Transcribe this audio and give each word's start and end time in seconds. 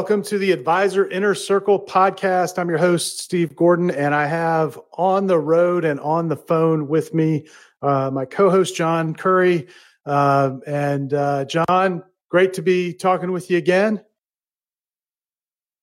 Welcome 0.00 0.22
to 0.22 0.38
the 0.38 0.52
Advisor 0.52 1.06
Inner 1.10 1.34
Circle 1.34 1.78
podcast. 1.78 2.58
I'm 2.58 2.70
your 2.70 2.78
host, 2.78 3.18
Steve 3.18 3.54
Gordon, 3.54 3.90
and 3.90 4.14
I 4.14 4.24
have 4.24 4.80
on 4.94 5.26
the 5.26 5.38
road 5.38 5.84
and 5.84 6.00
on 6.00 6.28
the 6.28 6.38
phone 6.38 6.88
with 6.88 7.12
me 7.12 7.46
uh, 7.82 8.10
my 8.10 8.24
co 8.24 8.48
host, 8.48 8.74
John 8.74 9.12
Curry. 9.12 9.68
Uh, 10.06 10.56
and 10.66 11.12
uh, 11.12 11.44
John, 11.44 12.02
great 12.30 12.54
to 12.54 12.62
be 12.62 12.94
talking 12.94 13.30
with 13.30 13.50
you 13.50 13.58
again. 13.58 14.02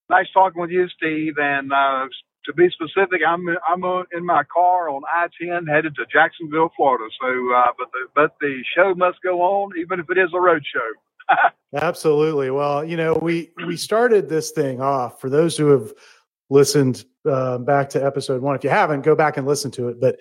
Nice 0.09 0.25
talking 0.33 0.63
with 0.63 0.71
you, 0.71 0.87
Steve. 0.97 1.35
And 1.37 1.71
uh, 1.71 2.07
to 2.45 2.53
be 2.53 2.71
specific, 2.71 3.21
I'm 3.25 3.45
I'm 3.69 3.83
in 4.11 4.25
my 4.25 4.41
car 4.51 4.89
on 4.89 5.03
I-10 5.15 5.71
headed 5.71 5.93
to 5.95 6.07
Jacksonville, 6.11 6.71
Florida. 6.75 7.05
So, 7.21 7.53
uh, 7.55 7.71
but 7.77 7.91
the 7.91 8.07
but 8.15 8.35
the 8.41 8.63
show 8.75 8.95
must 8.95 9.21
go 9.21 9.43
on, 9.43 9.77
even 9.77 9.99
if 9.99 10.09
it 10.09 10.17
is 10.17 10.31
a 10.33 10.41
road 10.41 10.63
show. 10.73 10.89
Absolutely. 11.75 12.49
Well, 12.49 12.83
you 12.83 12.97
know, 12.97 13.15
we 13.21 13.51
we 13.65 13.75
started 13.77 14.29
this 14.29 14.51
thing 14.51 14.81
off 14.81 15.19
for 15.19 15.29
those 15.29 15.57
who 15.57 15.67
have 15.67 15.93
listened 16.49 17.05
uh, 17.29 17.57
back 17.57 17.89
to 17.89 18.03
episode 18.03 18.41
one. 18.41 18.55
If 18.55 18.63
you 18.63 18.69
haven't, 18.69 19.01
go 19.01 19.15
back 19.15 19.37
and 19.37 19.45
listen 19.45 19.69
to 19.71 19.89
it. 19.89 19.99
But 19.99 20.19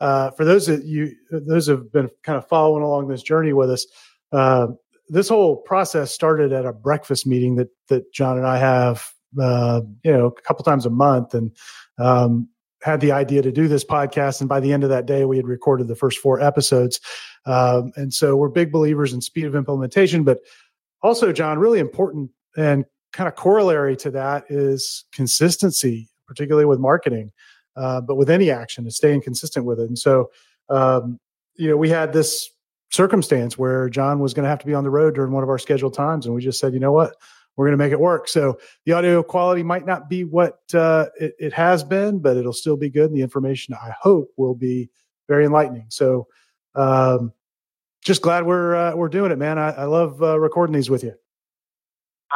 uh, 0.00 0.30
for 0.32 0.44
those 0.44 0.66
that 0.66 0.84
you 0.84 1.12
those 1.30 1.66
have 1.68 1.92
been 1.92 2.10
kind 2.22 2.36
of 2.36 2.48
following 2.48 2.82
along 2.82 3.08
this 3.08 3.22
journey 3.22 3.52
with 3.52 3.70
us, 3.70 3.86
uh, 4.32 4.68
this 5.08 5.28
whole 5.28 5.56
process 5.56 6.12
started 6.12 6.52
at 6.52 6.66
a 6.66 6.72
breakfast 6.72 7.26
meeting 7.26 7.56
that 7.56 7.68
that 7.88 8.12
John 8.12 8.36
and 8.36 8.46
I 8.46 8.58
have 8.58 9.12
uh, 9.40 9.82
you 10.04 10.12
know, 10.12 10.26
a 10.26 10.42
couple 10.42 10.64
times 10.64 10.86
a 10.86 10.90
month 10.90 11.34
and 11.34 11.54
um, 11.98 12.48
had 12.82 13.00
the 13.00 13.12
idea 13.12 13.42
to 13.42 13.52
do 13.52 13.68
this 13.68 13.84
podcast. 13.84 14.40
And 14.40 14.48
by 14.48 14.60
the 14.60 14.72
end 14.72 14.84
of 14.84 14.90
that 14.90 15.06
day, 15.06 15.24
we 15.24 15.36
had 15.36 15.46
recorded 15.46 15.88
the 15.88 15.96
first 15.96 16.18
four 16.18 16.40
episodes. 16.40 17.00
Um, 17.44 17.92
and 17.96 18.12
so 18.12 18.36
we're 18.36 18.48
big 18.48 18.70
believers 18.70 19.12
in 19.12 19.20
speed 19.20 19.46
of 19.46 19.54
implementation, 19.54 20.24
but 20.24 20.38
also, 21.02 21.32
John, 21.32 21.58
really 21.58 21.78
important 21.78 22.30
and 22.56 22.84
kind 23.12 23.28
of 23.28 23.36
corollary 23.36 23.96
to 23.96 24.10
that 24.10 24.44
is 24.48 25.04
consistency, 25.12 26.08
particularly 26.26 26.66
with 26.66 26.78
marketing, 26.78 27.30
uh, 27.76 28.00
but 28.00 28.16
with 28.16 28.30
any 28.30 28.50
action, 28.50 28.86
is 28.86 28.96
staying 28.96 29.22
consistent 29.22 29.64
with 29.64 29.80
it. 29.80 29.88
And 29.88 29.98
so, 29.98 30.30
um, 30.68 31.18
you 31.54 31.68
know, 31.68 31.76
we 31.76 31.88
had 31.88 32.12
this 32.12 32.50
circumstance 32.90 33.56
where 33.56 33.88
John 33.88 34.18
was 34.18 34.34
going 34.34 34.44
to 34.44 34.50
have 34.50 34.60
to 34.60 34.66
be 34.66 34.74
on 34.74 34.84
the 34.84 34.90
road 34.90 35.14
during 35.14 35.32
one 35.32 35.42
of 35.42 35.48
our 35.48 35.58
scheduled 35.58 35.94
times, 35.94 36.26
and 36.26 36.34
we 36.34 36.42
just 36.42 36.58
said, 36.58 36.74
you 36.74 36.80
know 36.80 36.92
what, 36.92 37.14
we're 37.58 37.66
going 37.66 37.76
to 37.76 37.84
make 37.84 37.92
it 37.92 37.98
work. 37.98 38.28
So 38.28 38.56
the 38.86 38.92
audio 38.92 39.20
quality 39.20 39.64
might 39.64 39.84
not 39.84 40.08
be 40.08 40.22
what 40.22 40.60
uh, 40.72 41.06
it, 41.18 41.34
it, 41.40 41.52
has 41.52 41.82
been, 41.82 42.20
but 42.20 42.36
it'll 42.36 42.52
still 42.52 42.76
be 42.76 42.88
good. 42.88 43.10
And 43.10 43.16
the 43.16 43.22
information, 43.22 43.74
I 43.74 43.92
hope, 44.00 44.30
will 44.36 44.54
be 44.54 44.90
very 45.26 45.44
enlightening. 45.44 45.86
So 45.88 46.28
um, 46.76 47.32
just 48.04 48.22
glad 48.22 48.46
we're 48.46 48.76
uh, 48.76 48.94
we're 48.94 49.08
doing 49.08 49.32
it, 49.32 49.38
man. 49.38 49.58
I, 49.58 49.70
I 49.70 49.84
love 49.86 50.22
uh, 50.22 50.38
recording 50.38 50.72
these 50.72 50.88
with 50.88 51.02
you. 51.02 51.14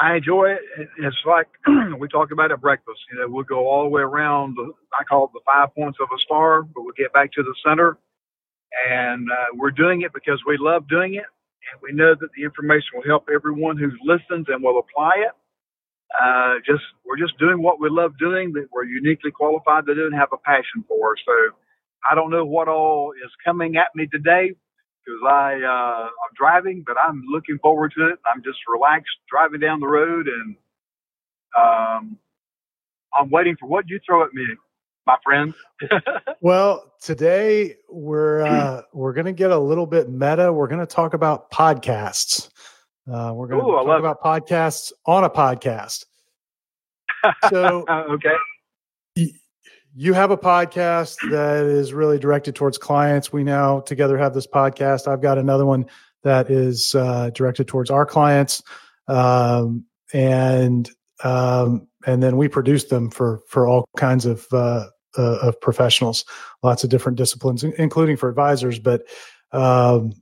I 0.00 0.17
enjoy 0.17 0.50
it. 0.50 0.89
It's 0.98 1.17
like 1.25 1.47
we 1.98 2.09
talk 2.09 2.33
about 2.33 2.50
at 2.50 2.61
breakfast. 2.61 2.98
You 3.12 3.20
know, 3.20 3.28
we'll 3.28 3.45
go 3.45 3.69
all 3.69 3.84
the 3.84 3.91
way 3.91 4.03
around. 4.03 4.56
I 4.98 5.05
call 5.05 5.27
it 5.27 5.31
the 5.34 5.41
five 5.47 5.73
points 5.73 5.98
of 6.03 6.09
a 6.12 6.19
star, 6.19 6.62
but 6.62 6.83
we'll 6.83 6.95
get 6.98 7.12
back 7.12 7.31
to 7.34 7.45
the 7.45 7.55
center. 7.65 7.97
And 8.91 9.31
uh, 9.31 9.55
we're 9.55 9.70
doing 9.70 10.03
it 10.03 10.12
because 10.12 10.41
we 10.48 10.56
love 10.59 10.89
doing 10.89 11.15
it 11.15 11.27
and 11.70 11.80
we 11.82 11.92
know 11.92 12.14
that 12.18 12.30
the 12.36 12.44
information 12.44 12.91
will 12.96 13.06
help 13.06 13.28
everyone 13.34 13.78
who 13.78 13.91
listens 14.05 14.46
and 14.48 14.62
will 14.62 14.78
apply 14.80 15.12
it. 15.28 15.34
Uh, 16.14 16.54
just 16.66 16.84
we're 17.06 17.19
just 17.19 17.38
doing 17.38 17.62
what 17.62 17.80
we 17.80 17.88
love 17.91 18.12
doing 18.19 18.52
that 18.54 18.69
we're 18.72 18.84
uniquely 18.84 19.30
qualified 19.30 19.86
to 19.86 19.94
do 19.94 20.06
and 20.06 20.14
have 20.14 20.30
a 20.32 20.38
passion 20.38 20.84
for. 20.88 21.16
So 21.24 21.32
I 22.10 22.14
don't 22.14 22.30
know 22.30 22.44
what 22.46 22.69
all 22.69 23.12
is 23.24 23.30
coming 23.44 23.77
at 23.77 23.88
me 23.94 24.09
today 24.12 24.53
because 25.04 25.20
I 25.26 25.54
uh, 25.62 26.04
I'm 26.06 26.34
driving, 26.37 26.84
but 26.87 26.97
I'm 26.98 27.22
looking 27.31 27.59
forward 27.62 27.92
to 27.98 28.08
it. 28.08 28.19
I'm 28.32 28.42
just 28.44 28.58
relaxed 28.69 29.12
driving 29.31 29.60
down 29.60 29.81
the 29.81 29.88
road 29.88 30.28
and 30.28 30.56
um, 31.58 32.19
I'm 33.19 33.31
waiting 33.31 33.56
for 33.60 33.69
what 33.69 33.88
you 33.88 34.00
throw 34.06 34.25
at 34.25 34.34
me 34.34 34.47
my 35.06 35.16
friend. 35.24 35.54
well, 36.40 36.92
today 37.00 37.76
we're 37.90 38.42
uh, 38.42 38.82
we're 38.92 39.12
going 39.12 39.26
to 39.26 39.32
get 39.32 39.50
a 39.50 39.58
little 39.58 39.86
bit 39.86 40.08
meta. 40.08 40.52
We're 40.52 40.68
going 40.68 40.80
to 40.80 40.86
talk 40.86 41.14
about 41.14 41.50
podcasts. 41.50 42.50
Uh, 43.10 43.32
we're 43.34 43.48
going 43.48 43.60
to 43.60 43.66
talk 43.66 43.98
about 43.98 44.16
it. 44.16 44.24
podcasts 44.24 44.92
on 45.06 45.24
a 45.24 45.30
podcast. 45.30 46.04
So, 47.50 47.84
okay. 47.90 49.32
you 49.94 50.12
have 50.12 50.30
a 50.30 50.36
podcast 50.36 51.16
that 51.30 51.64
is 51.64 51.92
really 51.92 52.19
directed 52.19 52.54
towards 52.54 52.78
clients. 52.78 53.32
We 53.32 53.42
now 53.42 53.80
together 53.80 54.16
have 54.19 54.34
this 54.34 54.46
podcast. 54.46 55.08
I've 55.08 55.22
got 55.22 55.38
another 55.38 55.66
one 55.66 55.86
that 56.22 56.50
is 56.50 56.94
uh, 56.94 57.30
directed 57.30 57.66
towards 57.66 57.90
our 57.90 58.06
clients, 58.06 58.62
um, 59.08 59.84
and 60.12 60.88
um, 61.24 61.88
and 62.06 62.22
then 62.22 62.36
we 62.36 62.48
produce 62.48 62.84
them 62.84 63.10
for 63.10 63.40
for 63.48 63.66
all 63.66 63.86
kinds 63.96 64.26
of 64.26 64.46
uh, 64.52 64.86
uh, 65.16 65.38
of 65.42 65.60
professionals, 65.60 66.24
lots 66.62 66.84
of 66.84 66.90
different 66.90 67.18
disciplines, 67.18 67.64
including 67.64 68.16
for 68.16 68.28
advisors. 68.28 68.78
But 68.78 69.02
um, 69.52 70.12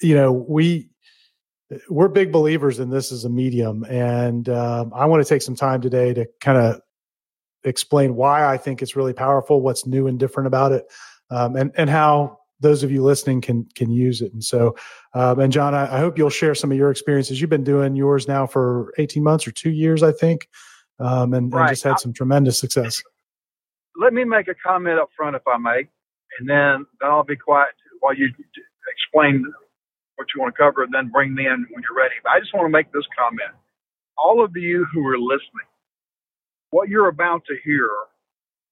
you 0.00 0.14
know, 0.14 0.32
we 0.32 0.88
we're 1.88 2.08
big 2.08 2.32
believers 2.32 2.78
in 2.78 2.90
this 2.90 3.12
as 3.12 3.24
a 3.24 3.30
medium, 3.30 3.84
and 3.84 4.48
um, 4.48 4.92
I 4.94 5.06
want 5.06 5.22
to 5.24 5.28
take 5.28 5.42
some 5.42 5.56
time 5.56 5.80
today 5.80 6.14
to 6.14 6.26
kind 6.40 6.58
of 6.58 6.80
explain 7.64 8.14
why 8.14 8.44
I 8.46 8.58
think 8.58 8.82
it's 8.82 8.96
really 8.96 9.14
powerful, 9.14 9.60
what's 9.60 9.86
new 9.86 10.06
and 10.06 10.18
different 10.18 10.46
about 10.46 10.72
it, 10.72 10.86
um, 11.30 11.56
and 11.56 11.72
and 11.76 11.90
how 11.90 12.38
those 12.60 12.82
of 12.82 12.90
you 12.90 13.02
listening 13.02 13.40
can 13.40 13.66
can 13.74 13.90
use 13.90 14.20
it. 14.20 14.32
And 14.32 14.44
so, 14.44 14.76
um, 15.14 15.40
and 15.40 15.52
John, 15.52 15.74
I, 15.74 15.96
I, 15.96 15.98
hope 15.98 16.16
you'll 16.16 16.30
share 16.30 16.54
some 16.54 16.70
of 16.70 16.78
your 16.78 16.90
experiences. 16.90 17.40
You've 17.40 17.50
been 17.50 17.64
doing 17.64 17.96
yours 17.96 18.28
now 18.28 18.46
for 18.46 18.92
eighteen 18.98 19.22
months 19.22 19.46
or 19.46 19.50
two 19.50 19.70
years, 19.70 20.02
I 20.02 20.12
think, 20.12 20.48
um, 21.00 21.34
and, 21.34 21.52
right. 21.52 21.62
and, 21.62 21.70
just 21.70 21.84
had 21.84 21.98
some 21.98 22.12
tremendous 22.12 22.58
success 22.58 23.02
let 23.96 24.12
me 24.12 24.24
make 24.24 24.48
a 24.48 24.54
comment 24.54 24.98
up 24.98 25.10
front, 25.16 25.36
if 25.36 25.46
I 25.46 25.58
may, 25.58 25.88
and 26.38 26.48
then, 26.48 26.86
then 27.00 27.10
I'll 27.10 27.24
be 27.24 27.36
quiet 27.36 27.74
while 28.00 28.14
you 28.14 28.28
explain 28.92 29.44
what 30.16 30.28
you 30.34 30.40
want 30.40 30.54
to 30.54 30.58
cover, 30.58 30.82
and 30.82 30.92
then 30.92 31.10
bring 31.10 31.34
me 31.34 31.46
in 31.46 31.66
when 31.70 31.82
you're 31.82 31.96
ready. 31.96 32.14
But 32.22 32.30
I 32.30 32.40
just 32.40 32.54
want 32.54 32.66
to 32.66 32.70
make 32.70 32.92
this 32.92 33.06
comment. 33.18 33.54
All 34.18 34.44
of 34.44 34.54
you 34.56 34.86
who 34.92 35.06
are 35.06 35.18
listening, 35.18 35.66
what 36.70 36.88
you're 36.88 37.08
about 37.08 37.42
to 37.46 37.56
hear, 37.64 37.88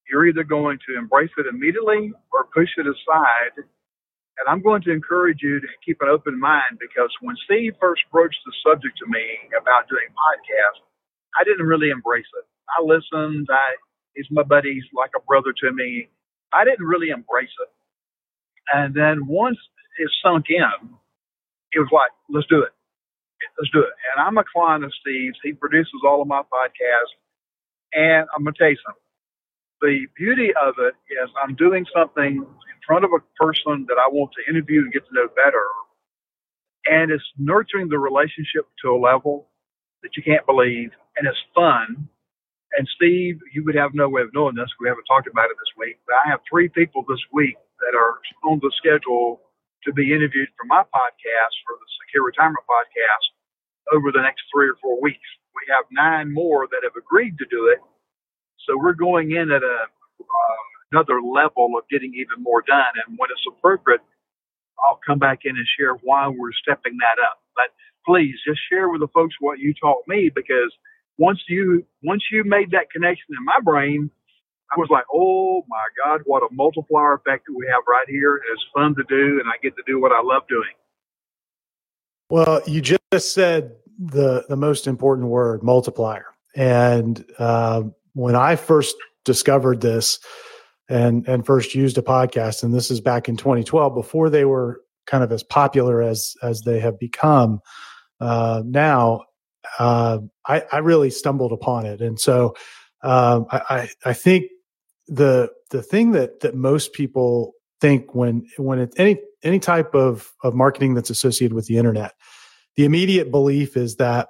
you're 0.09 0.27
either 0.27 0.45
going 0.45 0.79
to 0.87 0.99
embrace 0.99 1.31
it 1.39 1.47
immediately 1.47 2.13
or 2.33 2.47
push 2.55 2.71
it 2.77 2.87
aside. 2.87 3.57
And 3.57 4.47
I'm 4.49 4.63
going 4.63 4.83
to 4.83 4.93
encourage 4.93 5.43
you 5.43 5.61
to 5.61 5.67
keep 5.85 5.99
an 6.01 6.09
open 6.09 6.39
mind 6.39 6.79
because 6.79 7.11
when 7.21 7.37
Steve 7.45 7.75
first 7.81 8.03
broached 8.11 8.39
the 8.47 8.53
subject 8.67 8.99
to 8.99 9.07
me 9.07 9.23
about 9.59 9.89
doing 9.89 10.07
podcasts, 10.15 10.83
I 11.39 11.45
didn't 11.45 11.67
really 11.67 11.91
embrace 11.91 12.29
it. 12.39 12.47
I 12.79 12.83
listened, 12.83 13.49
I 13.51 13.77
He's 14.15 14.27
my 14.31 14.43
buddy. 14.43 14.75
He's 14.75 14.85
like 14.95 15.11
a 15.17 15.23
brother 15.23 15.53
to 15.65 15.73
me. 15.73 16.09
I 16.53 16.65
didn't 16.65 16.87
really 16.87 17.11
embrace 17.11 17.53
it. 17.63 17.71
And 18.75 18.95
then 18.95 19.27
once 19.27 19.59
it 19.99 20.11
sunk 20.23 20.47
in, 20.51 20.91
it 21.73 21.79
was 21.79 21.89
like, 21.93 22.13
let's 22.29 22.47
do 22.49 22.63
it. 22.63 22.73
Let's 23.59 23.71
do 23.73 23.81
it. 23.81 23.93
And 24.15 24.27
I'm 24.27 24.39
a 24.39 24.45
client 24.45 24.85
of 24.85 24.93
Steve's. 25.01 25.39
He 25.43 25.53
produces 25.53 26.01
all 26.07 26.23
of 26.23 26.29
my 26.29 26.43
podcasts. 26.43 27.17
And 27.95 28.27
I'm 28.35 28.45
going 28.45 28.55
to 28.55 28.59
tell 28.59 28.71
you 28.71 28.79
something. 28.87 29.03
The 29.81 30.07
beauty 30.17 30.51
of 30.55 30.75
it 30.79 30.95
is 31.11 31.31
I'm 31.43 31.57
doing 31.57 31.87
something 31.95 32.37
in 32.39 32.79
front 32.87 33.05
of 33.05 33.11
a 33.13 33.21
person 33.43 33.87
that 33.89 33.99
I 33.99 34.09
want 34.09 34.33
to 34.39 34.51
interview 34.51 34.83
and 34.83 34.93
get 34.93 35.05
to 35.07 35.15
know 35.15 35.29
better. 35.35 35.65
And 36.87 37.11
it's 37.11 37.25
nurturing 37.39 37.89
the 37.89 37.99
relationship 37.99 38.67
to 38.85 38.91
a 38.91 38.99
level 38.99 39.49
that 40.03 40.17
you 40.17 40.23
can't 40.23 40.47
believe. 40.47 40.91
And 41.17 41.27
it's 41.29 41.39
fun 41.55 42.07
and 42.77 42.89
Steve, 42.97 43.41
you 43.55 43.65
would 43.65 43.75
have 43.75 43.95
no 43.95 44.09
way 44.09 44.23
of 44.23 44.31
knowing 44.35 44.55
this. 44.55 44.71
We 44.81 44.89
haven't 44.89 45.07
talked 45.09 45.27
about 45.27 45.51
it 45.51 45.57
this 45.59 45.75
week, 45.79 45.99
but 46.07 46.17
I 46.25 46.31
have 46.31 46.41
three 46.49 46.69
people 46.69 47.05
this 47.09 47.23
week 47.33 47.57
that 47.81 47.97
are 47.97 48.21
on 48.45 48.61
the 48.63 48.73
schedule 48.79 49.41
to 49.85 49.93
be 49.93 50.13
interviewed 50.13 50.51
for 50.59 50.67
my 50.69 50.85
podcast, 50.95 51.55
for 51.65 51.75
the 51.81 51.89
Secure 52.05 52.27
Retirement 52.27 52.65
Podcast, 52.69 53.27
over 53.97 54.13
the 54.13 54.23
next 54.23 54.45
three 54.55 54.69
or 54.69 54.77
four 54.83 55.01
weeks. 55.03 55.27
We 55.57 55.65
have 55.75 55.87
nine 55.93 56.33
more 56.33 56.69
that 56.69 56.83
have 56.85 56.97
agreed 56.97 57.39
to 57.39 57.47
do 57.51 57.69
it. 57.73 57.81
So 58.67 58.79
we're 58.79 58.95
going 58.99 59.33
in 59.33 59.51
at 59.53 59.63
a 59.63 59.79
uh, 59.89 60.63
another 60.93 61.23
level 61.23 61.75
of 61.79 61.85
getting 61.91 62.15
even 62.15 62.43
more 62.43 62.63
done. 62.67 62.95
And 63.07 63.19
when 63.19 63.31
it's 63.31 63.47
appropriate, 63.49 64.01
I'll 64.81 65.01
come 65.07 65.19
back 65.19 65.41
in 65.45 65.57
and 65.57 65.67
share 65.79 65.95
why 66.03 66.29
we're 66.29 66.55
stepping 66.63 66.99
that 66.99 67.19
up. 67.23 67.41
But 67.57 67.71
please 68.07 68.35
just 68.47 68.61
share 68.71 68.89
with 68.89 69.01
the 69.01 69.09
folks 69.09 69.35
what 69.41 69.59
you 69.59 69.75
taught 69.75 70.03
me 70.07 70.31
because– 70.35 70.73
once 71.19 71.41
you 71.49 71.85
once 72.03 72.23
you 72.31 72.43
made 72.45 72.71
that 72.71 72.91
connection 72.91 73.27
in 73.39 73.45
my 73.45 73.59
brain, 73.63 74.11
I 74.75 74.79
was 74.79 74.89
like, 74.91 75.05
oh 75.13 75.65
my 75.69 75.85
God, 76.05 76.23
what 76.25 76.43
a 76.43 76.49
multiplier 76.53 77.15
effect 77.15 77.45
that 77.47 77.55
we 77.57 77.67
have 77.73 77.83
right 77.89 78.07
here. 78.09 78.41
It's 78.53 78.65
fun 78.75 78.95
to 78.97 79.05
do, 79.09 79.41
and 79.41 79.49
I 79.49 79.55
get 79.63 79.77
to 79.77 79.83
do 79.87 80.01
what 80.01 80.13
I 80.13 80.23
love 80.23 80.43
doing. 80.49 80.75
Well, 82.31 82.63
you 82.67 82.81
just 82.81 83.33
said 83.33 83.77
the 83.99 84.45
the 84.49 84.57
most 84.57 84.87
important 84.87 85.29
word, 85.29 85.63
multiplier. 85.63 86.27
And 86.55 87.25
uh, 87.39 87.85
when 88.15 88.35
I 88.35 88.57
first 88.57 88.97
discovered 89.25 89.81
this 89.81 90.19
and 90.89 91.27
and 91.29 91.45
first 91.45 91.75
used 91.75 91.99
a 91.99 92.03
podcast, 92.03 92.63
and 92.63 92.75
this 92.75 92.91
is 92.91 93.01
back 93.01 93.29
in 93.29 93.37
2012, 93.37 93.95
before 93.95 94.31
they 94.31 94.45
were 94.45 94.81
kind 95.07 95.23
of 95.23 95.31
as 95.31 95.43
popular 95.43 96.01
as 96.01 96.35
as 96.43 96.63
they 96.63 96.81
have 96.81 96.99
become 96.99 97.61
uh, 98.23 98.63
now, 98.65 99.25
uh, 99.81 100.19
I, 100.47 100.63
I, 100.71 100.79
really 100.79 101.11
stumbled 101.11 101.51
upon 101.51 101.87
it. 101.87 102.01
And 102.01 102.21
so 102.21 102.55
um, 103.03 103.47
I, 103.51 103.89
I 104.05 104.13
think 104.13 104.45
the 105.09 105.51
the 105.71 105.83
thing 105.83 106.13
that 106.13 106.41
that 106.41 106.55
most 106.55 106.93
people 106.93 107.55
think 107.81 108.15
when 108.15 108.47
when 108.59 108.79
it's 108.79 108.97
any 108.97 109.19
any 109.43 109.59
type 109.59 109.93
of 109.97 110.33
of 110.45 110.55
marketing 110.55 110.95
that's 110.95 111.11
associated 111.11 111.55
with 111.55 111.67
the 111.67 111.79
internet, 111.79 112.13
the 112.77 112.85
immediate 112.85 113.33
belief 113.33 113.77
is 113.77 113.97
that 113.97 114.29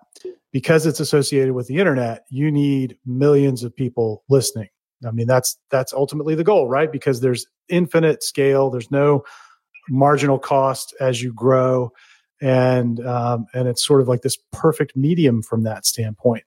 because 0.53 0.87
it's 0.87 1.01
associated 1.01 1.53
with 1.53 1.67
the 1.67 1.77
internet, 1.77 2.25
you 2.31 2.51
need 2.51 2.97
millions 3.05 3.63
of 3.63 3.77
people 3.77 4.25
listening. 4.31 4.69
I 5.07 5.11
mean, 5.11 5.27
that's 5.27 5.59
that's 5.71 5.93
ultimately 5.93 6.35
the 6.35 6.45
goal, 6.45 6.67
right? 6.67 6.91
Because 6.91 7.21
there's 7.21 7.47
infinite 7.69 8.23
scale. 8.23 8.71
There's 8.71 8.91
no 8.91 9.25
marginal 9.91 10.39
cost 10.39 10.95
as 10.99 11.21
you 11.21 11.35
grow, 11.35 11.93
and 12.43 13.05
um, 13.07 13.47
and 13.55 13.69
it's 13.69 13.87
sort 13.87 14.01
of 14.03 14.09
like 14.09 14.23
this 14.23 14.37
perfect 14.51 14.97
medium 14.97 15.43
from 15.43 15.63
that 15.63 15.87
standpoint. 15.87 16.43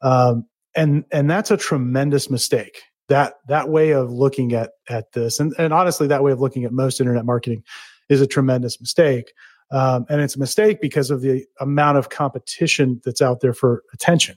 Um, 0.00 0.46
and 0.74 1.04
and 1.10 1.28
that's 1.28 1.50
a 1.50 1.56
tremendous 1.56 2.30
mistake. 2.30 2.82
That 3.08 3.34
that 3.48 3.68
way 3.68 3.90
of 3.90 4.12
looking 4.12 4.54
at 4.54 4.70
at 4.88 5.12
this, 5.12 5.40
and 5.40 5.52
and 5.58 5.74
honestly, 5.74 6.06
that 6.06 6.22
way 6.22 6.30
of 6.30 6.40
looking 6.40 6.64
at 6.64 6.72
most 6.72 7.00
internet 7.00 7.24
marketing 7.24 7.64
is 8.08 8.20
a 8.20 8.26
tremendous 8.26 8.80
mistake. 8.80 9.32
Um, 9.72 10.06
and 10.08 10.20
it's 10.20 10.34
a 10.34 10.40
mistake 10.40 10.80
because 10.80 11.10
of 11.10 11.20
the 11.20 11.44
amount 11.60 11.98
of 11.98 12.08
competition 12.08 13.00
that's 13.04 13.22
out 13.22 13.40
there 13.40 13.52
for 13.52 13.84
attention. 13.92 14.36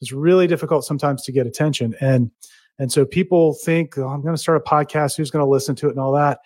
It's 0.00 0.12
really 0.12 0.46
difficult 0.46 0.84
sometimes 0.84 1.24
to 1.24 1.32
get 1.32 1.46
attention, 1.46 1.94
and 2.00 2.32
and 2.80 2.90
so 2.90 3.04
people 3.04 3.54
think, 3.64 3.96
oh, 3.96 4.08
I'm 4.08 4.22
going 4.22 4.34
to 4.34 4.40
start 4.40 4.60
a 4.64 4.68
podcast. 4.68 5.16
Who's 5.16 5.30
going 5.30 5.44
to 5.44 5.50
listen 5.50 5.76
to 5.76 5.86
it 5.86 5.90
and 5.90 6.00
all 6.00 6.12
that? 6.12 6.40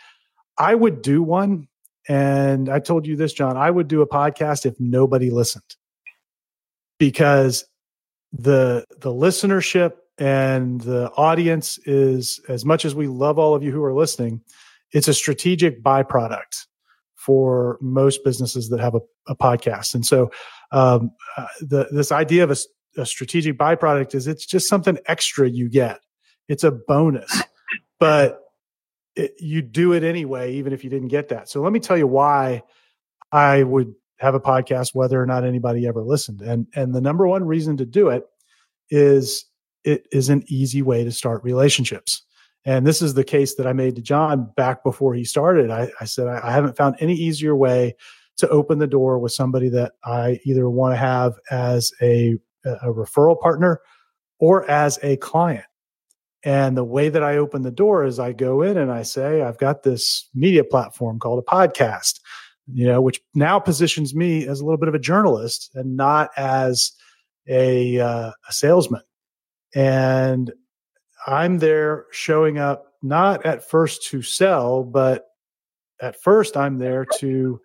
I 0.58 0.74
would 0.74 1.00
do 1.00 1.22
one. 1.22 1.68
And 2.08 2.68
I 2.68 2.78
told 2.80 3.06
you 3.06 3.16
this, 3.16 3.32
John, 3.32 3.56
I 3.56 3.70
would 3.70 3.88
do 3.88 4.02
a 4.02 4.08
podcast 4.08 4.66
if 4.66 4.74
nobody 4.80 5.30
listened. 5.30 5.76
Because 6.98 7.64
the, 8.32 8.84
the 8.98 9.10
listenership 9.10 9.92
and 10.18 10.80
the 10.80 11.10
audience 11.16 11.78
is 11.78 12.40
as 12.48 12.64
much 12.64 12.84
as 12.84 12.94
we 12.94 13.06
love 13.06 13.38
all 13.38 13.54
of 13.54 13.62
you 13.62 13.72
who 13.72 13.82
are 13.82 13.94
listening, 13.94 14.40
it's 14.92 15.08
a 15.08 15.14
strategic 15.14 15.82
byproduct 15.82 16.66
for 17.16 17.78
most 17.80 18.24
businesses 18.24 18.68
that 18.68 18.80
have 18.80 18.94
a, 18.94 19.00
a 19.28 19.36
podcast. 19.36 19.94
And 19.94 20.04
so, 20.04 20.30
um, 20.72 21.12
uh, 21.36 21.46
the, 21.60 21.88
this 21.92 22.10
idea 22.10 22.44
of 22.44 22.50
a, 22.50 22.56
a 23.00 23.06
strategic 23.06 23.56
byproduct 23.56 24.14
is 24.14 24.26
it's 24.26 24.44
just 24.44 24.68
something 24.68 24.98
extra 25.06 25.48
you 25.48 25.68
get. 25.68 26.00
It's 26.48 26.64
a 26.64 26.72
bonus, 26.72 27.42
but 28.00 28.41
it, 29.16 29.34
you 29.38 29.62
do 29.62 29.92
it 29.92 30.02
anyway, 30.02 30.54
even 30.54 30.72
if 30.72 30.84
you 30.84 30.90
didn't 30.90 31.08
get 31.08 31.28
that. 31.28 31.48
So 31.48 31.60
let 31.60 31.72
me 31.72 31.80
tell 31.80 31.98
you 31.98 32.06
why 32.06 32.62
I 33.30 33.62
would 33.62 33.94
have 34.18 34.34
a 34.34 34.40
podcast, 34.40 34.94
whether 34.94 35.20
or 35.20 35.26
not 35.26 35.44
anybody 35.44 35.86
ever 35.86 36.02
listened. 36.02 36.40
And, 36.40 36.66
and 36.74 36.94
the 36.94 37.00
number 37.00 37.26
one 37.26 37.44
reason 37.44 37.76
to 37.78 37.86
do 37.86 38.08
it 38.08 38.24
is 38.90 39.44
it 39.84 40.06
is 40.12 40.28
an 40.28 40.44
easy 40.46 40.82
way 40.82 41.04
to 41.04 41.10
start 41.10 41.42
relationships. 41.42 42.22
And 42.64 42.86
this 42.86 43.02
is 43.02 43.14
the 43.14 43.24
case 43.24 43.56
that 43.56 43.66
I 43.66 43.72
made 43.72 43.96
to 43.96 44.02
John 44.02 44.48
back 44.56 44.84
before 44.84 45.14
he 45.14 45.24
started. 45.24 45.70
I, 45.70 45.90
I 46.00 46.04
said, 46.04 46.28
I, 46.28 46.40
I 46.44 46.52
haven't 46.52 46.76
found 46.76 46.94
any 47.00 47.14
easier 47.14 47.56
way 47.56 47.96
to 48.36 48.48
open 48.48 48.78
the 48.78 48.86
door 48.86 49.18
with 49.18 49.32
somebody 49.32 49.68
that 49.70 49.92
I 50.04 50.38
either 50.44 50.70
want 50.70 50.92
to 50.92 50.96
have 50.96 51.34
as 51.50 51.92
a, 52.00 52.36
a 52.64 52.88
referral 52.88 53.38
partner 53.40 53.80
or 54.38 54.68
as 54.70 54.98
a 55.02 55.16
client. 55.16 55.64
And 56.44 56.76
the 56.76 56.84
way 56.84 57.08
that 57.08 57.22
I 57.22 57.36
open 57.36 57.62
the 57.62 57.70
door 57.70 58.04
is 58.04 58.18
I 58.18 58.32
go 58.32 58.62
in 58.62 58.76
and 58.76 58.90
I 58.90 59.02
say, 59.02 59.42
I've 59.42 59.58
got 59.58 59.82
this 59.82 60.28
media 60.34 60.64
platform 60.64 61.18
called 61.20 61.38
a 61.38 61.50
podcast, 61.50 62.18
you 62.66 62.86
know, 62.86 63.00
which 63.00 63.20
now 63.34 63.60
positions 63.60 64.14
me 64.14 64.46
as 64.48 64.60
a 64.60 64.64
little 64.64 64.78
bit 64.78 64.88
of 64.88 64.94
a 64.94 64.98
journalist 64.98 65.70
and 65.74 65.96
not 65.96 66.30
as 66.36 66.92
a, 67.48 68.00
uh, 68.00 68.32
a 68.48 68.52
salesman. 68.52 69.02
And 69.74 70.52
I'm 71.26 71.58
there 71.58 72.06
showing 72.10 72.58
up 72.58 72.86
not 73.02 73.46
at 73.46 73.68
first 73.68 74.08
to 74.08 74.22
sell, 74.22 74.82
but 74.82 75.26
at 76.00 76.20
first 76.20 76.56
I'm 76.56 76.78
there 76.78 77.04
to 77.18 77.60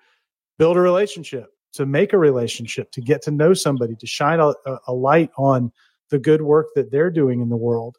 build 0.59 0.77
a 0.77 0.81
relationship, 0.81 1.47
to 1.73 1.88
make 1.88 2.13
a 2.13 2.18
relationship, 2.18 2.91
to 2.91 3.01
get 3.01 3.23
to 3.23 3.31
know 3.31 3.56
somebody, 3.56 3.95
to 3.95 4.06
shine 4.06 4.39
a, 4.39 4.53
a 4.88 4.94
light 4.94 5.31
on 5.35 5.71
the 6.09 6.19
good 6.19 6.44
work 6.44 6.68
that 6.75 6.91
they're 6.91 7.12
doing 7.12 7.41
in 7.41 7.50
the 7.50 7.57
world 7.57 7.97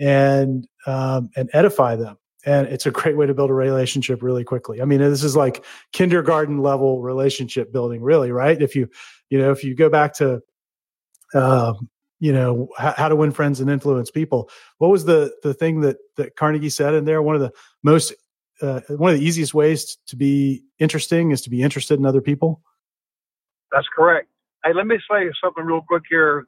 and 0.00 0.66
um, 0.86 1.30
and 1.36 1.48
edify 1.52 1.94
them. 1.94 2.16
And 2.46 2.66
it's 2.68 2.86
a 2.86 2.90
great 2.90 3.16
way 3.16 3.26
to 3.26 3.34
build 3.34 3.50
a 3.50 3.54
relationship 3.54 4.22
really 4.22 4.44
quickly. 4.44 4.80
I 4.80 4.86
mean 4.86 5.00
this 5.00 5.22
is 5.22 5.36
like 5.36 5.64
kindergarten 5.92 6.58
level 6.58 7.02
relationship 7.02 7.72
building 7.72 8.02
really 8.02 8.32
right? 8.32 8.60
If 8.60 8.74
you 8.74 8.88
you 9.28 9.38
know 9.38 9.52
if 9.52 9.62
you 9.62 9.74
go 9.74 9.90
back 9.90 10.14
to 10.14 10.42
um, 11.34 11.88
you 12.18 12.32
know 12.32 12.68
how, 12.76 12.94
how, 12.96 13.08
to 13.08 13.16
win 13.16 13.30
friends 13.30 13.60
and 13.60 13.70
influence 13.70 14.10
people. 14.10 14.50
What 14.78 14.90
was 14.90 15.04
the 15.04 15.32
the 15.42 15.54
thing 15.54 15.80
that 15.82 15.98
that 16.16 16.36
carnegie 16.36 16.70
said 16.70 16.94
in 16.94 17.04
there? 17.04 17.22
One 17.22 17.34
of 17.34 17.40
the 17.40 17.52
most 17.82 18.14
uh, 18.62 18.80
one 18.88 19.12
of 19.12 19.18
the 19.18 19.24
easiest 19.24 19.54
ways 19.54 19.96
to 20.06 20.16
be 20.16 20.64
interesting 20.78 21.30
is 21.30 21.40
to 21.42 21.50
be 21.50 21.62
interested 21.62 21.98
in 21.98 22.06
other 22.06 22.20
people? 22.20 22.62
That's 23.70 23.86
correct. 23.94 24.28
Hey 24.64 24.72
let 24.74 24.86
me 24.86 24.98
say 25.10 25.30
something 25.42 25.64
real 25.64 25.82
quick 25.86 26.02
here 26.08 26.46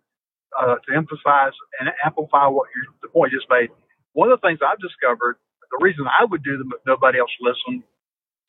uh, 0.61 0.77
to 0.77 0.91
emphasize 0.95 1.53
and 1.81 1.91
amplify 2.05 2.47
what 2.47 2.69
you, 2.75 2.93
the 3.03 3.09
point 3.09 3.33
you 3.33 3.39
just 3.39 3.51
made. 3.51 3.69
One 4.13 4.31
of 4.31 4.41
the 4.41 4.47
things 4.47 4.61
I've 4.61 4.81
discovered, 4.81 5.37
the 5.71 5.85
reason 5.85 6.05
I 6.07 6.25
would 6.25 6.43
do 6.43 6.59
them 6.59 6.71
if 6.75 6.81
nobody 6.87 7.19
else 7.19 7.33
listened, 7.41 7.83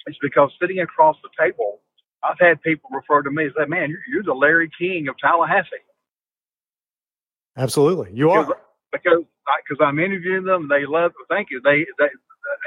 is 0.07 0.17
because 0.21 0.51
sitting 0.59 0.79
across 0.79 1.15
the 1.23 1.29
table, 1.39 1.79
I've 2.23 2.39
had 2.39 2.61
people 2.61 2.89
refer 2.91 3.21
to 3.21 3.31
me 3.31 3.45
as 3.45 3.53
that 3.57 3.69
man. 3.69 3.89
You're, 3.89 4.03
you're 4.11 4.23
the 4.23 4.33
Larry 4.33 4.69
King 4.77 5.07
of 5.07 5.15
Tallahassee. 5.17 5.83
Absolutely, 7.55 8.11
you 8.13 8.27
because, 8.27 8.49
are 8.49 8.61
because 8.91 9.23
because 9.67 9.79
I'm 9.85 9.99
interviewing 9.99 10.43
them. 10.43 10.67
They 10.67 10.85
love. 10.87 11.11
Thank 11.29 11.49
you. 11.51 11.61
They, 11.63 11.85
they 11.99 12.09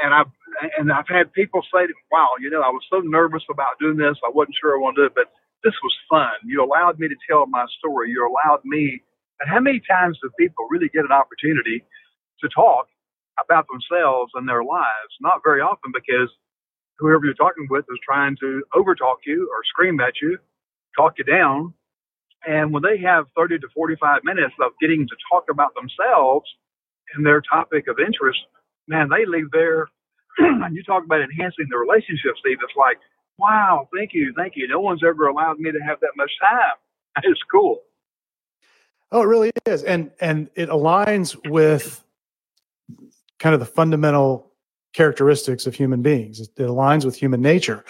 and 0.04 0.14
I've 0.14 0.30
and 0.78 0.92
I've 0.92 1.08
had 1.08 1.32
people 1.32 1.62
say, 1.72 1.82
to 1.82 1.92
me, 1.92 2.04
"Wow, 2.12 2.28
you 2.40 2.50
know, 2.50 2.62
I 2.62 2.68
was 2.68 2.82
so 2.90 3.00
nervous 3.00 3.42
about 3.50 3.78
doing 3.80 3.96
this. 3.96 4.16
I 4.24 4.30
wasn't 4.32 4.56
sure 4.60 4.76
I 4.76 4.80
wanted 4.80 4.96
to 4.96 5.02
do 5.02 5.06
it, 5.06 5.14
but 5.14 5.32
this 5.64 5.74
was 5.82 5.94
fun. 6.08 6.32
You 6.44 6.62
allowed 6.62 6.98
me 6.98 7.08
to 7.08 7.16
tell 7.28 7.46
my 7.46 7.66
story. 7.78 8.10
You 8.10 8.22
allowed 8.22 8.64
me 8.64 9.02
and 9.40 9.50
how 9.50 9.60
many 9.60 9.80
times 9.88 10.18
do 10.22 10.30
people 10.38 10.66
really 10.70 10.88
get 10.94 11.04
an 11.04 11.12
opportunity 11.12 11.84
to 12.42 12.48
talk 12.54 12.86
about 13.44 13.66
themselves 13.68 14.32
and 14.34 14.48
their 14.48 14.64
lives? 14.64 15.12
Not 15.20 15.42
very 15.44 15.60
often 15.60 15.92
because 15.94 16.30
whoever 16.98 17.24
you're 17.24 17.34
talking 17.34 17.66
with 17.70 17.84
is 17.90 18.00
trying 18.04 18.36
to 18.40 18.62
overtalk 18.74 19.24
you 19.26 19.48
or 19.52 19.60
scream 19.64 20.00
at 20.00 20.14
you, 20.22 20.38
talk 20.96 21.14
you 21.18 21.24
down. 21.24 21.74
And 22.46 22.72
when 22.72 22.82
they 22.82 22.98
have 23.02 23.26
30 23.36 23.58
to 23.60 23.68
45 23.74 24.22
minutes 24.24 24.54
of 24.62 24.72
getting 24.80 25.06
to 25.08 25.16
talk 25.32 25.46
about 25.50 25.74
themselves 25.74 26.48
and 27.14 27.26
their 27.26 27.42
topic 27.42 27.88
of 27.88 27.98
interest, 28.00 28.40
man, 28.88 29.08
they 29.10 29.26
leave 29.26 29.50
there. 29.52 29.88
and 30.38 30.76
you 30.76 30.82
talk 30.84 31.04
about 31.04 31.22
enhancing 31.22 31.66
the 31.70 31.78
relationship, 31.78 32.34
Steve. 32.40 32.58
It's 32.62 32.76
like, 32.78 32.98
wow, 33.38 33.88
thank 33.96 34.12
you, 34.14 34.34
thank 34.36 34.54
you. 34.56 34.68
No 34.68 34.80
one's 34.80 35.02
ever 35.06 35.28
allowed 35.28 35.58
me 35.60 35.72
to 35.72 35.80
have 35.86 36.00
that 36.00 36.16
much 36.16 36.32
time. 36.42 36.76
It's 37.24 37.40
cool. 37.50 37.80
Oh, 39.12 39.22
it 39.22 39.26
really 39.26 39.52
is, 39.66 39.82
and 39.84 40.10
and 40.20 40.50
it 40.56 40.68
aligns 40.68 41.36
with 41.48 42.02
kind 43.38 43.54
of 43.54 43.60
the 43.60 43.66
fundamental 43.66 44.52
characteristics 44.94 45.66
of 45.66 45.74
human 45.74 46.02
beings. 46.02 46.40
It, 46.40 46.56
aligns 46.56 47.04
with 47.04 47.14
human 47.14 47.40
nature. 47.40 47.84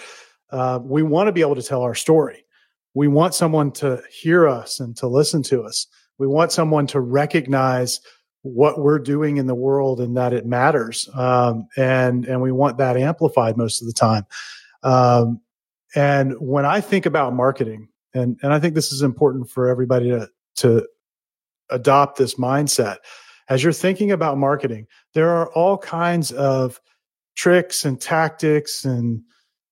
Uh, 0.51 0.79
we 0.83 1.03
want 1.03 1.27
to 1.27 1.31
be 1.31 1.41
able 1.41 1.55
to 1.55 1.63
tell 1.63 1.81
our 1.81 1.95
story. 1.95 2.45
We 2.93 3.07
want 3.07 3.33
someone 3.33 3.71
to 3.73 4.01
hear 4.11 4.47
us 4.47 4.79
and 4.79 4.95
to 4.97 5.07
listen 5.07 5.43
to 5.43 5.63
us. 5.63 5.87
We 6.17 6.27
want 6.27 6.51
someone 6.51 6.87
to 6.87 6.99
recognize 6.99 7.99
what 8.41 8.79
we're 8.79 8.99
doing 8.99 9.37
in 9.37 9.47
the 9.47 9.55
world 9.55 9.99
and 9.99 10.15
that 10.17 10.33
it 10.33 10.45
matters. 10.45 11.09
Um, 11.15 11.67
and 11.77 12.25
and 12.25 12.41
we 12.41 12.51
want 12.51 12.77
that 12.77 12.97
amplified 12.97 13.57
most 13.57 13.81
of 13.81 13.87
the 13.87 13.93
time. 13.93 14.25
Um, 14.83 15.41
and 15.95 16.33
when 16.39 16.65
I 16.65 16.81
think 16.81 17.05
about 17.05 17.33
marketing, 17.33 17.87
and 18.13 18.37
and 18.41 18.53
I 18.53 18.59
think 18.59 18.75
this 18.75 18.91
is 18.91 19.01
important 19.01 19.49
for 19.49 19.67
everybody 19.67 20.09
to 20.09 20.29
to 20.57 20.87
adopt 21.69 22.17
this 22.17 22.35
mindset. 22.35 22.97
As 23.49 23.63
you're 23.63 23.73
thinking 23.73 24.11
about 24.11 24.37
marketing, 24.37 24.87
there 25.13 25.29
are 25.29 25.51
all 25.53 25.77
kinds 25.77 26.31
of 26.31 26.81
tricks 27.35 27.85
and 27.85 27.99
tactics 28.01 28.83
and 28.83 29.21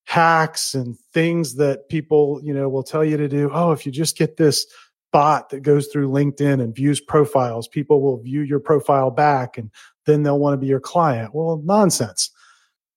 hacks 0.05 0.73
and 0.73 0.97
things 1.13 1.55
that 1.55 1.89
people, 1.89 2.39
you 2.43 2.53
know, 2.53 2.69
will 2.69 2.83
tell 2.83 3.03
you 3.03 3.17
to 3.17 3.27
do. 3.27 3.49
Oh, 3.51 3.71
if 3.71 3.85
you 3.85 3.91
just 3.91 4.17
get 4.17 4.37
this 4.37 4.65
bot 5.11 5.49
that 5.49 5.61
goes 5.61 5.87
through 5.87 6.09
LinkedIn 6.09 6.61
and 6.61 6.75
views 6.75 7.01
profiles, 7.01 7.67
people 7.67 8.01
will 8.01 8.21
view 8.21 8.41
your 8.41 8.59
profile 8.59 9.11
back 9.11 9.57
and 9.57 9.71
then 10.05 10.23
they'll 10.23 10.39
want 10.39 10.53
to 10.53 10.57
be 10.57 10.67
your 10.67 10.79
client. 10.79 11.33
Well, 11.33 11.61
nonsense. 11.65 12.29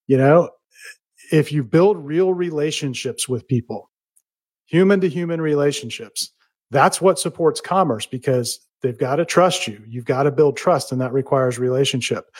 You 0.07 0.17
know, 0.17 0.49
if 1.31 1.51
you 1.51 1.63
build 1.63 1.97
real 1.97 2.33
relationships 2.33 3.27
with 3.27 3.47
people, 3.47 3.89
human 4.65 5.01
to 5.01 5.09
human 5.09 5.41
relationships, 5.41 6.31
that's 6.71 7.01
what 7.01 7.19
supports 7.19 7.61
commerce 7.61 8.05
because 8.05 8.59
They've 8.81 8.97
got 8.97 9.17
to 9.17 9.25
trust 9.25 9.67
you. 9.67 9.81
You've 9.87 10.05
got 10.05 10.23
to 10.23 10.31
build 10.31 10.57
trust, 10.57 10.91
and 10.91 11.01
that 11.01 11.13
requires 11.13 11.59
relationship. 11.59 12.31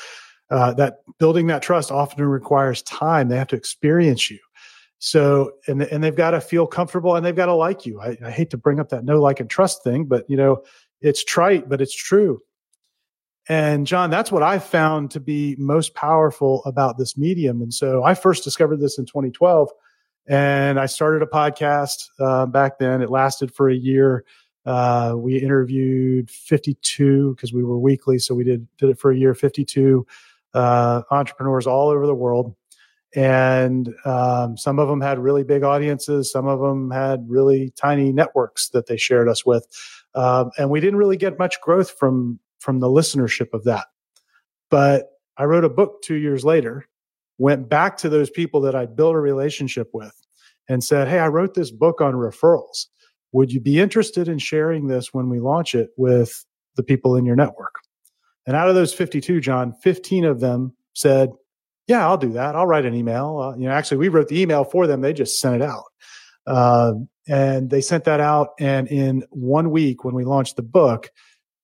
Uh, 0.50 0.74
that 0.74 1.00
building 1.20 1.48
that 1.48 1.62
trust 1.62 1.92
often 1.92 2.26
requires 2.26 2.82
time. 2.84 3.30
They 3.30 3.38
have 3.38 3.48
to 3.50 3.56
experience 3.56 4.32
you. 4.32 4.40
So, 5.00 5.54
and 5.68 5.82
and 5.84 6.04
they've 6.04 6.16
got 6.16 6.32
to 6.32 6.42
feel 6.42 6.68
comfortable 6.68 7.16
and 7.16 7.26
they've 7.26 7.36
got 7.36 7.46
to 7.46 7.54
like 7.54 7.86
you. 7.86 8.02
I, 8.02 8.18
I 8.26 8.32
hate 8.32 8.50
to 8.50 8.58
bring 8.58 8.80
up 8.80 8.90
that 8.90 9.06
no 9.06 9.22
like 9.22 9.40
and 9.40 9.50
trust 9.50 9.84
thing, 9.84 10.06
but 10.06 10.30
you 10.30 10.36
know, 10.36 10.64
it's 11.02 11.24
trite, 11.24 11.70
but 11.70 11.82
it's 11.82 11.96
true. 11.96 12.42
And 13.48 13.88
John, 13.88 14.10
that's 14.10 14.32
what 14.32 14.44
I 14.44 14.60
found 14.60 15.10
to 15.12 15.20
be 15.20 15.56
most 15.58 15.96
powerful 15.96 16.64
about 16.66 16.98
this 16.98 17.18
medium. 17.18 17.62
And 17.62 17.74
so 17.74 18.04
I 18.04 18.14
first 18.14 18.44
discovered 18.44 18.80
this 18.80 19.00
in 19.00 19.06
2012 19.06 19.72
and 20.28 20.80
I 20.80 20.86
started 20.86 21.24
a 21.24 21.26
podcast 21.26 22.10
uh, 22.20 22.46
back 22.46 22.78
then. 22.78 23.02
It 23.02 23.10
lasted 23.10 23.52
for 23.52 23.68
a 23.68 23.76
year. 23.76 24.24
Uh, 24.66 25.14
we 25.16 25.38
interviewed 25.38 26.30
52 26.30 27.36
because 27.36 27.54
we 27.54 27.64
were 27.64 27.80
weekly. 27.80 28.20
So 28.20 28.36
we 28.36 28.44
did, 28.44 28.68
did 28.78 28.90
it 28.90 29.00
for 29.00 29.12
a 29.12 29.18
year, 29.18 29.34
52 29.34 30.06
uh, 30.54 31.02
entrepreneurs 31.12 31.68
all 31.68 31.90
over 31.90 32.06
the 32.06 32.16
world. 32.16 32.56
And 33.16 33.94
um, 34.06 34.56
some 34.58 34.78
of 34.78 34.88
them 34.88 35.02
had 35.02 35.18
really 35.18 35.44
big 35.44 35.64
audiences. 35.64 36.32
Some 36.32 36.48
of 36.48 36.60
them 36.60 36.92
had 36.92 37.28
really 37.28 37.72
tiny 37.76 38.12
networks 38.12 38.70
that 38.70 38.86
they 38.86 38.98
shared 38.98 39.28
us 39.28 39.46
with. 39.46 39.66
Um, 40.14 40.52
and 40.58 40.70
we 40.70 40.80
didn't 40.80 40.98
really 40.98 41.18
get 41.18 41.40
much 41.40 41.60
growth 41.62 41.92
from 41.92 42.40
from 42.60 42.82
the 42.82 42.88
listenership 42.88 43.54
of 43.54 43.64
that. 43.64 43.86
But 44.70 45.12
I 45.38 45.46
wrote 45.46 45.64
a 45.64 45.70
book 45.70 46.02
two 46.02 46.16
years 46.16 46.44
later, 46.44 46.88
went 47.38 47.70
back 47.70 47.98
to 47.98 48.10
those 48.10 48.30
people 48.30 48.60
that 48.62 48.76
I 48.76 48.86
built 48.86 49.16
a 49.16 49.20
relationship 49.20 49.90
with 49.94 50.14
and 50.68 50.84
said, 50.84 51.08
Hey, 51.08 51.20
I 51.20 51.30
wrote 51.30 51.54
this 51.54 51.72
book 51.72 52.02
on 52.02 52.14
referrals. 52.14 52.88
Would 53.32 53.52
you 53.52 53.60
be 53.60 53.80
interested 53.80 54.28
in 54.28 54.40
sharing 54.40 54.88
this 54.88 55.14
when 55.14 55.30
we 55.30 55.40
launch 55.40 55.76
it 55.76 55.90
with 55.98 56.46
the 56.76 56.84
people 56.84 57.16
in 57.16 57.26
your 57.26 57.36
network? 57.36 57.76
And 58.48 58.56
out 58.56 58.70
of 58.70 58.76
those 58.76 58.94
52, 58.94 59.42
John, 59.42 59.74
15 59.84 60.26
of 60.26 60.40
them 60.40 60.74
said, 60.94 61.32
Yeah, 61.88 62.08
I'll 62.08 62.18
do 62.18 62.32
that. 62.34 62.56
I'll 62.56 62.66
write 62.66 62.86
an 62.86 62.96
email. 62.96 63.38
Uh, 63.38 63.58
you 63.58 63.68
know, 63.68 63.72
actually, 63.72 63.98
we 63.98 64.10
wrote 64.10 64.28
the 64.28 64.42
email 64.42 64.64
for 64.64 64.88
them. 64.88 65.02
They 65.02 65.14
just 65.14 65.40
sent 65.40 65.56
it 65.56 65.62
out. 65.62 65.86
Uh, 66.48 66.94
and 67.28 67.70
they 67.70 67.82
sent 67.82 68.06
that 68.06 68.20
out. 68.20 68.50
And 68.60 68.88
in 68.88 69.24
one 69.30 69.70
week, 69.70 70.04
when 70.04 70.16
we 70.16 70.26
launched 70.26 70.56
the 70.56 70.64
book, 70.64 71.12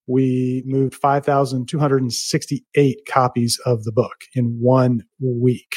we 0.08 0.62
moved 0.66 0.94
5,268 0.94 3.00
copies 3.10 3.60
of 3.66 3.84
the 3.84 3.92
book 3.92 4.26
in 4.36 4.60
one 4.62 5.04
week. 5.20 5.74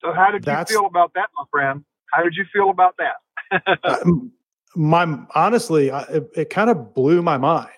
So, 0.00 0.12
how 0.12 0.32
did 0.32 0.42
That's, 0.42 0.68
you 0.70 0.78
feel 0.78 0.86
about 0.86 1.12
that, 1.14 1.28
my 1.36 1.44
friend? 1.52 1.84
How 2.12 2.24
did 2.24 2.34
you 2.34 2.44
feel 2.52 2.70
about 2.70 2.96
that? 2.98 3.21
Uh, 3.84 3.96
my 4.74 5.18
honestly, 5.34 5.90
I, 5.90 6.02
it, 6.02 6.30
it, 6.34 6.50
kind 6.50 6.70
of 6.70 6.94
blew 6.94 7.22
my 7.22 7.36
mind. 7.36 7.68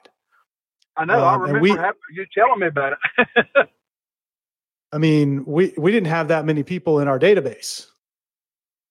I 0.96 1.04
know. 1.04 1.24
Um, 1.24 1.24
I 1.24 1.34
remember 1.36 1.60
we, 1.60 1.70
you 1.70 2.26
telling 2.34 2.60
me 2.60 2.66
about 2.68 2.94
it. 3.16 3.46
I 4.92 4.98
mean, 4.98 5.44
we 5.44 5.74
we 5.76 5.90
didn't 5.90 6.08
have 6.08 6.28
that 6.28 6.44
many 6.44 6.62
people 6.62 7.00
in 7.00 7.08
our 7.08 7.18
database, 7.18 7.86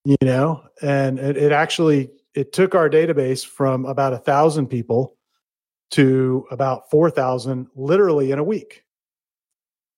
you 0.04 0.18
know, 0.22 0.64
and 0.82 1.18
it, 1.18 1.38
it 1.38 1.52
actually 1.52 2.12
it 2.34 2.52
took 2.52 2.76
our 2.76 2.90
database 2.90 3.46
from 3.46 3.86
about 3.86 4.14
a 4.14 4.18
thousand 4.18 4.68
people 4.68 5.16
to 5.94 6.48
about 6.50 6.90
4,000 6.90 7.68
literally 7.76 8.32
in 8.32 8.40
a 8.40 8.44
week. 8.44 8.84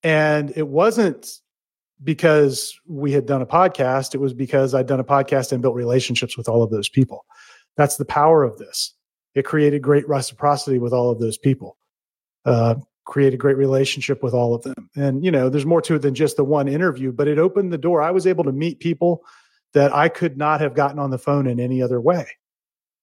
And 0.04 0.51
it 0.56 0.68
wasn't 0.68 1.39
because 2.04 2.78
we 2.88 3.12
had 3.12 3.25
done 3.25 3.42
a 3.42 3.46
podcast, 3.46 4.14
it 4.14 4.20
was 4.20 4.34
because 4.34 4.74
I'd 4.74 4.88
done 4.88 5.00
a 5.00 5.06
podcast 5.06 5.52
and 5.52 5.62
built 5.62 5.75
relationships 5.75 6.38
with 6.38 6.50
all 6.50 6.62
of 6.62 6.72
those 6.72 6.90
people. 6.90 7.25
That's 7.78 7.98
the 7.98 8.06
power 8.06 8.44
of 8.44 8.58
this. 8.58 8.94
It 9.34 9.44
created 9.44 9.82
great 9.82 10.08
reciprocity 10.08 10.80
with 10.80 10.94
all 10.94 11.10
of 11.10 11.20
those 11.20 11.38
people, 11.38 11.78
uh, 12.46 12.75
created 13.06 13.38
great 13.38 13.58
relationship 13.58 14.24
with 14.24 14.34
all 14.34 14.54
of 14.54 14.64
them. 14.64 14.90
And, 14.96 15.24
you 15.24 15.32
know, 15.32 15.50
there's 15.50 15.66
more 15.66 15.82
to 15.82 15.96
it 15.96 16.02
than 16.02 16.16
just 16.16 16.38
the 16.38 16.44
one 16.44 16.68
interview, 16.68 17.12
but 17.12 17.28
it 17.28 17.38
opened 17.38 17.72
the 17.72 17.78
door. 17.78 18.02
I 18.02 18.12
was 18.12 18.28
able 18.28 18.44
to 18.46 18.52
meet 18.52 18.80
people 18.80 19.24
that 19.74 19.94
I 19.94 20.08
could 20.08 20.38
not 20.38 20.62
have 20.62 20.74
gotten 20.74 21.00
on 21.00 21.10
the 21.10 21.18
phone 21.18 21.48
in 21.48 21.60
any 21.60 21.82
other 21.82 22.00
way. 22.00 22.28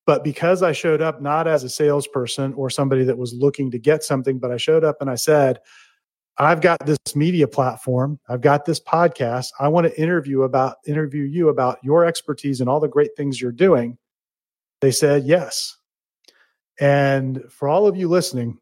But 0.07 0.25
because 0.25 0.63
I 0.63 0.73
showed 0.73 1.01
up 1.01 1.23
not 1.23 1.47
as 1.47 1.63
a 1.63 1.69
salesperson 1.69 2.55
or 2.55 2.71
somebody 2.71 3.05
that 3.05 3.19
was 3.19 3.35
looking 3.35 3.71
to 3.71 3.79
get 3.79 4.03
something, 4.03 4.39
but 4.39 4.51
I 4.51 4.57
showed 4.57 4.83
up 4.83 4.97
and 5.01 5.09
I 5.09 5.15
said, 5.15 5.61
I've 6.39 6.61
got 6.61 6.85
this 6.87 6.99
media 7.15 7.47
platform. 7.47 8.19
I've 8.29 8.41
got 8.41 8.65
this 8.65 8.81
podcast. 8.81 9.49
I 9.61 9.69
want 9.69 9.87
to 9.87 10.01
interview 10.01 10.43
about 10.43 10.77
interview 10.87 11.25
you 11.25 11.49
about 11.49 11.79
your 11.83 12.05
expertise 12.05 12.61
and 12.61 12.69
all 12.69 12.81
the 12.81 12.89
great 12.89 13.11
things 13.17 13.41
you're 13.41 13.53
doing. 13.53 13.99
They 14.81 14.91
said 14.91 15.25
yes. 15.25 15.77
And 16.81 17.43
for 17.51 17.69
all 17.69 17.87
of 17.87 17.97
you 17.97 18.09
listening, 18.09 18.59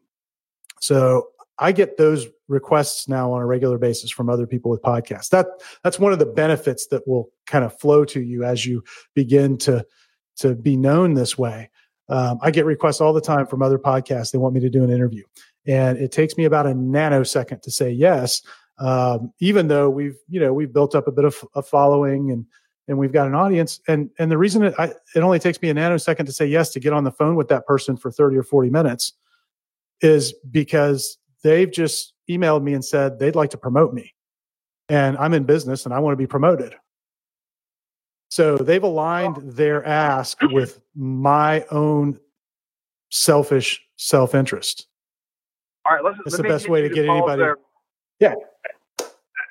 so 0.79 1.29
I 1.57 1.71
get 1.71 1.97
those 1.97 2.27
requests 2.47 3.07
now 3.07 3.31
on 3.31 3.41
a 3.41 3.45
regular 3.45 3.77
basis 3.77 4.11
from 4.11 4.29
other 4.29 4.45
people 4.45 4.69
with 4.69 4.81
podcasts. 4.81 5.29
That 5.29 5.45
that's 5.83 5.99
one 5.99 6.11
of 6.11 6.19
the 6.19 6.25
benefits 6.25 6.87
that 6.87 7.07
will 7.07 7.29
kind 7.45 7.63
of 7.63 7.79
flow 7.79 8.03
to 8.05 8.21
you 8.21 8.43
as 8.43 8.65
you 8.65 8.83
begin 9.13 9.57
to 9.59 9.85
to 10.37 10.55
be 10.55 10.75
known 10.75 11.13
this 11.13 11.37
way. 11.37 11.69
Um, 12.09 12.39
I 12.41 12.51
get 12.51 12.65
requests 12.65 12.99
all 12.99 13.13
the 13.13 13.21
time 13.21 13.47
from 13.47 13.61
other 13.61 13.79
podcasts. 13.79 14.31
They 14.31 14.37
want 14.37 14.53
me 14.53 14.59
to 14.61 14.69
do 14.69 14.83
an 14.83 14.89
interview, 14.89 15.23
and 15.67 15.97
it 15.97 16.11
takes 16.11 16.37
me 16.37 16.45
about 16.45 16.65
a 16.67 16.71
nanosecond 16.71 17.61
to 17.61 17.71
say 17.71 17.91
yes. 17.91 18.41
Um, 18.79 19.31
even 19.39 19.67
though 19.67 19.89
we've 19.89 20.17
you 20.27 20.39
know 20.39 20.53
we've 20.53 20.73
built 20.73 20.95
up 20.95 21.07
a 21.07 21.11
bit 21.11 21.25
of 21.25 21.43
a 21.55 21.61
following 21.61 22.31
and 22.31 22.45
and 22.87 22.97
we've 22.97 23.13
got 23.13 23.27
an 23.27 23.35
audience, 23.35 23.79
and 23.87 24.09
and 24.17 24.31
the 24.31 24.37
reason 24.37 24.63
it 24.63 24.73
I, 24.77 24.93
it 25.15 25.19
only 25.21 25.39
takes 25.39 25.61
me 25.61 25.69
a 25.69 25.73
nanosecond 25.73 26.25
to 26.25 26.31
say 26.31 26.45
yes 26.45 26.71
to 26.71 26.79
get 26.79 26.93
on 26.93 27.03
the 27.03 27.11
phone 27.11 27.35
with 27.35 27.47
that 27.49 27.65
person 27.65 27.95
for 27.95 28.11
thirty 28.11 28.37
or 28.37 28.43
forty 28.43 28.69
minutes 28.69 29.13
is 30.01 30.33
because 30.49 31.17
they've 31.43 31.71
just 31.71 32.13
emailed 32.29 32.63
me 32.63 32.73
and 32.73 32.83
said 32.83 33.19
they'd 33.19 33.35
like 33.35 33.51
to 33.51 33.57
promote 33.57 33.93
me, 33.93 34.13
and 34.89 35.17
I'm 35.17 35.33
in 35.33 35.43
business 35.43 35.85
and 35.85 35.93
I 35.93 35.99
want 35.99 36.13
to 36.13 36.17
be 36.17 36.27
promoted. 36.27 36.75
So 38.29 38.57
they've 38.57 38.81
aligned 38.81 39.37
their 39.53 39.85
ask 39.85 40.41
with 40.41 40.81
my 40.95 41.65
own 41.69 42.17
selfish 43.09 43.81
self 43.97 44.33
interest. 44.33 44.87
All 45.91 45.97
right, 45.97 46.05
let's. 46.05 46.17
That's 46.23 46.39
let 46.39 46.43
the 46.43 46.49
best 46.49 46.69
way 46.69 46.81
to 46.81 46.89
get 46.89 47.05
anybody. 47.05 47.41
There. 47.41 47.57
Yeah. 48.21 48.35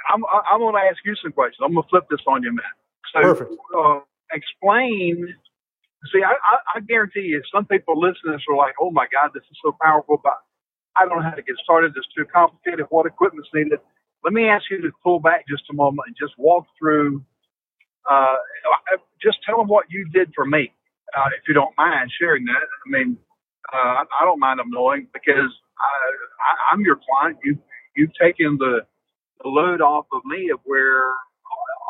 I'm 0.09 0.25
I'm 0.51 0.61
going 0.61 0.75
to 0.75 0.81
ask 0.81 0.97
you 1.05 1.15
some 1.23 1.33
questions. 1.33 1.59
I'm 1.63 1.75
going 1.75 1.83
to 1.85 1.89
flip 1.91 2.05
this 2.11 2.21
on 2.27 2.43
you, 2.43 2.55
Matt. 2.55 2.65
So, 3.13 3.21
Perfect. 3.21 3.53
Uh, 3.77 4.01
explain. 4.33 5.35
See, 6.11 6.23
I, 6.25 6.33
I, 6.33 6.79
I 6.79 6.81
guarantee 6.81 7.29
you, 7.29 7.43
some 7.53 7.67
people 7.67 8.01
listening 8.01 8.33
to 8.33 8.33
this 8.33 8.43
are 8.49 8.57
like, 8.57 8.73
"Oh 8.81 8.91
my 8.91 9.07
God, 9.13 9.33
this 9.35 9.43
is 9.51 9.59
so 9.63 9.77
powerful," 9.83 10.19
but 10.25 10.33
I 10.97 11.05
don't 11.05 11.19
know 11.19 11.29
how 11.29 11.37
to 11.37 11.43
get 11.43 11.57
started. 11.63 11.93
It's 11.95 12.09
too 12.17 12.25
complicated. 12.33 12.87
What 12.89 13.05
equipment's 13.05 13.51
needed? 13.53 13.81
Let 14.25 14.33
me 14.33 14.49
ask 14.49 14.65
you 14.71 14.81
to 14.81 14.91
pull 15.05 15.21
back 15.21 15.45
just 15.47 15.65
a 15.71 15.75
moment 15.75 16.09
and 16.09 16.17
just 16.19 16.33
walk 16.39 16.65
through 16.79 17.23
uh, 18.09 18.37
just 19.23 19.39
tell 19.47 19.59
them 19.59 19.69
what 19.69 19.87
you 19.91 20.09
did 20.13 20.33
for 20.35 20.47
me, 20.47 20.73
uh, 21.17 21.29
if 21.39 21.47
you 21.49 21.55
don't 21.55 21.77
mind 21.77 22.11
sharing 22.19 22.45
that. 22.47 22.63
I 22.63 22.89
mean, 22.89 23.17
uh, 23.73 24.05
I 24.21 24.25
don't 24.25 24.41
mind 24.41 24.59
them 24.59 24.71
knowing 24.71 25.09
because 25.13 25.53
I, 25.81 25.93
I, 26.45 26.53
I'm 26.75 26.83
your 26.83 26.99
client. 27.01 27.39
You 27.45 27.59
you've 27.97 28.15
taken 28.21 28.59
the, 28.59 28.83
the 29.43 29.49
load 29.49 29.81
off 29.83 30.07
of 30.13 30.23
me 30.27 30.51
of 30.51 30.61
where 30.65 31.05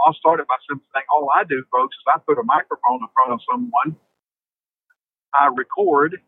I'll 0.06 0.14
start 0.14 0.40
it 0.40 0.48
by 0.48 0.56
simply 0.68 0.86
saying 0.94 1.06
all 1.12 1.28
I 1.34 1.44
do, 1.44 1.64
folks, 1.72 1.96
is 1.96 2.04
I 2.08 2.18
put 2.26 2.38
a 2.38 2.44
microphone 2.44 3.02
in 3.02 3.10
front 3.14 3.32
of 3.34 3.40
someone. 3.50 3.96
I 5.34 5.48
record. 5.54 6.18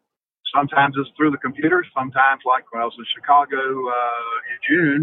Sometimes 0.54 0.96
it's 0.98 1.10
through 1.16 1.32
the 1.32 1.38
computer. 1.42 1.84
Sometimes, 1.96 2.42
like 2.46 2.64
when 2.72 2.82
I 2.82 2.86
was 2.86 2.94
in 2.98 3.06
Chicago 3.16 3.56
uh, 3.58 4.34
in 4.52 4.58
June, 4.68 5.02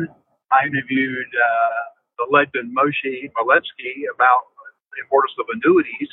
I 0.53 0.67
interviewed 0.67 1.31
uh, 1.33 1.81
the 2.21 2.27
legend 2.31 2.75
Moshe 2.75 3.29
Milevsky 3.37 4.05
about 4.13 4.53
the 4.93 5.01
importance 5.03 5.33
of 5.39 5.47
annuities, 5.53 6.09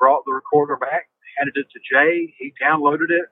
brought 0.00 0.24
the 0.26 0.32
recorder 0.32 0.76
back, 0.76 1.08
handed 1.38 1.56
it 1.56 1.68
to 1.72 1.80
Jay. 1.84 2.34
He 2.38 2.52
downloaded 2.62 3.10
it, 3.10 3.26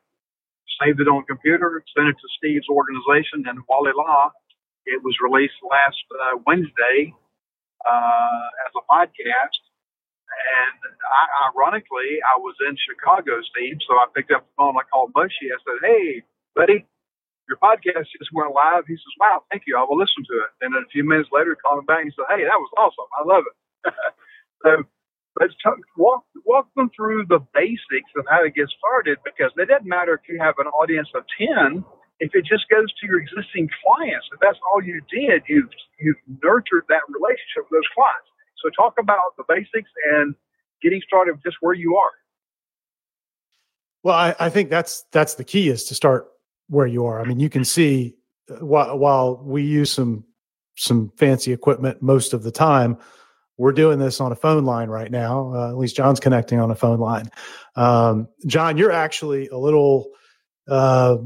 saved 0.82 1.00
it 1.00 1.08
on 1.08 1.24
computer, 1.26 1.82
sent 1.96 2.08
it 2.08 2.16
to 2.18 2.28
Steve's 2.38 2.68
organization, 2.68 3.44
and 3.46 3.60
voila, 3.66 4.30
it 4.86 5.02
was 5.04 5.16
released 5.22 5.58
last 5.64 6.02
uh, 6.12 6.38
Wednesday 6.46 7.14
uh, 7.86 8.46
as 8.66 8.72
a 8.76 8.84
podcast. 8.90 9.60
And 10.28 10.78
I, 11.04 11.50
ironically, 11.52 12.18
I 12.24 12.40
was 12.40 12.56
in 12.68 12.76
Chicago, 12.80 13.40
Steve, 13.54 13.78
so 13.86 13.94
I 13.96 14.06
picked 14.14 14.32
up 14.32 14.44
the 14.46 14.54
phone. 14.58 14.76
I 14.76 14.84
called 14.92 15.12
Moshe. 15.14 15.42
I 15.46 15.58
said, 15.62 15.80
"Hey, 15.84 16.22
buddy, 16.56 16.86
your 17.48 17.58
podcast 17.58 18.08
just 18.18 18.32
went 18.34 18.54
live." 18.54 18.84
He 18.88 18.94
says, 18.96 19.14
"Wow, 19.20 19.44
thank 19.50 19.64
you. 19.66 19.76
I 19.78 19.84
will 19.88 19.98
listen 19.98 20.24
to 20.26 20.36
it." 20.44 20.50
And 20.62 20.74
then 20.74 20.84
a 20.84 20.90
few 20.92 21.04
minutes 21.04 21.30
later, 21.32 21.52
he 21.56 21.60
called 21.62 21.84
me 21.84 21.86
back. 21.86 22.02
and 22.02 22.10
He 22.10 22.16
said, 22.16 22.28
"Hey, 22.30 22.44
that 22.44 22.58
was 22.60 22.72
awesome. 22.78 23.10
I 23.18 23.22
love 23.26 23.44
it." 23.46 23.56
So 24.64 24.84
let's 25.40 25.54
talk, 25.62 25.78
walk, 25.96 26.24
walk 26.44 26.68
them 26.76 26.90
through 26.94 27.26
the 27.28 27.40
basics 27.54 28.10
of 28.16 28.24
how 28.28 28.42
to 28.42 28.50
get 28.50 28.68
started 28.78 29.18
because 29.24 29.50
it 29.56 29.68
doesn't 29.68 29.88
matter 29.88 30.14
if 30.14 30.28
you 30.28 30.38
have 30.40 30.54
an 30.58 30.66
audience 30.68 31.08
of 31.14 31.24
10, 31.38 31.84
if 32.20 32.30
it 32.34 32.44
just 32.46 32.68
goes 32.70 32.86
to 33.00 33.06
your 33.06 33.20
existing 33.20 33.68
clients, 33.82 34.26
if 34.32 34.38
that's 34.40 34.58
all 34.70 34.82
you 34.82 35.00
did, 35.10 35.42
you've, 35.48 35.70
you've 35.98 36.22
nurtured 36.42 36.84
that 36.88 37.02
relationship 37.10 37.66
with 37.70 37.82
those 37.82 37.90
clients. 37.94 38.28
So 38.62 38.70
talk 38.70 38.94
about 38.98 39.34
the 39.36 39.44
basics 39.48 39.90
and 40.14 40.34
getting 40.82 41.00
started 41.06 41.36
just 41.44 41.56
where 41.60 41.74
you 41.74 41.96
are. 41.96 42.12
Well, 44.02 44.14
I, 44.14 44.34
I 44.38 44.50
think 44.50 44.70
that's 44.70 45.04
that's 45.12 45.34
the 45.34 45.44
key 45.44 45.70
is 45.70 45.84
to 45.84 45.94
start 45.94 46.28
where 46.68 46.86
you 46.86 47.06
are. 47.06 47.20
I 47.20 47.24
mean, 47.24 47.40
you 47.40 47.48
can 47.48 47.64
see 47.64 48.16
uh, 48.50 48.64
while, 48.64 48.98
while 48.98 49.42
we 49.42 49.62
use 49.62 49.90
some 49.90 50.24
some 50.76 51.10
fancy 51.16 51.52
equipment 51.52 52.02
most 52.02 52.34
of 52.34 52.42
the 52.42 52.50
time, 52.50 52.98
we're 53.56 53.72
doing 53.72 53.98
this 53.98 54.20
on 54.20 54.32
a 54.32 54.36
phone 54.36 54.64
line 54.64 54.88
right 54.88 55.10
now. 55.10 55.52
Uh, 55.54 55.68
at 55.68 55.76
least 55.76 55.96
John's 55.96 56.20
connecting 56.20 56.58
on 56.58 56.70
a 56.70 56.74
phone 56.74 56.98
line. 56.98 57.30
Um, 57.76 58.28
John, 58.46 58.76
you're 58.76 58.92
actually 58.92 59.48
a 59.48 59.58
little 59.58 60.10
uh, 60.68 61.16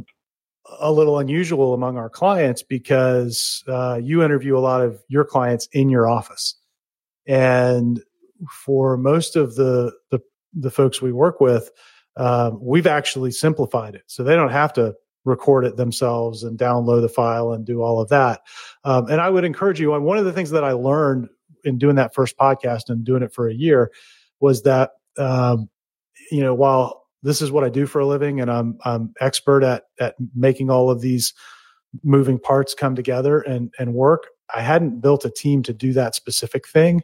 a 0.80 0.92
little 0.92 1.18
unusual 1.18 1.72
among 1.72 1.96
our 1.96 2.10
clients 2.10 2.62
because 2.62 3.64
uh, 3.68 3.98
you 4.02 4.22
interview 4.22 4.56
a 4.56 4.60
lot 4.60 4.82
of 4.82 5.02
your 5.08 5.24
clients 5.24 5.68
in 5.72 5.88
your 5.88 6.08
office, 6.08 6.54
and 7.26 8.02
for 8.50 8.96
most 8.96 9.36
of 9.36 9.54
the 9.54 9.92
the, 10.10 10.20
the 10.52 10.70
folks 10.70 11.00
we 11.00 11.12
work 11.12 11.40
with, 11.40 11.70
um, 12.16 12.58
we've 12.60 12.86
actually 12.86 13.30
simplified 13.30 13.94
it 13.94 14.02
so 14.06 14.22
they 14.22 14.34
don't 14.34 14.52
have 14.52 14.72
to 14.74 14.94
record 15.24 15.64
it 15.64 15.76
themselves 15.76 16.42
and 16.42 16.58
download 16.58 17.02
the 17.02 17.08
file 17.08 17.52
and 17.52 17.66
do 17.66 17.82
all 17.82 18.00
of 18.00 18.08
that. 18.08 18.40
Um, 18.84 19.08
and 19.08 19.20
I 19.20 19.28
would 19.28 19.44
encourage 19.44 19.78
you. 19.78 19.94
And 19.94 20.04
one 20.04 20.16
of 20.16 20.24
the 20.24 20.32
things 20.32 20.50
that 20.50 20.64
I 20.64 20.72
learned 20.72 21.28
in 21.68 21.78
doing 21.78 21.96
that 21.96 22.14
first 22.14 22.36
podcast 22.36 22.88
and 22.88 23.04
doing 23.04 23.22
it 23.22 23.32
for 23.32 23.48
a 23.48 23.54
year 23.54 23.92
was 24.40 24.62
that 24.62 24.92
um, 25.18 25.68
you 26.30 26.40
know 26.40 26.54
while 26.54 27.04
this 27.22 27.42
is 27.42 27.50
what 27.50 27.64
I 27.64 27.68
do 27.68 27.86
for 27.86 28.00
a 28.00 28.06
living 28.06 28.40
and 28.40 28.50
I'm 28.50 28.78
I'm 28.84 29.12
expert 29.20 29.62
at 29.62 29.84
at 30.00 30.14
making 30.34 30.70
all 30.70 30.90
of 30.90 31.00
these 31.00 31.34
moving 32.02 32.38
parts 32.38 32.74
come 32.74 32.94
together 32.94 33.40
and 33.40 33.72
and 33.78 33.94
work. 33.94 34.28
I 34.54 34.62
hadn't 34.62 35.00
built 35.00 35.24
a 35.24 35.30
team 35.30 35.62
to 35.64 35.72
do 35.72 35.92
that 35.92 36.14
specific 36.14 36.66
thing. 36.66 37.02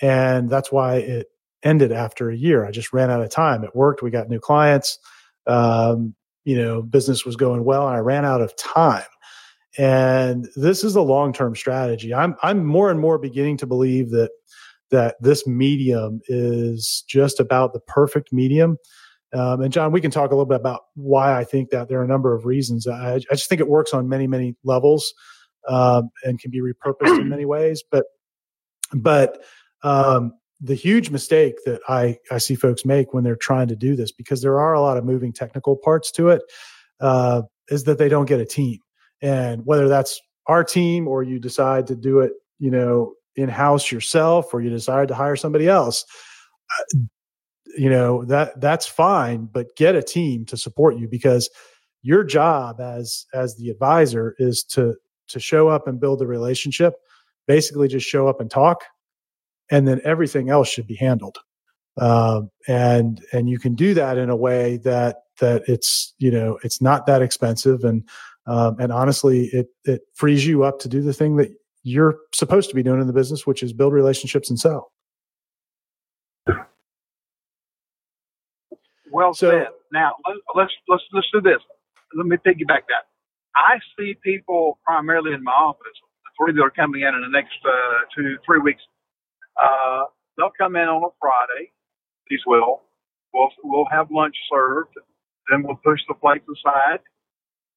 And 0.00 0.48
that's 0.48 0.72
why 0.72 0.96
it 0.96 1.26
ended 1.62 1.92
after 1.92 2.30
a 2.30 2.36
year. 2.36 2.64
I 2.64 2.70
just 2.70 2.92
ran 2.92 3.10
out 3.10 3.22
of 3.22 3.30
time. 3.30 3.64
It 3.64 3.74
worked. 3.74 4.02
We 4.02 4.10
got 4.10 4.28
new 4.28 4.40
clients. 4.40 4.98
Um, 5.46 6.14
you 6.44 6.56
know, 6.56 6.82
business 6.82 7.24
was 7.24 7.36
going 7.36 7.64
well 7.64 7.86
and 7.86 7.96
I 7.96 8.00
ran 8.00 8.24
out 8.24 8.42
of 8.42 8.54
time. 8.56 9.02
And 9.76 10.48
this 10.56 10.84
is 10.84 10.94
a 10.94 11.02
long-term 11.02 11.56
strategy. 11.56 12.14
I'm 12.14 12.36
I'm 12.42 12.64
more 12.64 12.90
and 12.90 13.00
more 13.00 13.18
beginning 13.18 13.56
to 13.58 13.66
believe 13.66 14.10
that 14.10 14.30
that 14.90 15.16
this 15.20 15.46
medium 15.46 16.20
is 16.28 17.04
just 17.08 17.40
about 17.40 17.72
the 17.72 17.80
perfect 17.80 18.32
medium. 18.32 18.76
Um, 19.32 19.62
and 19.62 19.72
John, 19.72 19.90
we 19.90 20.00
can 20.00 20.12
talk 20.12 20.30
a 20.30 20.34
little 20.34 20.46
bit 20.46 20.60
about 20.60 20.82
why 20.94 21.36
I 21.36 21.42
think 21.42 21.70
that 21.70 21.88
there 21.88 21.98
are 21.98 22.04
a 22.04 22.08
number 22.08 22.34
of 22.34 22.46
reasons. 22.46 22.86
I, 22.86 23.14
I 23.14 23.18
just 23.32 23.48
think 23.48 23.60
it 23.60 23.68
works 23.68 23.92
on 23.92 24.08
many, 24.08 24.28
many 24.28 24.54
levels 24.62 25.12
um, 25.68 26.10
and 26.22 26.38
can 26.38 26.52
be 26.52 26.60
repurposed 26.60 27.18
in 27.18 27.28
many 27.28 27.44
ways. 27.44 27.82
But, 27.90 28.04
but 28.92 29.42
um, 29.82 30.34
the 30.60 30.76
huge 30.76 31.10
mistake 31.10 31.56
that 31.64 31.80
I, 31.88 32.18
I 32.30 32.38
see 32.38 32.54
folks 32.54 32.84
make 32.84 33.12
when 33.12 33.24
they're 33.24 33.34
trying 33.34 33.66
to 33.68 33.76
do 33.76 33.96
this, 33.96 34.12
because 34.12 34.40
there 34.40 34.60
are 34.60 34.74
a 34.74 34.80
lot 34.80 34.98
of 34.98 35.04
moving 35.04 35.32
technical 35.32 35.76
parts 35.76 36.12
to 36.12 36.28
it, 36.28 36.42
uh, 37.00 37.42
is 37.70 37.84
that 37.84 37.98
they 37.98 38.08
don't 38.08 38.26
get 38.26 38.38
a 38.38 38.46
team. 38.46 38.78
And 39.22 39.64
whether 39.64 39.88
that's 39.88 40.20
our 40.46 40.64
team 40.64 41.08
or 41.08 41.22
you 41.22 41.38
decide 41.38 41.86
to 41.88 41.96
do 41.96 42.20
it, 42.20 42.32
you 42.58 42.70
know, 42.70 43.14
in 43.36 43.48
house 43.48 43.90
yourself 43.90 44.52
or 44.52 44.60
you 44.60 44.70
decide 44.70 45.08
to 45.08 45.14
hire 45.14 45.36
somebody 45.36 45.68
else, 45.68 46.04
uh, 46.70 46.98
you 47.76 47.90
know 47.90 48.24
that 48.26 48.60
that's 48.60 48.86
fine, 48.86 49.48
but 49.50 49.74
get 49.76 49.96
a 49.96 50.02
team 50.02 50.44
to 50.46 50.56
support 50.56 50.96
you 50.96 51.08
because 51.08 51.50
your 52.02 52.22
job 52.22 52.80
as 52.80 53.26
as 53.34 53.56
the 53.56 53.70
advisor 53.70 54.34
is 54.38 54.62
to 54.62 54.94
to 55.28 55.40
show 55.40 55.68
up 55.68 55.88
and 55.88 56.00
build 56.00 56.22
a 56.22 56.26
relationship. 56.26 56.94
Basically, 57.46 57.88
just 57.88 58.06
show 58.06 58.28
up 58.28 58.40
and 58.40 58.50
talk, 58.50 58.84
and 59.70 59.88
then 59.88 60.00
everything 60.04 60.50
else 60.50 60.68
should 60.68 60.86
be 60.86 60.94
handled. 60.94 61.38
Um, 62.00 62.50
and 62.68 63.24
and 63.32 63.48
you 63.48 63.58
can 63.58 63.74
do 63.74 63.94
that 63.94 64.18
in 64.18 64.30
a 64.30 64.36
way 64.36 64.78
that 64.78 65.22
that 65.40 65.62
it's 65.68 66.14
you 66.18 66.30
know 66.30 66.58
it's 66.62 66.80
not 66.80 67.06
that 67.06 67.22
expensive 67.22 67.84
and 67.84 68.08
um, 68.46 68.76
and 68.78 68.92
honestly 68.92 69.46
it 69.46 69.68
it 69.84 70.02
frees 70.14 70.46
you 70.46 70.64
up 70.64 70.78
to 70.80 70.88
do 70.88 71.02
the 71.02 71.12
thing 71.12 71.36
that 71.36 71.50
you're 71.84 72.16
supposed 72.32 72.70
to 72.70 72.74
be 72.74 72.82
doing 72.82 73.00
in 73.00 73.06
the 73.06 73.12
business, 73.12 73.46
which 73.46 73.62
is 73.62 73.72
build 73.72 73.92
relationships 73.92 74.48
and 74.48 74.58
sell. 74.58 74.90
Well 79.12 79.32
so, 79.34 79.50
said. 79.50 79.68
Now 79.92 80.14
let's 80.56 80.72
let's 80.88 81.02
let's 81.12 81.26
do 81.32 81.40
this. 81.40 81.60
Let 82.16 82.26
me 82.26 82.36
piggyback 82.36 82.88
that. 82.88 83.06
I 83.54 83.78
see 83.96 84.14
people 84.24 84.78
primarily 84.84 85.32
in 85.32 85.44
my 85.44 85.52
office, 85.52 85.94
the 86.24 86.30
three 86.36 86.52
that 86.54 86.62
are 86.62 86.70
coming 86.70 87.02
in 87.02 87.14
in 87.14 87.20
the 87.20 87.28
next 87.30 87.54
uh, 87.64 88.00
two 88.16 88.36
three 88.44 88.58
weeks. 88.58 88.82
Uh, 89.62 90.04
they'll 90.36 90.50
come 90.58 90.74
in 90.74 90.88
on 90.88 91.04
a 91.04 91.12
Friday. 91.20 91.70
These 92.28 92.40
will. 92.46 92.82
We'll 93.32 93.50
we'll 93.62 93.86
have 93.92 94.10
lunch 94.10 94.34
served. 94.50 94.94
Then 95.50 95.62
we'll 95.62 95.78
push 95.84 96.00
the 96.08 96.14
plates 96.14 96.46
aside 96.48 97.00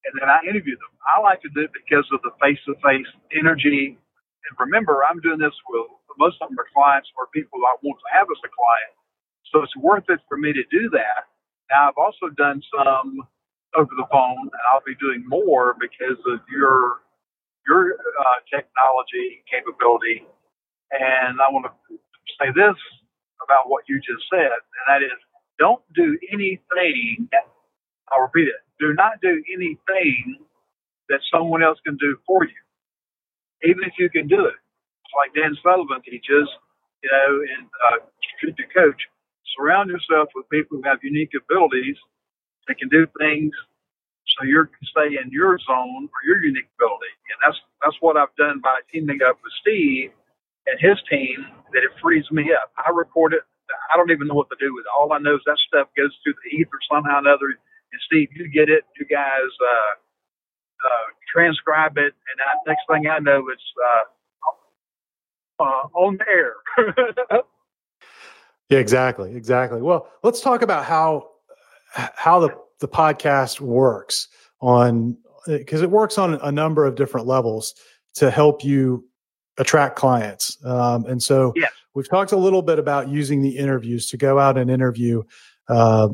and 0.06 0.14
then 0.20 0.30
I 0.30 0.42
interview 0.50 0.76
them. 0.78 0.94
I 1.06 1.22
like 1.22 1.42
to 1.44 1.52
do 1.54 1.62
it 1.66 1.74
because 1.74 2.06
of 2.14 2.22
the 2.24 2.34
face 2.42 2.60
to 2.68 2.76
face 2.84 3.08
energy. 3.38 3.98
And 3.98 4.54
remember, 4.60 5.04
I'm 5.06 5.20
doing 5.22 5.40
this 5.40 5.56
with 5.70 5.88
most 6.20 6.38
of 6.42 6.50
them 6.50 6.60
are 6.60 6.70
clients 6.74 7.10
or 7.18 7.28
people 7.34 7.60
I 7.66 7.76
want 7.82 7.98
to 8.02 8.10
have 8.14 8.28
as 8.30 8.42
a 8.46 8.52
client. 8.52 8.94
So 9.54 9.64
it's 9.64 9.76
worth 9.78 10.06
it 10.10 10.20
for 10.30 10.38
me 10.38 10.54
to 10.54 10.64
do 10.72 10.90
that. 10.94 11.30
Now, 11.72 11.90
I've 11.90 12.00
also 12.00 12.30
done 12.36 12.62
some 12.76 13.24
over 13.78 13.92
the 13.98 14.08
phone, 14.12 14.50
and 14.52 14.64
I'll 14.74 14.86
be 14.86 14.96
doing 15.00 15.24
more 15.28 15.76
because 15.80 16.20
of 16.28 16.42
your 16.52 17.04
your 17.68 17.96
uh, 17.96 18.40
technology 18.50 19.44
capability. 19.52 20.26
And 20.92 21.40
I 21.42 21.52
want 21.52 21.68
to 21.68 21.74
say 22.40 22.50
this 22.56 22.78
about 23.44 23.70
what 23.70 23.86
you 23.90 24.00
just 24.00 24.24
said, 24.32 24.52
and 24.52 24.86
that 24.90 25.02
is, 25.06 25.18
don't 25.60 25.82
do 25.96 26.18
anything. 26.34 27.30
I'll 28.12 28.24
repeat 28.24 28.50
it 28.50 28.56
do 28.80 28.94
not 28.96 29.22
do 29.22 29.44
anything 29.54 30.40
that 31.10 31.22
someone 31.34 31.64
else 31.64 31.80
can 31.86 31.98
do 31.98 32.18
for 32.28 32.46
you, 32.46 32.62
even 33.70 33.84
if 33.86 33.94
you 34.00 34.10
can 34.10 34.28
do 34.28 34.46
it. 34.46 34.58
It's 35.06 35.16
like 35.18 35.34
Dan 35.36 35.56
Sullivan 35.64 36.02
teaches, 36.04 36.48
you 37.04 37.12
know, 37.12 37.32
in 37.44 37.62
uh, 37.92 38.00
to 38.58 38.64
Coach. 38.76 39.02
Surround 39.58 39.90
yourself 39.90 40.30
with 40.36 40.50
people 40.50 40.78
who 40.78 40.84
have 40.90 41.00
unique 41.04 41.32
abilities 41.36 41.98
that 42.68 42.78
can 42.80 42.90
do 42.90 43.08
things 43.20 43.54
so 44.38 44.46
you 44.46 44.66
can 44.66 44.86
stay 44.92 45.10
in 45.22 45.32
your 45.32 45.60
zone 45.60 46.10
or 46.10 46.20
your 46.26 46.44
unique 46.44 46.70
ability. 46.80 47.14
And 47.34 47.40
that's 47.46 47.60
that's 47.84 47.98
what 48.02 48.18
I've 48.18 48.36
done 48.38 48.62
by 48.64 48.82
teaming 48.94 49.20
up 49.28 49.40
with 49.44 49.54
Steve 49.62 50.12
and 50.68 50.78
his 50.80 50.98
team. 51.10 51.48
That 51.74 51.84
it 51.86 51.94
frees 52.02 52.26
me 52.32 52.52
up. 52.54 52.72
I 52.78 52.92
record 52.92 53.34
it. 53.34 53.44
I 53.94 53.98
don't 53.98 54.12
even 54.12 54.28
know 54.28 54.36
what 54.36 54.50
to 54.52 54.60
do 54.60 54.74
with 54.76 54.86
it. 54.86 54.94
All 54.98 55.14
I 55.14 55.20
know 55.20 55.36
is 55.36 55.46
that 55.48 55.58
stuff 55.68 55.90
goes 55.98 56.14
through 56.24 56.36
the 56.44 56.52
ether 56.58 56.80
somehow 56.92 57.18
or 57.18 57.26
another 57.26 57.50
and 57.92 58.02
Steve, 58.06 58.30
you 58.36 58.50
get 58.50 58.70
it. 58.70 58.84
You 59.00 59.06
guys 59.06 59.50
uh, 59.62 60.88
uh, 60.88 61.08
transcribe 61.34 61.98
it, 61.98 62.14
and 62.14 62.40
I, 62.40 62.70
next 62.70 62.82
thing 62.90 63.10
I 63.10 63.20
know, 63.20 63.46
it's 63.52 63.62
uh, 65.60 65.64
uh 65.64 65.88
on 65.98 66.18
the 66.18 66.26
air. 66.28 66.54
yeah, 68.70 68.80
exactly, 68.80 69.36
exactly. 69.36 69.82
Well, 69.82 70.08
let's 70.24 70.42
talk 70.42 70.62
about 70.62 70.86
how 70.86 71.30
how 71.94 72.40
the 72.40 72.50
the 72.80 72.88
podcast 72.88 73.60
works 73.60 74.28
on 74.62 75.18
because 75.48 75.82
it 75.82 75.90
works 75.90 76.18
on 76.18 76.36
a 76.36 76.52
number 76.52 76.86
of 76.86 76.96
different 76.96 77.28
levels 77.28 77.74
to 78.16 78.30
help 78.30 78.64
you 78.64 79.08
attract 79.58 79.96
clients. 79.96 80.58
Um, 80.64 81.06
and 81.06 81.22
so 81.22 81.54
yes. 81.56 81.72
we've 81.94 82.10
talked 82.10 82.32
a 82.32 82.38
little 82.38 82.62
bit 82.62 82.80
about 82.80 83.10
using 83.10 83.42
the 83.42 83.58
interviews 83.58 84.08
to 84.08 84.18
go 84.18 84.40
out 84.40 84.58
and 84.58 84.70
interview 84.70 85.24
uh, 85.70 86.10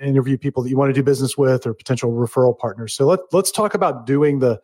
interview 0.00 0.36
people 0.36 0.62
that 0.62 0.70
you 0.70 0.76
want 0.76 0.90
to 0.90 0.94
do 0.94 1.02
business 1.02 1.36
with 1.36 1.66
or 1.66 1.74
potential 1.74 2.12
referral 2.12 2.56
partners. 2.58 2.94
So 2.94 3.06
let 3.06 3.20
let's 3.32 3.50
talk 3.50 3.74
about 3.74 4.06
doing 4.06 4.38
the 4.38 4.60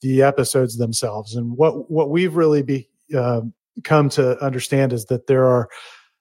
the 0.00 0.22
episodes 0.22 0.76
themselves. 0.76 1.34
And 1.34 1.56
what 1.56 1.90
what 1.90 2.10
we've 2.10 2.36
really 2.36 2.62
be 2.62 2.88
uh, 3.16 3.42
come 3.84 4.08
to 4.10 4.42
understand 4.44 4.92
is 4.92 5.06
that 5.06 5.26
there 5.26 5.44
are 5.44 5.68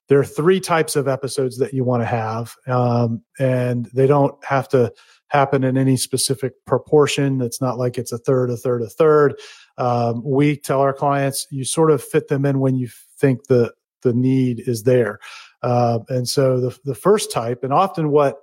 there 0.07 0.19
are 0.19 0.25
three 0.25 0.59
types 0.59 0.95
of 0.95 1.07
episodes 1.07 1.57
that 1.57 1.73
you 1.73 1.83
want 1.83 2.01
to 2.01 2.07
have, 2.07 2.53
um, 2.67 3.21
and 3.39 3.89
they 3.93 4.07
don't 4.07 4.35
have 4.43 4.67
to 4.69 4.91
happen 5.27 5.63
in 5.63 5.77
any 5.77 5.95
specific 5.95 6.53
proportion. 6.65 7.41
It's 7.41 7.61
not 7.61 7.77
like 7.77 7.97
it's 7.97 8.11
a 8.11 8.17
third, 8.17 8.49
a 8.49 8.57
third, 8.57 8.81
a 8.81 8.89
third. 8.89 9.39
Um, 9.77 10.21
we 10.23 10.57
tell 10.57 10.81
our 10.81 10.93
clients 10.93 11.47
you 11.49 11.63
sort 11.63 11.91
of 11.91 12.03
fit 12.03 12.27
them 12.27 12.45
in 12.45 12.59
when 12.59 12.75
you 12.75 12.89
think 13.17 13.47
the 13.47 13.73
the 14.01 14.13
need 14.13 14.61
is 14.67 14.83
there. 14.83 15.19
Uh, 15.63 15.99
and 16.09 16.27
so 16.27 16.59
the, 16.59 16.77
the 16.85 16.95
first 16.95 17.31
type, 17.31 17.63
and 17.63 17.73
often 17.73 18.09
what 18.09 18.41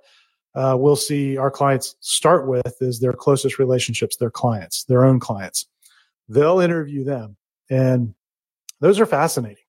uh, 0.55 0.75
we'll 0.77 0.95
see 0.95 1.37
our 1.37 1.51
clients 1.51 1.95
start 1.99 2.47
with 2.47 2.81
is 2.81 2.99
their 2.99 3.13
closest 3.13 3.59
relationships, 3.59 4.15
their 4.17 4.31
clients, 4.31 4.83
their 4.85 5.03
own 5.03 5.19
clients. 5.19 5.67
They'll 6.27 6.59
interview 6.59 7.03
them. 7.03 7.37
And 7.69 8.13
those 8.79 8.99
are 8.99 9.05
fascinating. 9.05 9.63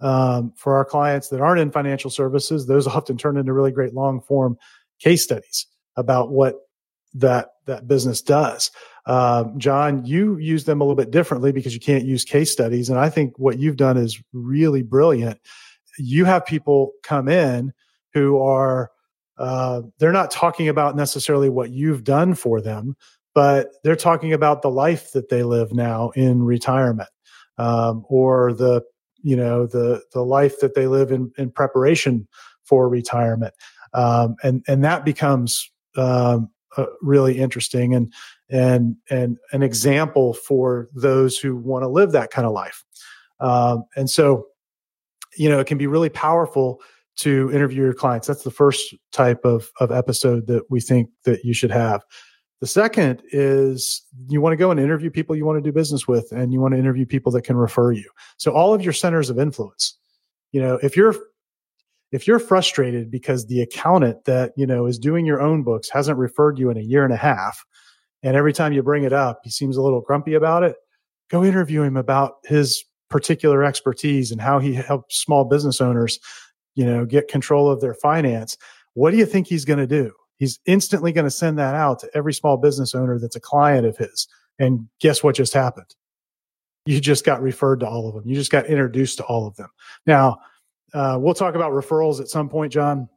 Um, 0.00 0.52
for 0.56 0.76
our 0.76 0.84
clients 0.84 1.28
that 1.28 1.40
aren't 1.40 1.60
in 1.60 1.70
financial 1.70 2.10
services, 2.10 2.66
those 2.66 2.86
often 2.88 3.16
turn 3.16 3.36
into 3.36 3.52
really 3.52 3.72
great 3.72 3.94
long 3.94 4.20
form 4.20 4.56
case 4.98 5.22
studies 5.22 5.66
about 5.96 6.30
what 6.30 6.56
that 7.14 7.50
that 7.66 7.86
business 7.86 8.20
does. 8.20 8.70
Um, 9.06 9.58
John, 9.58 10.04
you 10.04 10.36
use 10.38 10.64
them 10.64 10.80
a 10.80 10.84
little 10.84 10.96
bit 10.96 11.10
differently 11.10 11.52
because 11.52 11.72
you 11.72 11.80
can't 11.80 12.04
use 12.04 12.24
case 12.24 12.50
studies, 12.50 12.90
and 12.90 12.98
I 12.98 13.08
think 13.08 13.38
what 13.38 13.58
you've 13.58 13.76
done 13.76 13.96
is 13.96 14.20
really 14.32 14.82
brilliant 14.82 15.40
you 15.98 16.24
have 16.24 16.44
people 16.46 16.92
come 17.02 17.28
in 17.28 17.72
who 18.12 18.40
are 18.40 18.90
uh, 19.38 19.82
they're 19.98 20.12
not 20.12 20.30
talking 20.30 20.68
about 20.68 20.96
necessarily 20.96 21.48
what 21.48 21.70
you've 21.70 22.04
done 22.04 22.34
for 22.34 22.60
them, 22.60 22.96
but 23.34 23.70
they're 23.82 23.96
talking 23.96 24.32
about 24.32 24.62
the 24.62 24.70
life 24.70 25.10
that 25.12 25.28
they 25.28 25.42
live 25.42 25.72
now 25.72 26.10
in 26.10 26.42
retirement, 26.42 27.08
um, 27.58 28.04
or 28.08 28.52
the 28.52 28.82
you 29.22 29.36
know 29.36 29.66
the 29.66 30.02
the 30.12 30.22
life 30.22 30.60
that 30.60 30.74
they 30.74 30.86
live 30.86 31.10
in 31.10 31.32
in 31.36 31.50
preparation 31.50 32.28
for 32.62 32.88
retirement. 32.88 33.54
Um, 33.92 34.36
and 34.42 34.64
and 34.68 34.84
that 34.84 35.04
becomes 35.04 35.70
um, 35.96 36.50
uh, 36.76 36.86
really 37.02 37.38
interesting 37.38 37.94
and 37.94 38.12
and 38.50 38.96
and 39.10 39.38
an 39.52 39.62
example 39.62 40.34
for 40.34 40.88
those 40.94 41.38
who 41.38 41.56
want 41.56 41.82
to 41.82 41.88
live 41.88 42.12
that 42.12 42.30
kind 42.30 42.46
of 42.46 42.52
life. 42.52 42.84
Um, 43.40 43.84
and 43.96 44.08
so 44.08 44.46
you 45.36 45.48
know 45.48 45.58
it 45.58 45.66
can 45.66 45.78
be 45.78 45.86
really 45.86 46.08
powerful 46.08 46.80
to 47.16 47.50
interview 47.52 47.82
your 47.82 47.94
clients 47.94 48.26
that's 48.26 48.42
the 48.42 48.50
first 48.50 48.94
type 49.12 49.44
of 49.44 49.70
of 49.80 49.92
episode 49.92 50.46
that 50.46 50.64
we 50.70 50.80
think 50.80 51.08
that 51.24 51.44
you 51.44 51.54
should 51.54 51.70
have 51.70 52.02
the 52.64 52.68
second 52.68 53.22
is 53.30 54.02
you 54.28 54.40
want 54.40 54.54
to 54.54 54.56
go 54.56 54.70
and 54.70 54.80
interview 54.80 55.10
people 55.10 55.36
you 55.36 55.44
want 55.44 55.62
to 55.62 55.68
do 55.68 55.70
business 55.70 56.08
with, 56.08 56.32
and 56.32 56.50
you 56.50 56.60
want 56.60 56.72
to 56.72 56.78
interview 56.78 57.04
people 57.04 57.30
that 57.32 57.42
can 57.42 57.56
refer 57.56 57.92
you. 57.92 58.08
So 58.38 58.52
all 58.52 58.72
of 58.72 58.80
your 58.80 58.94
centers 58.94 59.28
of 59.28 59.38
influence. 59.38 59.98
You 60.50 60.62
know, 60.62 60.78
if 60.82 60.96
you're 60.96 61.14
if 62.10 62.26
you're 62.26 62.38
frustrated 62.38 63.10
because 63.10 63.48
the 63.48 63.60
accountant 63.60 64.24
that 64.24 64.52
you 64.56 64.66
know 64.66 64.86
is 64.86 64.98
doing 64.98 65.26
your 65.26 65.42
own 65.42 65.62
books 65.62 65.90
hasn't 65.90 66.16
referred 66.16 66.58
you 66.58 66.70
in 66.70 66.78
a 66.78 66.80
year 66.80 67.04
and 67.04 67.12
a 67.12 67.18
half, 67.18 67.62
and 68.22 68.34
every 68.34 68.54
time 68.54 68.72
you 68.72 68.82
bring 68.82 69.04
it 69.04 69.12
up, 69.12 69.40
he 69.44 69.50
seems 69.50 69.76
a 69.76 69.82
little 69.82 70.00
grumpy 70.00 70.32
about 70.32 70.62
it, 70.62 70.76
go 71.28 71.44
interview 71.44 71.82
him 71.82 71.98
about 71.98 72.36
his 72.44 72.82
particular 73.14 73.62
expertise 73.62 74.32
and 74.32 74.40
how 74.40 74.58
he 74.58 74.74
helps 74.74 75.16
small 75.16 75.44
business 75.44 75.80
owners, 75.80 76.18
you 76.74 76.84
know, 76.84 77.06
get 77.06 77.28
control 77.28 77.70
of 77.70 77.80
their 77.80 77.94
finance. 77.94 78.58
What 78.94 79.12
do 79.12 79.16
you 79.16 79.26
think 79.26 79.46
he's 79.46 79.64
going 79.64 79.78
to 79.78 79.86
do? 79.86 80.12
he's 80.38 80.60
instantly 80.66 81.12
going 81.12 81.24
to 81.24 81.30
send 81.30 81.58
that 81.58 81.74
out 81.74 81.98
to 82.00 82.10
every 82.14 82.34
small 82.34 82.56
business 82.56 82.94
owner 82.94 83.18
that's 83.18 83.36
a 83.36 83.40
client 83.40 83.86
of 83.86 83.96
his. 83.96 84.28
And 84.58 84.88
guess 85.00 85.22
what 85.22 85.36
just 85.36 85.54
happened? 85.54 85.94
You 86.86 87.00
just 87.00 87.24
got 87.24 87.40
referred 87.40 87.80
to 87.80 87.88
all 87.88 88.08
of 88.08 88.14
them. 88.14 88.24
You 88.26 88.34
just 88.34 88.50
got 88.50 88.66
introduced 88.66 89.18
to 89.18 89.24
all 89.24 89.46
of 89.46 89.56
them. 89.56 89.70
Now, 90.06 90.38
uh, 90.92 91.18
we'll 91.20 91.34
talk 91.34 91.54
about 91.54 91.72
referrals 91.72 92.20
at 92.20 92.28
some 92.28 92.48
point, 92.48 92.72
John. 92.72 93.08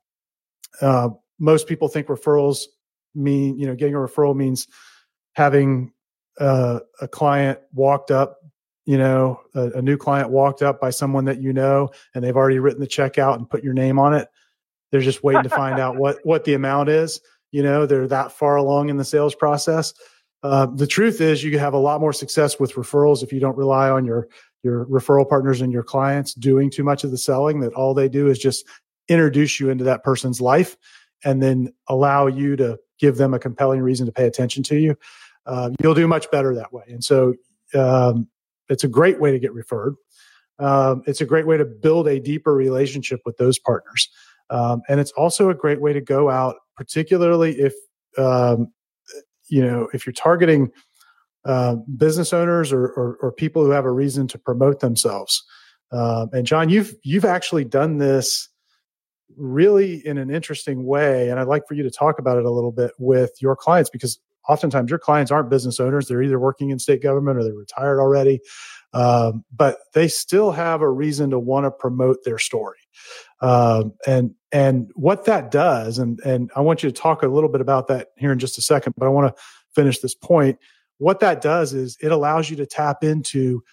Uh, 0.82 1.10
most 1.40 1.68
people 1.68 1.88
think 1.88 2.08
referrals 2.08 2.64
mean, 3.14 3.60
you 3.60 3.68
know, 3.68 3.76
getting 3.76 3.96
a 3.96 4.00
referral 4.00 4.36
means 4.36 4.68
having 5.34 5.92
uh, 6.40 6.80
a 7.02 7.08
client 7.08 7.60
walked 7.74 8.10
up, 8.10 8.37
you 8.88 8.98
know, 8.98 9.42
a, 9.54 9.72
a 9.72 9.82
new 9.82 9.98
client 9.98 10.30
walked 10.30 10.62
up 10.62 10.80
by 10.80 10.90
someone 10.90 11.26
that 11.26 11.42
you 11.42 11.52
know, 11.52 11.90
and 12.16 12.24
they've 12.24 12.38
already 12.38 12.58
written 12.58 12.80
the 12.80 12.88
check 12.88 13.18
out 13.18 13.38
and 13.38 13.50
put 13.50 13.62
your 13.62 13.74
name 13.74 14.00
on 14.00 14.14
it. 14.14 14.30
They're 14.90 15.02
just 15.02 15.26
waiting 15.26 15.44
to 15.44 15.50
find 15.50 15.78
out 15.78 15.98
what 15.98 16.20
what 16.24 16.46
the 16.46 16.54
amount 16.54 16.88
is. 16.88 17.20
You 17.52 17.64
know, 17.64 17.86
they're 17.86 18.08
that 18.08 18.32
far 18.32 18.56
along 18.56 18.88
in 18.88 18.96
the 18.96 19.04
sales 19.04 19.36
process. 19.36 19.94
Uh, 20.42 20.68
the 20.68 20.88
truth 20.88 21.20
is, 21.20 21.44
you 21.44 21.60
have 21.60 21.74
a 21.74 21.78
lot 21.78 22.00
more 22.00 22.14
success 22.14 22.62
with 22.62 22.74
referrals 22.76 23.24
if 23.24 23.34
you 23.34 23.42
don't 23.42 23.58
rely 23.58 23.90
on 23.90 24.06
your 24.06 24.30
your 24.64 24.86
referral 24.86 25.28
partners 25.28 25.60
and 25.60 25.74
your 25.74 25.84
clients 25.84 26.34
doing 26.34 26.72
too 26.72 26.86
much 26.86 27.04
of 27.04 27.12
the 27.12 27.18
selling. 27.18 27.60
That 27.60 27.74
all 27.74 27.94
they 27.94 28.08
do 28.08 28.30
is 28.30 28.40
just 28.40 28.66
introduce 29.10 29.60
you 29.60 29.70
into 29.70 29.84
that 29.84 30.02
person's 30.02 30.40
life, 30.40 30.78
and 31.26 31.44
then 31.44 31.74
allow 31.90 32.28
you 32.28 32.56
to 32.56 32.80
give 33.00 33.18
them 33.18 33.34
a 33.34 33.40
compelling 33.40 33.82
reason 33.82 34.06
to 34.06 34.14
pay 34.14 34.28
attention 34.28 34.64
to 34.64 34.78
you. 34.78 34.96
Uh, 35.46 35.72
you'll 35.84 35.94
do 35.94 36.08
much 36.08 36.32
better 36.32 36.56
that 36.56 36.72
way. 36.72 36.86
And 36.88 37.04
so, 37.04 37.34
um, 37.74 38.30
it's 38.70 38.84
a 38.84 38.88
great 38.88 39.20
way 39.20 39.32
to 39.32 39.40
get 39.40 39.54
referred. 39.54 39.96
Um, 40.60 41.04
it's 41.06 41.22
a 41.22 41.26
great 41.26 41.46
way 41.46 41.58
to 41.58 41.66
build 41.66 42.08
a 42.08 42.20
deeper 42.20 42.54
relationship 42.54 43.22
with 43.26 43.38
those 43.38 43.60
partners. 43.60 44.10
Um, 44.50 44.82
and 44.88 45.00
it's 45.00 45.12
also 45.12 45.50
a 45.50 45.54
great 45.54 45.82
way 45.82 45.94
to 45.94 46.02
go 46.02 46.30
out, 46.30 46.56
particularly 46.76 47.60
if, 47.60 47.74
um, 48.18 48.72
you 49.50 49.62
know, 49.62 49.88
if 49.94 50.06
you're 50.06 50.14
targeting 50.14 50.72
uh, 51.46 51.76
business 51.96 52.34
owners 52.34 52.72
or, 52.72 52.88
or, 52.88 53.18
or, 53.22 53.32
people 53.32 53.64
who 53.64 53.72
have 53.72 53.86
a 53.86 53.92
reason 53.92 54.28
to 54.28 54.38
promote 54.38 54.82
themselves. 54.82 55.46
Um, 55.94 56.30
and 56.34 56.46
John, 56.46 56.68
you've 56.68 56.94
you've 57.04 57.24
actually 57.24 57.64
done 57.64 58.00
this 58.00 58.50
really 59.38 60.06
in 60.06 60.18
an 60.18 60.30
interesting 60.30 60.84
way, 60.84 61.30
and 61.30 61.40
I'd 61.40 61.48
like 61.48 61.66
for 61.66 61.74
you 61.74 61.84
to 61.84 61.92
talk 61.92 62.20
about 62.20 62.38
it 62.38 62.44
a 62.44 62.52
little 62.52 62.74
bit 62.74 62.92
with 63.00 63.32
your 63.40 63.56
clients 63.56 63.90
because 63.90 64.20
oftentimes 64.48 64.90
your 64.90 65.00
clients 65.00 65.32
aren't 65.32 65.50
business 65.50 65.80
owners; 65.80 66.08
they're 66.08 66.24
either 66.24 66.40
working 66.40 66.70
in 66.70 66.80
state 66.80 67.02
government 67.02 67.38
or 67.38 67.44
they're 67.44 67.54
retired 67.54 68.00
already, 68.00 68.40
um, 68.94 69.44
but 69.56 69.78
they 69.94 70.08
still 70.08 70.52
have 70.52 70.82
a 70.82 70.90
reason 70.90 71.30
to 71.32 71.40
want 71.40 71.66
to 71.66 71.72
promote 71.72 72.24
their 72.24 72.38
story. 72.38 72.80
Um, 73.42 73.94
and 74.06 74.34
and 74.52 74.90
what 74.96 75.26
that 75.26 75.52
does, 75.52 75.98
and 75.98 76.20
and 76.22 76.52
I 76.56 76.62
want 76.62 76.84
you 76.84 76.90
to 76.90 76.96
talk 76.96 77.24
a 77.24 77.28
little 77.28 77.50
bit 77.50 77.62
about 77.62 77.88
that 77.88 78.10
here 78.18 78.32
in 78.32 78.40
just 78.40 78.58
a 78.58 78.62
second, 78.62 78.94
but 78.98 79.06
I 79.06 79.10
want 79.10 79.36
to 79.36 79.42
finish 79.76 80.00
this 80.00 80.16
point. 80.16 80.58
What 80.98 81.20
that 81.20 81.42
does 81.42 81.74
is 81.74 81.98
it 82.02 82.12
allows 82.12 82.50
you 82.50 82.56
to 82.58 82.66
tap 82.66 83.04
into 83.04 83.64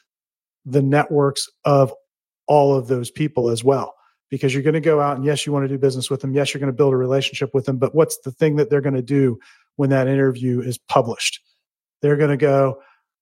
the 0.67 0.83
networks 0.83 1.49
of 1.65 1.93
all 2.47 2.75
of 2.75 2.89
those 2.89 3.11
people 3.11 3.49
as 3.51 3.65
well. 3.65 3.95
Because 4.31 4.53
you're 4.53 4.63
going 4.63 4.75
to 4.75 4.81
go 4.81 5.01
out 5.01 5.17
and 5.17 5.25
yes 5.25 5.47
you 5.47 5.53
want 5.53 5.65
to 5.65 5.69
do 5.69 5.79
business 5.79 6.11
with 6.11 6.21
them. 6.21 6.33
Yes 6.33 6.53
you're 6.53 6.59
going 6.59 6.73
to 6.73 6.77
build 6.77 6.93
a 6.93 6.97
relationship 6.97 7.55
with 7.55 7.67
them. 7.67 7.79
But 7.79 7.95
what's 7.95 8.19
the 8.19 8.33
thing 8.33 8.57
that 8.57 8.69
they're 8.69 8.81
going 8.81 8.95
to 8.95 9.03
do 9.03 9.39
when 9.77 9.91
that 9.91 10.09
interview 10.09 10.61
is 10.61 10.79
published. 10.79 11.41
They're 12.03 12.17
going 12.17 12.31
to 12.31 12.37
go 12.37 12.81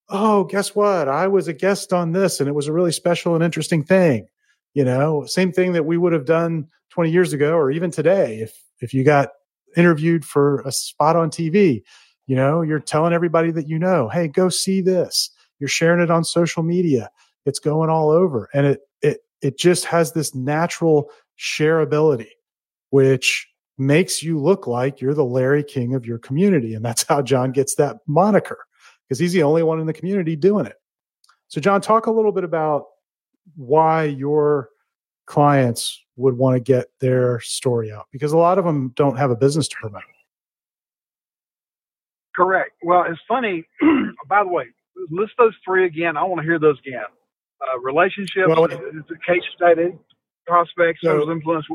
oh 0.09 0.45
guess 0.45 0.75
what? 0.75 1.09
I 1.09 1.29
was 1.29 1.49
a 1.49 1.53
guest 1.55 1.93
on 1.93 2.12
this 2.12 2.41
and 2.41 2.49
it 2.49 2.55
was 2.55 2.69
a 2.69 2.73
really 2.73 2.93
special 2.93 3.35
and 3.35 3.43
interesting 3.43 3.83
thing. 3.83 4.27
You 4.75 4.85
know 4.85 5.25
same 5.27 5.53
thing 5.53 5.73
that 5.73 5.87
we 5.87 5.99
would 5.99 6.12
have 6.12 6.27
done 6.27 6.69
20 6.91 7.11
years 7.11 7.33
ago 7.33 7.55
or 7.55 7.71
even 7.71 7.91
today 7.91 8.41
if 8.41 8.61
if 8.81 8.93
you 8.95 9.05
got 9.05 9.31
interviewed 9.77 10.25
for 10.25 10.61
a 10.67 10.73
spot 10.73 11.17
on 11.17 11.31
tv 11.31 11.83
you 12.27 12.37
know 12.37 12.61
you're 12.61 12.79
telling 12.79 13.15
everybody 13.15 13.51
that 13.51 13.69
you 13.69 13.79
know 13.79 14.09
hey 14.09 14.29
go 14.29 14.49
see 14.49 14.81
this. 14.81 15.31
You're 15.59 15.69
sharing 15.69 16.03
it 16.03 16.11
on 16.11 16.25
social 16.25 16.62
media. 16.62 17.09
It's 17.47 17.61
going 17.61 17.88
all 17.88 18.11
over. 18.11 18.49
And 18.53 18.67
it 18.67 18.81
it 19.01 19.19
it 19.41 19.59
just 19.59 19.85
has 19.85 20.12
this 20.12 20.35
natural 20.35 21.11
shareability 21.38 22.29
which 22.91 23.49
makes 23.79 24.23
you 24.23 24.39
look 24.39 24.67
like 24.67 25.01
you're 25.01 25.15
the 25.15 25.25
Larry 25.25 25.65
King 25.65 25.95
of 25.95 26.07
your 26.07 26.19
community 26.19 26.75
and 26.75 26.85
that's 26.85 27.05
how 27.09 27.23
John 27.23 27.53
gets 27.53 27.75
that 27.77 27.99
moniker 28.07 28.59
because 29.09 29.19
he's 29.19 29.33
the 29.33 29.43
only 29.43 29.63
one 29.63 29.81
in 29.81 29.87
the 29.87 29.93
community 29.93 30.37
doing 30.37 30.67
it 30.67 30.77
so 31.49 31.61
John 31.61 31.81
talk 31.81 32.07
a 32.07 32.11
little 32.11 32.33
bit 32.33 32.45
about 32.45 32.87
why 33.57 34.05
your 34.05 34.71
clients 35.27 36.03
would 36.17 36.37
want 36.37 36.57
to 36.57 36.61
get 36.61 36.87
their 37.01 37.41
story 37.41 37.93
out 37.93 38.07
because 38.13 38.33
a 38.33 38.39
lot 38.39 38.59
of 38.59 38.65
them 38.65 38.93
don't 38.97 39.17
have 39.17 39.31
a 39.31 39.37
business 39.37 39.69
to 39.69 39.77
promote. 39.81 40.03
Correct. 42.35 42.73
Well, 42.83 43.05
it's 43.09 43.21
funny. 43.29 43.65
by 44.29 44.43
the 44.45 44.49
way, 44.49 44.65
list 45.11 45.33
those 45.39 45.55
three 45.65 45.87
again. 45.87 46.17
I 46.17 46.25
want 46.25 46.41
to 46.41 46.45
hear 46.45 46.59
those 46.59 46.79
again. 46.87 47.03
Uh, 47.61 47.79
relationships, 47.81 48.49
well, 48.49 48.67
case 48.67 49.43
study, 49.55 49.93
prospects, 50.47 51.01
so, 51.03 51.31
influence. 51.31 51.67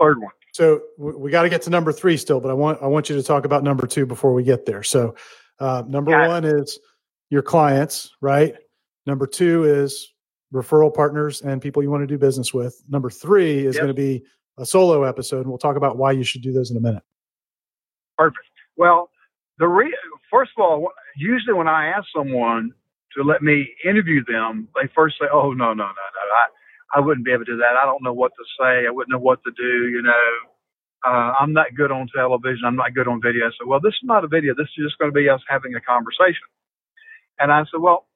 Third 0.00 0.20
one. 0.20 0.32
So 0.52 0.82
we 0.98 1.30
got 1.30 1.42
to 1.42 1.48
get 1.48 1.62
to 1.62 1.70
number 1.70 1.92
three 1.92 2.18
still, 2.18 2.38
but 2.38 2.50
I 2.50 2.54
want 2.54 2.82
I 2.82 2.86
want 2.86 3.08
you 3.08 3.16
to 3.16 3.22
talk 3.22 3.44
about 3.46 3.64
number 3.64 3.86
two 3.86 4.04
before 4.04 4.34
we 4.34 4.42
get 4.42 4.66
there. 4.66 4.82
So 4.82 5.14
uh, 5.58 5.82
number 5.88 6.10
got 6.10 6.28
one 6.28 6.44
it. 6.44 6.54
is 6.54 6.78
your 7.30 7.42
clients, 7.42 8.10
right? 8.20 8.54
Number 9.06 9.26
two 9.26 9.64
is 9.64 10.12
referral 10.52 10.94
partners 10.94 11.40
and 11.40 11.62
people 11.62 11.82
you 11.82 11.90
want 11.90 12.02
to 12.02 12.06
do 12.06 12.18
business 12.18 12.52
with. 12.52 12.82
Number 12.88 13.08
three 13.08 13.64
is 13.66 13.74
yep. 13.74 13.82
going 13.82 13.88
to 13.88 14.00
be 14.00 14.24
a 14.58 14.66
solo 14.66 15.04
episode, 15.04 15.40
and 15.40 15.48
we'll 15.48 15.58
talk 15.58 15.76
about 15.76 15.96
why 15.96 16.12
you 16.12 16.22
should 16.22 16.42
do 16.42 16.52
those 16.52 16.70
in 16.70 16.76
a 16.76 16.80
minute. 16.80 17.02
Perfect. 18.18 18.44
Well, 18.76 19.08
the 19.58 19.66
re- 19.66 19.96
first 20.30 20.50
of 20.58 20.62
all, 20.62 20.92
usually 21.16 21.54
when 21.54 21.68
I 21.68 21.86
ask 21.86 22.06
someone 22.14 22.72
to 23.16 23.22
let 23.22 23.42
me 23.42 23.66
interview 23.84 24.22
them, 24.26 24.68
they 24.74 24.88
first 24.94 25.16
say, 25.18 25.26
"Oh 25.32 25.52
no, 25.52 25.72
no, 25.72 25.72
no, 25.72 25.84
no, 25.84 25.86
I, 25.86 26.46
I 26.94 27.00
wouldn't 27.00 27.26
be 27.26 27.32
able 27.32 27.44
to 27.46 27.52
do 27.52 27.58
that. 27.58 27.76
I 27.80 27.86
don't 27.86 28.02
know 28.02 28.12
what 28.14 28.32
to 28.36 28.44
say. 28.60 28.86
I 28.86 28.90
wouldn't 28.90 29.12
know 29.12 29.22
what 29.22 29.40
to 29.44 29.52
do. 29.56 29.88
You 29.90 30.02
know, 30.02 30.26
uh, 31.06 31.34
I'm 31.40 31.52
not 31.52 31.74
good 31.76 31.92
on 31.92 32.08
television. 32.14 32.64
I'm 32.66 32.76
not 32.76 32.94
good 32.94 33.08
on 33.08 33.20
video." 33.22 33.50
So, 33.58 33.66
well, 33.66 33.80
this 33.80 33.94
is 33.94 34.04
not 34.04 34.24
a 34.24 34.28
video. 34.28 34.54
This 34.56 34.68
is 34.78 34.84
just 34.86 34.98
going 34.98 35.10
to 35.12 35.16
be 35.16 35.28
us 35.28 35.42
having 35.48 35.74
a 35.74 35.80
conversation. 35.82 36.48
And 37.40 37.52
I 37.52 37.62
said, 37.70 37.80
"Well, 37.80 38.06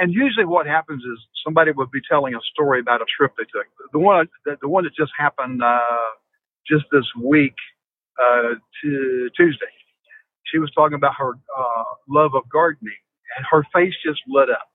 and 0.00 0.12
usually 0.14 0.46
what 0.46 0.66
happens 0.66 1.02
is 1.04 1.18
somebody 1.44 1.72
would 1.72 1.90
be 1.90 2.00
telling 2.10 2.34
a 2.34 2.40
story 2.52 2.80
about 2.80 3.02
a 3.02 3.06
trip 3.16 3.32
they 3.38 3.44
took. 3.44 3.66
The 3.92 3.98
one 3.98 4.28
the, 4.44 4.56
the 4.62 4.68
one 4.68 4.84
that 4.84 4.94
just 4.96 5.12
happened 5.18 5.62
uh, 5.62 5.80
just 6.68 6.84
this 6.92 7.06
week 7.22 7.56
uh, 8.20 8.54
to 8.84 9.30
Tuesday. 9.36 9.72
She 10.46 10.58
was 10.58 10.70
talking 10.74 10.96
about 10.96 11.14
her 11.18 11.32
uh, 11.58 11.84
love 12.08 12.32
of 12.34 12.48
gardening, 12.50 12.94
and 13.36 13.46
her 13.50 13.64
face 13.74 13.94
just 14.06 14.20
lit 14.28 14.50
up. 14.50 14.68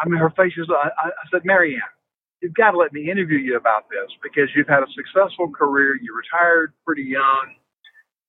I 0.00 0.08
mean, 0.08 0.20
her 0.20 0.30
face 0.30 0.54
is. 0.58 0.68
I, 0.70 0.90
I 0.98 1.24
said, 1.32 1.42
Marianne, 1.44 1.80
you've 2.42 2.54
got 2.54 2.72
to 2.72 2.78
let 2.78 2.92
me 2.92 3.10
interview 3.10 3.38
you 3.38 3.56
about 3.56 3.88
this 3.90 4.10
because 4.22 4.50
you've 4.56 4.68
had 4.68 4.82
a 4.82 4.90
successful 4.94 5.50
career. 5.50 5.96
You 6.00 6.14
retired 6.16 6.74
pretty 6.86 7.04
young. 7.04 7.56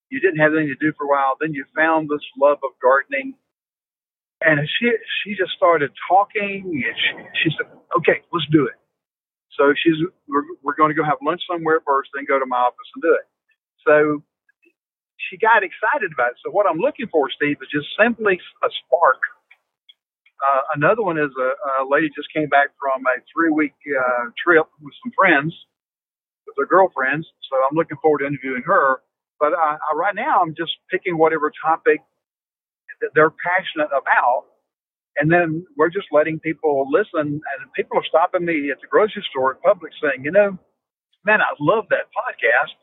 You 0.09 0.19
didn't 0.21 0.39
have 0.39 0.53
anything 0.53 0.75
to 0.79 0.81
do 0.85 0.93
for 0.97 1.05
a 1.05 1.09
while. 1.09 1.35
Then 1.41 1.53
you 1.53 1.65
found 1.75 2.09
this 2.09 2.23
love 2.39 2.59
of 2.63 2.71
gardening 2.81 3.35
and 4.41 4.59
she 4.79 4.91
she 5.23 5.35
just 5.35 5.51
started 5.57 5.91
talking, 6.09 6.63
and 6.85 6.95
she, 6.95 7.11
she 7.43 7.49
said, 7.57 7.67
"Okay, 7.97 8.21
let's 8.31 8.47
do 8.51 8.65
it." 8.67 8.77
So 9.57 9.73
she's 9.75 9.97
we're, 10.27 10.45
we're 10.63 10.75
going 10.75 10.89
to 10.89 10.95
go 10.95 11.03
have 11.03 11.19
lunch 11.23 11.41
somewhere 11.49 11.81
first, 11.85 12.11
then 12.15 12.25
go 12.27 12.39
to 12.39 12.45
my 12.45 12.57
office 12.57 12.89
and 12.95 13.03
do 13.03 13.13
it. 13.15 13.27
So 13.87 14.23
she 15.17 15.37
got 15.37 15.63
excited 15.63 16.13
about 16.13 16.33
it. 16.33 16.39
So 16.45 16.51
what 16.51 16.67
I'm 16.69 16.79
looking 16.79 17.07
for, 17.11 17.29
Steve, 17.31 17.57
is 17.61 17.69
just 17.71 17.87
simply 17.99 18.39
a 18.63 18.69
spark 18.85 19.21
Uh, 20.39 20.61
another 20.75 21.03
one 21.03 21.17
is 21.19 21.31
a, 21.39 21.83
a 21.83 21.87
lady 21.89 22.09
just 22.15 22.29
came 22.33 22.49
back 22.49 22.69
from 22.79 23.03
a 23.07 23.19
three 23.33 23.51
week 23.51 23.75
uh, 23.91 24.31
trip 24.43 24.67
with 24.81 24.93
some 25.03 25.11
friends, 25.17 25.53
with 26.47 26.55
their 26.57 26.67
girlfriends. 26.67 27.27
So 27.49 27.57
I'm 27.57 27.75
looking 27.77 27.97
forward 28.01 28.19
to 28.19 28.27
interviewing 28.27 28.63
her. 28.67 29.01
But 29.39 29.53
I, 29.53 29.77
I, 29.77 29.95
right 29.95 30.15
now, 30.15 30.41
I'm 30.41 30.55
just 30.55 30.73
picking 30.91 31.17
whatever 31.17 31.51
topic 31.63 32.01
that 33.01 33.11
they're 33.15 33.31
passionate 33.31 33.89
about. 33.95 34.45
And 35.17 35.31
then 35.31 35.65
we're 35.77 35.89
just 35.91 36.07
letting 36.11 36.39
people 36.39 36.87
listen. 36.91 37.41
And 37.41 37.59
people 37.75 37.97
are 37.99 38.05
stopping 38.07 38.45
me 38.45 38.71
at 38.71 38.81
the 38.81 38.87
grocery 38.87 39.25
store 39.29 39.53
at 39.57 39.63
Publix 39.63 39.91
saying, 40.01 40.25
you 40.25 40.31
know, 40.31 40.57
man, 41.25 41.41
I 41.41 41.51
love 41.59 41.85
that 41.91 42.07
podcast 42.15 42.73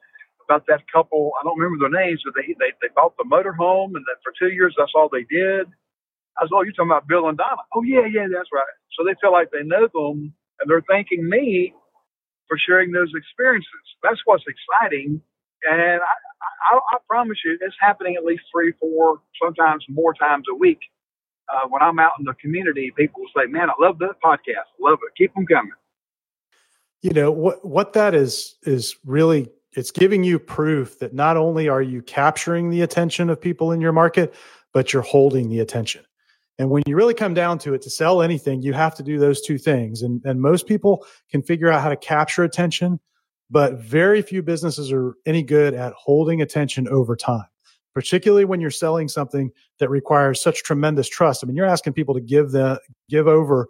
about 0.49 0.67
that 0.69 0.83
couple. 0.93 1.33
I 1.41 1.45
don't 1.45 1.59
remember 1.59 1.89
their 1.89 2.05
names, 2.07 2.23
but 2.25 2.35
they, 2.37 2.55
they, 2.59 2.73
they 2.83 2.93
bought 2.95 3.17
the 3.19 3.25
motorhome 3.25 3.97
and 3.97 4.05
then 4.07 4.19
for 4.25 4.33
two 4.39 4.55
years, 4.55 4.75
that's 4.79 4.93
all 4.95 5.09
they 5.13 5.25
did. 5.31 5.67
I 6.39 6.45
was, 6.45 6.51
oh, 6.53 6.63
you're 6.63 6.73
talking 6.73 6.91
about 6.91 7.09
Bill 7.09 7.29
and 7.29 7.39
Donna. 7.39 7.63
Oh, 7.75 7.83
yeah, 7.83 8.05
yeah, 8.05 8.27
that's 8.31 8.51
right. 8.53 8.77
So 8.97 9.05
they 9.05 9.15
feel 9.21 9.33
like 9.33 9.51
they 9.51 9.63
know 9.63 9.89
them 9.93 10.33
and 10.61 10.71
they're 10.71 10.85
thanking 10.89 11.29
me 11.29 11.73
for 12.49 12.59
sharing 12.59 12.93
those 12.93 13.13
experiences. 13.15 13.85
That's 14.03 14.21
what's 14.25 14.45
exciting. 14.47 15.21
And 15.69 15.81
I, 15.81 15.97
I, 16.73 16.79
I 16.79 16.97
promise 17.09 17.39
you, 17.45 17.59
it's 17.61 17.75
happening 17.81 18.17
at 18.17 18.25
least 18.25 18.45
three, 18.53 18.73
four, 18.81 19.21
sometimes 19.43 19.85
more 19.89 20.15
times 20.15 20.45
a 20.51 20.55
week. 20.55 20.79
Uh, 21.49 21.69
when 21.69 21.81
I'm 21.81 21.99
out 21.99 22.13
in 22.19 22.25
the 22.25 22.35
community, 22.35 22.93
people 22.97 23.23
say, 23.37 23.47
"Man, 23.47 23.71
I 23.71 23.75
love 23.81 23.99
that 24.01 24.15
podcast. 24.23 24.67
Love 24.81 24.99
it. 25.07 25.13
Keep 25.17 25.35
them 25.35 25.47
coming." 25.47 25.71
You 27.03 27.13
know 27.13 27.31
what? 27.31 27.65
What 27.65 27.93
that 27.93 28.17
is 28.17 28.57
is 28.65 28.97
really 29.05 29.49
it's 29.73 29.93
giving 29.93 30.25
you 30.25 30.41
proof 30.41 30.99
that 30.99 31.15
not 31.15 31.37
only 31.37 31.69
are 31.69 31.83
you 31.83 32.03
capturing 32.03 32.71
the 32.71 32.83
attention 32.83 33.31
of 33.31 33.41
people 33.41 33.71
in 33.71 33.81
your 33.81 33.93
market, 33.93 34.35
but 34.73 34.93
you're 34.93 35.03
holding 35.03 35.49
the 35.49 35.61
attention. 35.61 36.05
And 36.59 36.71
when 36.71 36.83
you 36.87 36.97
really 36.97 37.15
come 37.15 37.35
down 37.35 37.59
to 37.61 37.75
it, 37.75 37.83
to 37.83 37.91
sell 37.91 38.23
anything, 38.23 38.63
you 38.63 38.73
have 38.73 38.95
to 38.97 39.03
do 39.03 39.19
those 39.19 39.43
two 39.43 39.59
things. 39.59 40.03
And, 40.03 40.23
and 40.25 40.41
most 40.41 40.67
people 40.67 41.07
can 41.31 41.43
figure 41.43 41.71
out 41.71 41.83
how 41.83 41.91
to 41.91 41.97
capture 41.97 42.45
attention, 42.45 42.99
but 43.51 43.75
very 43.75 44.23
few 44.23 44.43
businesses 44.43 44.91
are 44.91 45.15
any 45.27 45.43
good 45.43 45.75
at 45.75 45.93
holding 45.93 46.41
attention 46.41 46.89
over 46.89 47.15
time, 47.15 47.45
particularly 47.95 48.47
when 48.47 48.61
you're 48.61 48.71
selling 48.71 49.09
something 49.09 49.51
that 49.79 49.91
requires 49.91 50.41
such 50.41 50.63
tremendous 50.63 51.09
trust. 51.09 51.45
I 51.45 51.47
mean, 51.47 51.57
you're 51.57 51.67
asking 51.67 51.93
people 51.93 52.15
to 52.15 52.23
give 52.23 52.53
the, 52.53 52.81
give 53.11 53.29
over, 53.29 53.69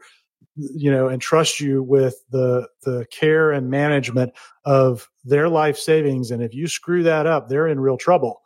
you 0.54 0.90
know, 0.90 1.08
and 1.08 1.20
trust 1.20 1.58
you 1.58 1.82
with 1.82 2.22
the, 2.30 2.68
the 2.84 3.04
care 3.10 3.50
and 3.50 3.68
management 3.68 4.32
of 4.64 5.10
their 5.24 5.48
life 5.48 5.76
savings. 5.76 6.30
And 6.30 6.40
if 6.40 6.54
you 6.54 6.68
screw 6.68 7.02
that 7.02 7.26
up, 7.26 7.48
they're 7.48 7.66
in 7.66 7.80
real 7.80 7.98
trouble 7.98 8.42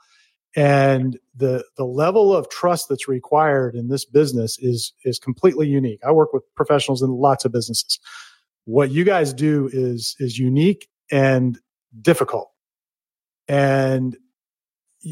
and 0.57 1.19
the 1.35 1.65
the 1.77 1.85
level 1.85 2.35
of 2.35 2.49
trust 2.49 2.89
that's 2.89 3.09
required 3.09 3.75
in 3.75 3.89
this 3.89 4.05
business 4.05 4.59
is 4.59 4.93
is 5.05 5.19
completely 5.19 5.69
unique. 5.69 6.01
I 6.07 6.13
work 6.13 6.33
with 6.33 6.43
professionals 6.55 7.03
in 7.03 7.11
lots 7.11 7.45
of 7.45 7.53
businesses. 7.53 7.99
What 8.65 8.91
you 8.91 9.05
guys 9.05 9.33
do 9.33 9.71
is 9.73 10.17
is 10.19 10.39
unique 10.39 10.89
and 11.11 11.59
difficult. 12.03 12.51
And 13.49 14.17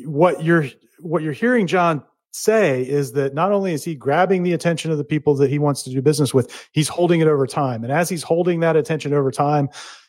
what 0.04 0.42
you're 0.42 0.66
what 1.00 1.22
you're 1.22 1.32
hearing 1.32 1.66
John 1.66 2.02
say 2.30 2.82
is 2.82 3.12
that 3.12 3.34
not 3.34 3.52
only 3.52 3.72
is 3.72 3.84
he 3.84 3.94
grabbing 3.94 4.42
the 4.42 4.52
attention 4.52 4.90
of 4.90 4.98
the 4.98 5.04
people 5.04 5.34
that 5.36 5.50
he 5.50 5.58
wants 5.58 5.82
to 5.82 5.90
do 5.90 6.02
business 6.02 6.34
with, 6.34 6.68
he's 6.72 6.88
holding 6.88 7.20
it 7.20 7.26
over 7.26 7.46
time. 7.46 7.82
And 7.82 7.92
as 7.92 8.08
he's 8.08 8.22
holding 8.22 8.60
that 8.60 8.76
attention 8.76 9.14
over 9.14 9.30
time, 9.30 9.68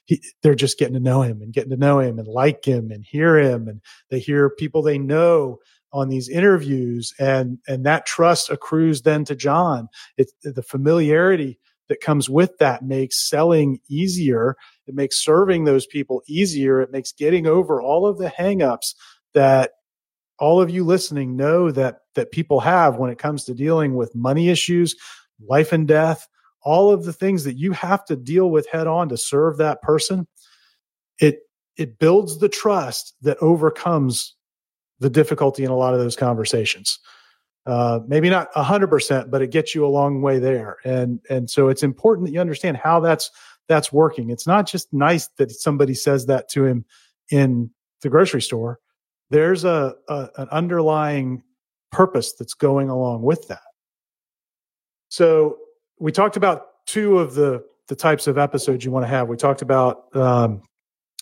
he, 0.10 0.24
they're 0.42 0.56
just 0.56 0.80
getting 0.80 0.96
to 0.96 1.00
know 1.00 1.22
him 1.22 1.40
and 1.40 1.54
getting 1.54 1.70
to 1.70 1.78
know 1.78 2.00
him 2.00 2.18
and 2.18 2.28
like 2.28 2.66
him 2.66 2.90
and 2.90 3.06
hear 3.06 3.38
him 3.38 3.68
and 3.68 3.80
they 4.10 4.18
hear 4.18 4.50
people 4.50 4.82
they 4.82 4.98
know 4.98 5.60
on 5.94 6.10
these 6.10 6.28
interviews 6.28 7.14
and 7.20 7.60
and 7.68 7.86
that 7.86 8.08
trust 8.08 8.50
accrues 8.50 9.04
then 9.04 9.24
to 9.24 9.36
John. 9.36 9.88
It's 10.18 10.34
the 10.42 10.64
familiarity 10.64 11.60
that 11.90 12.02
comes 12.02 12.28
with 12.28 12.58
that 12.58 12.84
makes 12.84 13.30
selling 13.30 13.80
easier. 13.88 14.56
It 14.88 14.96
makes 14.96 15.24
serving 15.24 15.66
those 15.66 15.86
people 15.86 16.24
easier. 16.28 16.82
It 16.82 16.92
makes 16.92 17.12
getting 17.12 17.46
over 17.46 17.80
all 17.80 18.08
of 18.08 18.18
the 18.18 18.30
hangups 18.30 18.96
that 19.36 19.74
all 20.40 20.60
of 20.60 20.72
you 20.72 20.84
listening 20.84 21.36
know 21.36 21.70
that 21.70 22.00
that 22.16 22.32
people 22.32 22.62
have 22.62 22.98
when 22.98 23.12
it 23.12 23.20
comes 23.20 23.44
to 23.44 23.54
dealing 23.54 23.94
with 23.94 24.16
money 24.16 24.50
issues, 24.50 24.96
life 25.48 25.72
and 25.72 25.88
death, 25.88 26.28
all 26.62 26.92
of 26.92 27.06
the 27.06 27.14
things 27.14 27.44
that 27.44 27.58
you 27.58 27.72
have 27.72 28.04
to 28.06 28.16
deal 28.16 28.50
with 28.50 28.68
head 28.70 28.88
on 28.88 29.10
to 29.10 29.18
serve 29.18 29.58
that 29.58 29.82
person 29.82 30.28
it 31.20 31.42
it 31.78 32.00
builds 32.00 32.40
the 32.40 32.50
trust 32.50 33.16
that 33.22 33.38
overcomes 33.42 34.36
the 35.00 35.10
difficulty 35.10 35.64
in 35.64 35.72
a 35.72 35.78
lot 35.78 35.94
of 35.94 36.00
those 36.00 36.16
conversations. 36.16 37.00
Uh, 37.66 38.00
maybe 38.08 38.30
not 38.30 38.52
100% 38.54 39.30
but 39.30 39.42
it 39.42 39.52
gets 39.52 39.76
you 39.76 39.86
a 39.86 39.88
long 39.88 40.22
way 40.22 40.40
there. 40.40 40.78
And 40.84 41.20
and 41.30 41.50
so 41.50 41.70
it's 41.70 41.84
important 41.84 42.28
that 42.28 42.34
you 42.34 42.40
understand 42.40 42.78
how 42.78 43.00
that's 43.00 43.32
that's 43.68 43.94
working. 43.94 44.30
It's 44.30 44.48
not 44.48 44.66
just 44.66 44.92
nice 44.92 45.28
that 45.38 45.52
somebody 45.52 45.94
says 45.94 46.26
that 46.26 46.50
to 46.50 46.66
him 46.66 46.86
in 47.30 47.70
the 48.02 48.10
grocery 48.10 48.42
store. 48.42 48.80
There's 49.30 49.64
a, 49.64 49.96
a 50.08 50.30
an 50.38 50.50
underlying 50.50 51.44
purpose 51.92 52.34
that's 52.34 52.56
going 52.56 52.90
along 52.90 53.22
with 53.22 53.48
that. 53.50 53.62
So 55.10 55.58
we 56.00 56.12
talked 56.12 56.38
about 56.38 56.86
two 56.86 57.20
of 57.20 57.36
the 57.36 57.64
the 57.88 57.96
types 57.96 58.28
of 58.28 58.38
episodes 58.38 58.86
you 58.86 58.92
want 58.92 59.04
to 59.04 59.08
have. 59.08 59.28
We 59.28 59.36
talked 59.36 59.62
about 59.62 60.16
um, 60.16 60.62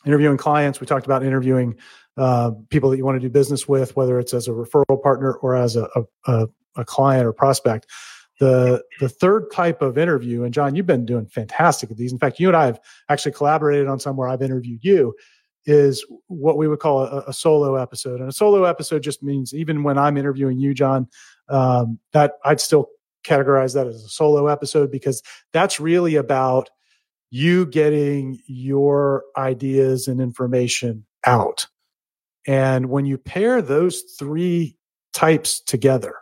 interviewing 0.05 0.37
clients. 0.37 0.81
We 0.81 0.87
talked 0.87 1.05
about 1.05 1.23
interviewing 1.23 1.75
uh, 2.17 2.51
people 2.69 2.89
that 2.89 2.97
you 2.97 3.05
want 3.05 3.15
to 3.15 3.21
do 3.21 3.29
business 3.29 3.67
with, 3.67 3.95
whether 3.95 4.19
it's 4.19 4.33
as 4.33 4.47
a 4.47 4.51
referral 4.51 5.01
partner 5.01 5.33
or 5.35 5.55
as 5.55 5.77
a, 5.77 5.87
a, 6.25 6.47
a 6.75 6.85
client 6.85 7.25
or 7.25 7.33
prospect. 7.33 7.87
The 8.39 8.83
the 8.99 9.09
third 9.09 9.51
type 9.51 9.81
of 9.81 9.97
interview, 9.97 10.43
and 10.43 10.53
John, 10.53 10.75
you've 10.75 10.85
been 10.85 11.05
doing 11.05 11.25
fantastic 11.25 11.89
at 11.89 11.97
these. 11.97 12.11
In 12.11 12.19
fact, 12.19 12.39
you 12.39 12.47
and 12.47 12.57
I 12.57 12.65
have 12.65 12.79
actually 13.09 13.31
collaborated 13.31 13.87
on 13.87 13.99
some 13.99 14.15
where 14.15 14.27
I've 14.27 14.41
interviewed 14.43 14.83
you. 14.83 15.15
Is 15.65 16.05
what 16.27 16.57
we 16.57 16.67
would 16.67 16.79
call 16.79 17.03
a, 17.03 17.25
a 17.27 17.33
solo 17.33 17.75
episode, 17.75 18.21
and 18.21 18.29
a 18.29 18.33
solo 18.33 18.63
episode 18.63 19.03
just 19.03 19.21
means 19.21 19.53
even 19.53 19.83
when 19.83 19.97
I'm 19.97 20.15
interviewing 20.15 20.59
you, 20.59 20.73
John, 20.73 21.07
um, 21.49 21.99
that 22.13 22.33
I'd 22.45 22.61
still 22.61 22.87
categorize 23.27 23.73
that 23.73 23.87
as 23.87 24.03
a 24.03 24.09
solo 24.09 24.47
episode 24.47 24.91
because 24.91 25.21
that's 25.53 25.79
really 25.79 26.15
about 26.15 26.69
you 27.29 27.65
getting 27.65 28.39
your 28.47 29.23
ideas 29.35 30.07
and 30.07 30.21
information 30.21 31.05
out. 31.25 31.67
And 32.47 32.89
when 32.89 33.05
you 33.05 33.17
pair 33.17 33.61
those 33.61 34.01
three 34.17 34.77
types 35.13 35.59
together, 35.59 36.15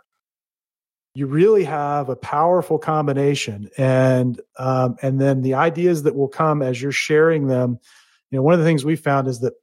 you 1.13 1.27
really 1.27 1.63
have 1.63 2.09
a 2.09 2.15
powerful 2.15 2.77
combination. 2.77 3.69
And 3.77 4.41
um, 4.57 4.97
and 5.01 5.21
then 5.21 5.41
the 5.41 5.53
ideas 5.53 6.03
that 6.03 6.15
will 6.15 6.27
come 6.27 6.61
as 6.61 6.81
you're 6.81 6.91
sharing 6.91 7.47
them. 7.47 7.79
You 8.31 8.37
know, 8.37 8.43
one 8.43 8.53
of 8.53 8.59
the 8.59 8.65
things 8.65 8.83
we 8.83 8.95
found 8.95 9.27
is 9.27 9.39
that 9.41 9.53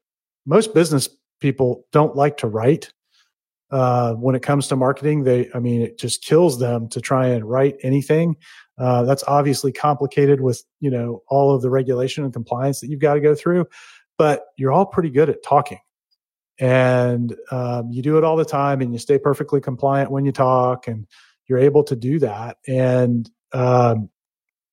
most 0.47 0.73
business 0.73 1.09
people 1.41 1.85
don't 1.93 2.17
like 2.17 2.39
to 2.39 2.47
write 2.47 2.93
uh, 3.73 4.13
when 4.15 4.35
it 4.35 4.43
comes 4.43 4.69
to 4.69 4.77
marketing, 4.77 5.25
they, 5.25 5.49
I 5.55 5.59
mean, 5.59 5.81
it 5.81 5.99
just 5.99 6.23
kills 6.23 6.59
them 6.61 6.89
to 6.91 7.01
try 7.01 7.29
and 7.29 7.49
write 7.49 7.77
anything. 7.83 8.37
Uh, 8.79 9.03
that's 9.05 9.25
obviously 9.27 9.73
complicated 9.73 10.41
with, 10.41 10.63
you 10.81 10.91
know, 10.91 11.23
all 11.29 11.55
of 11.55 11.63
the 11.63 11.71
regulation 11.71 12.23
and 12.23 12.33
compliance 12.33 12.81
that 12.81 12.89
you've 12.89 13.01
got 13.01 13.15
to 13.15 13.21
go 13.21 13.35
through, 13.35 13.67
but 14.19 14.47
you're 14.59 14.73
all 14.73 14.87
pretty 14.87 15.11
good 15.11 15.31
at 15.31 15.43
talking 15.43 15.79
and 16.59 17.35
um, 17.51 17.91
you 17.91 18.03
do 18.03 18.19
it 18.19 18.25
all 18.25 18.37
the 18.37 18.45
time 18.45 18.81
and 18.83 18.93
you 18.93 18.99
stay 18.99 19.19
perfectly 19.19 19.61
compliant 19.61 20.11
when 20.11 20.25
you 20.25 20.33
talk 20.33 20.87
and 20.87 21.07
you're 21.49 21.59
able 21.59 21.83
to 21.85 21.97
do 21.97 22.19
that. 22.19 22.59
And, 22.69 23.31
um, 23.53 24.11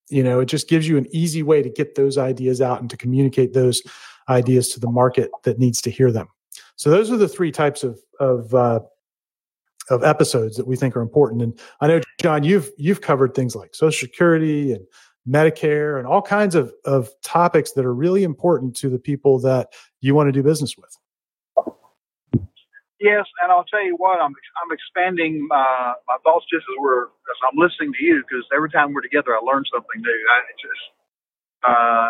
you 0.10 0.24
know, 0.24 0.40
it 0.40 0.46
just 0.46 0.68
gives 0.68 0.88
you 0.88 0.98
an 0.98 1.08
easy 1.12 1.42
way 1.42 1.64
to 1.64 1.70
get 1.70 1.96
those 1.96 2.18
ideas 2.18 2.62
out 2.62 2.82
and 2.82 2.90
to 2.90 2.98
communicate 2.98 3.54
those 3.54 3.82
ideas 4.28 4.70
to 4.70 4.80
the 4.80 4.90
market 4.90 5.32
that 5.44 5.58
needs 5.58 5.82
to 5.82 5.90
hear 5.90 6.12
them. 6.12 6.28
So 6.80 6.90
those 6.90 7.12
are 7.12 7.18
the 7.18 7.28
three 7.28 7.52
types 7.52 7.84
of 7.84 8.00
of 8.22 8.56
uh, 8.56 8.80
of 9.90 10.02
episodes 10.02 10.56
that 10.56 10.66
we 10.66 10.78
think 10.78 10.96
are 10.96 11.02
important. 11.02 11.42
And 11.42 11.60
I 11.82 11.88
know, 11.88 12.00
John, 12.22 12.46
you've 12.46 12.72
you've 12.78 13.02
covered 13.02 13.36
things 13.36 13.54
like 13.54 13.76
Social 13.76 14.08
Security 14.08 14.72
and 14.72 14.86
Medicare 15.28 15.98
and 15.98 16.08
all 16.08 16.22
kinds 16.22 16.56
of 16.56 16.72
of 16.86 17.10
topics 17.22 17.74
that 17.74 17.86
are 17.86 17.94
really 17.94 18.24
important 18.24 18.78
to 18.78 18.90
the 18.90 18.98
people 18.98 19.40
that 19.40 19.74
you 20.00 20.16
want 20.16 20.30
to 20.30 20.32
do 20.32 20.42
business 20.42 20.78
with. 20.78 21.76
Yes, 23.02 23.26
and 23.44 23.52
I'll 23.52 23.66
tell 23.66 23.84
you 23.84 23.98
what, 23.98 24.22
I'm 24.22 24.32
I'm 24.64 24.72
expanding 24.72 25.46
my 25.50 25.96
my 26.08 26.16
thoughts 26.24 26.46
just 26.50 26.64
as 26.64 26.76
we're 26.80 27.08
as 27.08 27.40
I'm 27.52 27.60
listening 27.60 27.92
to 27.92 28.06
you 28.06 28.24
because 28.24 28.46
every 28.56 28.72
time 28.72 28.94
we're 28.94 29.02
together, 29.02 29.36
I 29.36 29.40
learn 29.40 29.66
something 29.70 30.02
new. 30.02 30.28
I 30.32 30.40
just 30.54 30.84
uh, 31.68 32.10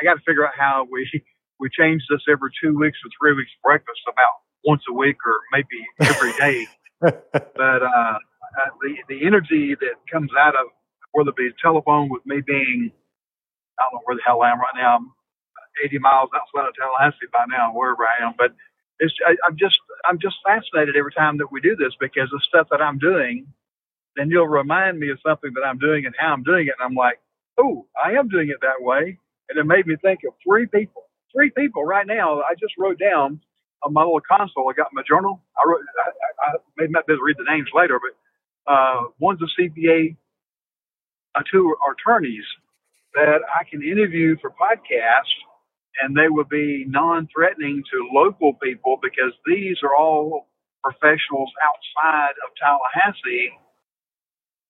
I 0.00 0.02
got 0.02 0.14
to 0.14 0.20
figure 0.26 0.44
out 0.44 0.54
how 0.58 0.84
we 0.90 1.08
we 1.60 1.70
change 1.78 2.02
this 2.10 2.22
every 2.30 2.50
two 2.62 2.78
weeks 2.78 2.98
or 3.04 3.10
three 3.20 3.36
weeks 3.36 3.50
breakfast 3.64 4.00
about 4.08 4.42
once 4.64 4.82
a 4.90 4.94
week 4.94 5.16
or 5.26 5.40
maybe 5.52 5.80
every 6.02 6.32
day. 6.34 6.68
but 7.00 7.82
uh, 7.82 8.18
uh, 8.18 8.70
the 8.82 8.96
the 9.08 9.26
energy 9.26 9.76
that 9.80 9.96
comes 10.12 10.30
out 10.38 10.54
of 10.56 10.66
whether 11.12 11.30
it 11.30 11.36
be 11.36 11.50
telephone 11.62 12.08
with 12.10 12.24
me 12.26 12.42
being 12.46 12.92
I 13.80 13.84
don't 13.84 13.94
know 13.94 14.02
where 14.04 14.16
the 14.16 14.22
hell 14.26 14.42
I 14.42 14.52
am 14.52 14.60
right 14.60 14.76
now. 14.76 14.96
I'm 14.96 15.12
80 15.84 15.98
miles 16.00 16.30
outside 16.34 16.68
of 16.68 16.74
Tallahassee 16.76 17.30
by 17.32 17.46
now, 17.48 17.72
wherever 17.74 18.04
I 18.04 18.26
am. 18.26 18.34
But 18.38 18.52
it's 19.00 19.14
I, 19.26 19.36
I'm 19.46 19.56
just 19.58 19.78
I'm 20.06 20.18
just 20.20 20.36
fascinated 20.46 20.96
every 20.96 21.12
time 21.12 21.38
that 21.38 21.52
we 21.52 21.60
do 21.60 21.76
this 21.76 21.94
because 22.00 22.28
the 22.30 22.40
stuff 22.48 22.68
that 22.70 22.82
I'm 22.82 22.98
doing 22.98 23.46
then 24.16 24.30
you'll 24.30 24.48
remind 24.48 25.00
me 25.00 25.10
of 25.10 25.20
something 25.26 25.52
that 25.56 25.66
I'm 25.66 25.78
doing 25.78 26.06
and 26.06 26.14
how 26.18 26.34
I'm 26.34 26.44
doing 26.44 26.68
it. 26.68 26.74
And 26.80 26.86
I'm 26.86 26.96
like, 26.96 27.20
oh, 27.58 27.86
I 28.02 28.12
am 28.14 28.28
doing 28.28 28.50
it 28.50 28.58
that 28.62 28.80
way. 28.84 29.18
And 29.50 29.58
it 29.60 29.66
made 29.66 29.86
me 29.88 29.96
think 30.02 30.20
of 30.28 30.34
three 30.46 30.66
people, 30.68 31.07
three 31.34 31.50
people 31.56 31.84
right 31.84 32.06
now. 32.06 32.40
I 32.42 32.54
just 32.60 32.74
wrote 32.78 32.98
down 32.98 33.40
on 33.84 33.92
my 33.92 34.02
little 34.02 34.20
console. 34.20 34.70
I 34.70 34.74
got 34.74 34.88
my 34.92 35.02
journal. 35.08 35.42
I 35.56 35.68
wrote, 35.68 35.80
I, 36.06 36.10
I 36.50 36.56
maybe 36.78 36.92
not 36.92 37.06
be 37.06 37.14
able 37.14 37.20
to 37.20 37.24
read 37.24 37.36
the 37.38 37.50
names 37.50 37.68
later, 37.74 38.00
but 38.00 38.28
uh, 38.72 39.02
one's 39.20 39.40
a 39.42 39.50
CPA, 39.62 40.16
uh, 41.36 41.42
two 41.52 41.76
are 41.86 41.94
attorneys 41.94 42.44
that 43.14 43.40
I 43.48 43.64
can 43.70 43.82
interview 43.82 44.36
for 44.40 44.50
podcasts 44.50 45.34
and 46.02 46.16
they 46.16 46.28
would 46.28 46.48
be 46.48 46.86
non-threatening 46.88 47.82
to 47.92 48.08
local 48.12 48.54
people 48.62 48.98
because 49.02 49.32
these 49.46 49.78
are 49.84 49.94
all 49.96 50.48
professionals 50.84 51.50
outside 51.62 52.34
of 52.46 52.50
Tallahassee. 52.60 53.52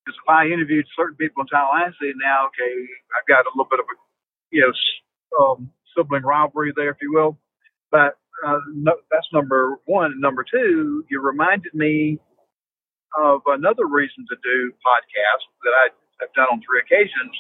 Because 0.05 0.19
if 0.19 0.29
I 0.29 0.47
interviewed 0.49 0.87
certain 0.97 1.17
people 1.17 1.43
in 1.43 1.49
Tallahassee 1.49 2.15
now, 2.23 2.49
okay, 2.49 2.75
I've 3.17 3.29
got 3.29 3.47
a 3.47 3.53
little 3.57 3.69
bit 3.71 3.81
of 3.81 3.87
a, 3.87 3.97
you 4.51 4.63
know, 4.63 4.73
um, 5.41 5.71
sibling 5.99 6.23
rivalry 6.23 6.73
there, 6.77 6.91
if 6.91 6.99
you 7.03 7.13
will. 7.13 7.39
But 7.91 8.15
uh, 8.47 8.61
no, 8.73 8.93
that's 9.11 9.27
number 9.33 9.81
one. 9.87 10.21
Number 10.21 10.45
two, 10.45 11.05
you 11.11 11.21
reminded 11.21 11.75
me 11.75 12.19
of 13.19 13.41
another 13.47 13.87
reason 13.87 14.25
to 14.31 14.37
do 14.45 14.73
podcasts 14.87 15.49
that 15.65 15.75
I 15.75 15.89
have 16.21 16.33
done 16.35 16.47
on 16.53 16.63
three 16.63 16.81
occasions 16.81 17.35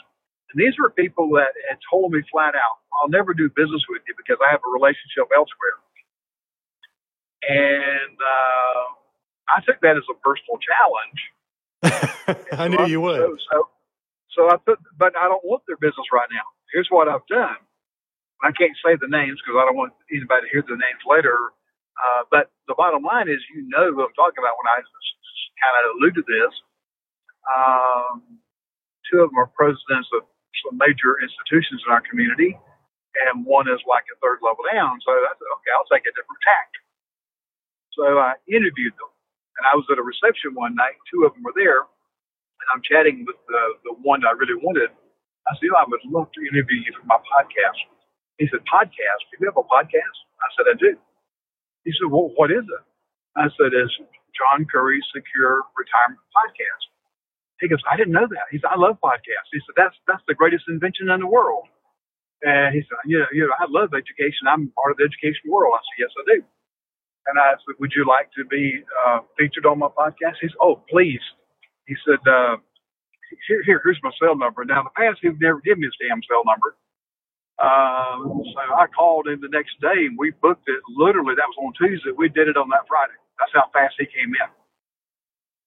and 0.53 0.57
these 0.57 0.75
were 0.79 0.90
people 0.90 1.29
that 1.37 1.53
had 1.68 1.79
told 1.90 2.12
me 2.12 2.21
flat 2.33 2.55
out, 2.55 2.81
I'll 3.01 3.09
never 3.09 3.35
do 3.35 3.51
business 3.55 3.83
with 3.88 4.03
you 4.09 4.14
because 4.16 4.38
I 4.40 4.51
have 4.51 4.61
a 4.64 4.71
relationship 4.73 5.29
elsewhere. 5.37 5.77
And 7.44 8.16
uh, 8.16 8.85
I 9.53 9.61
took 9.64 9.81
that 9.83 9.97
as 9.97 10.09
a 10.09 10.16
personal 10.25 10.59
challenge. 10.59 11.21
I 12.53 12.68
knew 12.68 12.87
you 12.87 13.01
would. 13.01 13.21
So, 13.21 13.37
so, 13.53 13.68
so 14.37 14.40
I 14.51 14.57
put, 14.57 14.81
but 14.97 15.12
I 15.16 15.29
don't 15.29 15.44
want 15.44 15.62
their 15.68 15.77
business 15.77 16.09
right 16.12 16.29
now. 16.33 16.49
Here's 16.73 16.88
what 16.90 17.09
I've 17.09 17.27
done. 17.29 17.57
I 18.44 18.53
can't 18.55 18.77
say 18.85 18.94
the 18.94 19.11
names 19.11 19.40
because 19.42 19.59
I 19.59 19.66
don't 19.66 19.79
want 19.79 19.94
anybody 20.12 20.46
to 20.46 20.53
hear 20.53 20.62
the 20.62 20.79
names 20.79 21.03
later. 21.09 21.35
Uh, 21.98 22.22
but 22.31 22.55
the 22.70 22.79
bottom 22.79 23.03
line 23.03 23.27
is, 23.27 23.42
you 23.51 23.66
know 23.66 23.90
who 23.90 24.07
I'm 24.07 24.14
talking 24.14 24.38
about 24.38 24.55
when 24.62 24.68
I 24.70 24.79
kind 25.59 25.74
of 25.83 25.85
allude 25.98 26.16
to 26.22 26.24
this. 26.27 26.55
Um, 27.48 28.38
two 29.11 29.22
of 29.24 29.31
them 29.31 29.38
are 29.40 29.51
presidents 29.55 30.09
of 30.14 30.27
some 30.66 30.79
major 30.79 31.18
institutions 31.22 31.83
in 31.87 31.90
our 31.90 32.03
community, 32.07 32.55
and 33.29 33.46
one 33.46 33.66
is 33.70 33.81
like 33.88 34.07
a 34.12 34.16
third 34.22 34.38
level 34.42 34.62
down. 34.70 34.98
So 35.03 35.11
I 35.14 35.35
said, 35.35 35.51
okay, 35.62 35.72
I'll 35.74 35.90
take 35.90 36.07
a 36.07 36.14
different 36.14 36.42
tack. 36.46 36.70
So 37.94 38.18
I 38.18 38.38
interviewed 38.46 38.94
them, 38.98 39.11
and 39.59 39.64
I 39.66 39.74
was 39.74 39.87
at 39.90 39.98
a 39.98 40.07
reception 40.07 40.55
one 40.55 40.74
night. 40.79 40.98
Two 41.11 41.27
of 41.27 41.35
them 41.35 41.42
were 41.42 41.57
there, 41.57 41.83
and 42.46 42.66
I'm 42.74 42.83
chatting 42.87 43.27
with 43.27 43.38
the, 43.51 43.62
the 43.90 43.94
one 44.07 44.22
I 44.27 44.35
really 44.38 44.59
wanted. 44.59 44.90
I 45.48 45.57
said, 45.59 45.72
I 45.74 45.85
would 45.88 46.05
love 46.07 46.29
to 46.37 46.40
interview 46.44 46.85
you 46.85 46.92
for 46.94 47.07
my 47.09 47.18
podcast. 47.24 47.81
He 48.38 48.46
said, 48.51 48.62
podcast? 48.70 49.22
Do 49.31 49.42
you 49.42 49.46
have 49.51 49.59
a 49.59 49.66
podcast? 49.66 50.16
I 50.40 50.48
said, 50.57 50.66
I 50.70 50.77
do. 50.79 50.94
He 51.85 51.92
said, 51.94 52.11
well, 52.11 52.31
what 52.38 52.51
is 52.51 52.62
it? 52.64 52.85
I 53.37 53.51
said, 53.59 53.74
it's 53.74 53.94
John 54.35 54.66
Curry 54.66 55.01
Secure 55.14 55.62
Retirement 55.74 56.22
Podcast. 56.35 56.85
He 57.61 57.68
goes, 57.68 57.83
I 57.90 57.96
didn't 57.98 58.14
know 58.14 58.27
that. 58.31 58.46
He 58.51 58.59
said, 58.59 58.70
I 58.70 58.79
love 58.79 58.98
podcasts. 59.03 59.51
He 59.51 59.59
said, 59.66 59.74
that's 59.77 59.96
that's 60.07 60.22
the 60.29 60.35
greatest 60.35 60.64
invention 60.70 61.11
in 61.11 61.20
the 61.20 61.27
world. 61.27 61.66
And 62.42 62.74
he 62.74 62.83
said, 62.87 62.98
you 63.07 63.18
know, 63.18 63.27
you 63.33 63.42
know, 63.46 63.55
I 63.59 63.66
love 63.68 63.90
education. 63.94 64.46
I'm 64.46 64.70
part 64.79 64.92
of 64.94 64.98
the 64.98 65.07
education 65.11 65.51
world. 65.51 65.74
I 65.74 65.83
said, 65.83 65.98
yes, 66.07 66.12
I 66.14 66.22
do. 66.37 66.38
And 67.27 67.38
I 67.38 67.59
said, 67.59 67.77
would 67.81 67.92
you 67.94 68.07
like 68.07 68.31
to 68.38 68.44
be 68.46 68.79
uh, 69.07 69.20
featured 69.38 69.66
on 69.66 69.79
my 69.81 69.88
podcast? 69.90 70.38
He 70.40 70.48
said, 70.48 70.62
oh, 70.62 70.83
please. 70.88 71.22
He 71.87 71.96
said, 72.07 72.22
uh, 72.31 72.57
here, 73.48 73.62
here, 73.66 73.81
here's 73.85 74.01
my 74.03 74.12
cell 74.22 74.37
number. 74.37 74.64
Now, 74.64 74.81
in 74.81 74.87
the 74.87 74.96
past, 74.96 75.18
he 75.22 75.29
would 75.29 75.40
never 75.42 75.61
give 75.61 75.79
me 75.79 75.87
his 75.87 75.96
damn 75.98 76.22
cell 76.31 76.42
number. 76.46 76.77
Uh, 77.61 78.18
so 78.55 78.61
I 78.77 78.87
called 78.90 79.29
him 79.29 79.40
the 79.42 79.51
next 79.53 79.81
day 79.81 80.07
and 80.09 80.18
we 80.18 80.33
booked 80.42 80.68
it. 80.68 80.81
Literally, 80.97 81.35
that 81.37 81.49
was 81.51 81.59
on 81.62 81.75
Tuesday. 81.79 82.11
We 82.16 82.29
did 82.31 82.49
it 82.49 82.57
on 82.57 82.68
that 82.71 82.88
Friday. 82.88 83.18
That's 83.38 83.53
how 83.55 83.71
fast 83.73 83.97
he 83.99 84.07
came 84.07 84.31
in. 84.35 84.51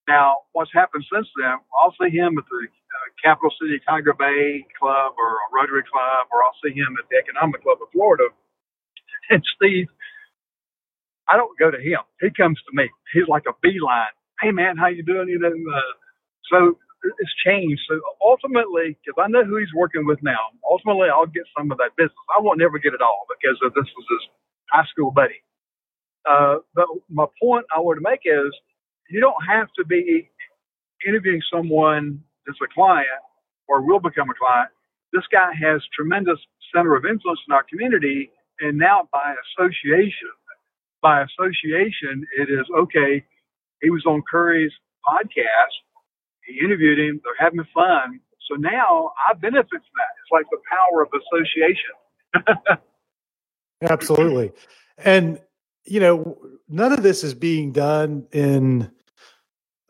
Now, 0.07 0.47
what's 0.53 0.73
happened 0.73 1.05
since 1.11 1.27
then, 1.39 1.55
I'll 1.81 1.95
see 2.01 2.11
him 2.11 2.37
at 2.37 2.45
the 2.49 2.61
uh, 2.67 3.07
Capital 3.23 3.51
City 3.61 3.79
Tiger 3.87 4.13
Bay 4.13 4.65
Club 4.79 5.15
or 5.17 5.31
a 5.39 5.47
Rotary 5.55 5.83
Club, 5.87 6.27
or 6.33 6.43
I'll 6.43 6.57
see 6.63 6.73
him 6.75 6.97
at 6.99 7.07
the 7.09 7.17
Economic 7.17 7.63
Club 7.63 7.79
of 7.81 7.89
Florida. 7.93 8.29
And 9.31 9.43
Steve, 9.57 9.87
I 11.29 11.37
don't 11.37 11.57
go 11.59 11.71
to 11.71 11.79
him. 11.79 12.01
He 12.21 12.29
comes 12.31 12.59
to 12.69 12.71
me. 12.75 12.89
He's 13.13 13.27
like 13.27 13.43
a 13.47 13.53
beeline. 13.61 14.13
Hey, 14.41 14.51
man, 14.51 14.77
how 14.77 14.87
you 14.87 15.03
doing? 15.03 15.29
You 15.29 15.39
know, 15.39 15.49
uh, 15.49 15.93
so 16.51 16.77
it's 17.03 17.35
changed. 17.45 17.81
So 17.89 17.99
ultimately, 18.23 18.97
because 19.03 19.17
I 19.23 19.27
know 19.29 19.43
who 19.45 19.57
he's 19.57 19.73
working 19.75 20.05
with 20.05 20.19
now, 20.23 20.39
ultimately 20.69 21.09
I'll 21.09 21.27
get 21.27 21.43
some 21.57 21.71
of 21.71 21.77
that 21.79 21.95
business. 21.97 22.17
I 22.37 22.41
won't 22.41 22.59
never 22.59 22.79
get 22.79 22.93
it 22.93 23.01
all 23.01 23.25
because 23.29 23.57
this 23.61 23.89
was 23.97 24.05
his 24.09 24.23
high 24.71 24.85
school 24.91 25.11
buddy. 25.11 25.41
Uh, 26.29 26.57
but 26.75 26.87
my 27.09 27.25
point 27.41 27.65
I 27.75 27.79
want 27.81 27.97
to 27.97 28.03
make 28.09 28.21
is 28.25 28.53
you 29.09 29.21
don't 29.21 29.41
have 29.47 29.67
to 29.77 29.85
be 29.85 30.29
interviewing 31.07 31.41
someone 31.53 32.21
that's 32.47 32.59
a 32.63 32.67
client 32.73 33.07
or 33.67 33.81
will 33.85 33.99
become 33.99 34.29
a 34.29 34.35
client. 34.35 34.69
This 35.13 35.23
guy 35.31 35.51
has 35.53 35.81
tremendous 35.95 36.39
center 36.75 36.95
of 36.95 37.05
influence 37.05 37.39
in 37.47 37.53
our 37.53 37.63
community, 37.69 38.31
and 38.61 38.77
now 38.77 39.07
by 39.13 39.35
association, 39.59 40.31
by 41.01 41.23
association, 41.23 42.25
it 42.39 42.49
is 42.49 42.65
okay. 42.77 43.23
He 43.81 43.89
was 43.91 44.05
on 44.07 44.23
Curry's 44.29 44.73
podcast. 45.07 45.75
He 46.53 46.65
interviewed 46.65 46.99
him. 46.99 47.21
They're 47.23 47.33
having 47.39 47.65
fun. 47.73 48.19
So 48.49 48.55
now 48.55 49.11
I 49.29 49.33
benefit 49.33 49.69
from 49.69 49.79
that. 49.95 50.11
It's 50.19 50.31
like 50.31 50.45
the 50.51 50.57
power 50.69 51.03
of 51.03 51.09
association. 51.13 52.79
Absolutely. 53.89 54.51
And, 54.97 55.39
you 55.85 55.99
know, 55.99 56.37
none 56.67 56.91
of 56.91 57.03
this 57.03 57.23
is 57.23 57.33
being 57.33 57.71
done 57.71 58.27
in 58.31 58.91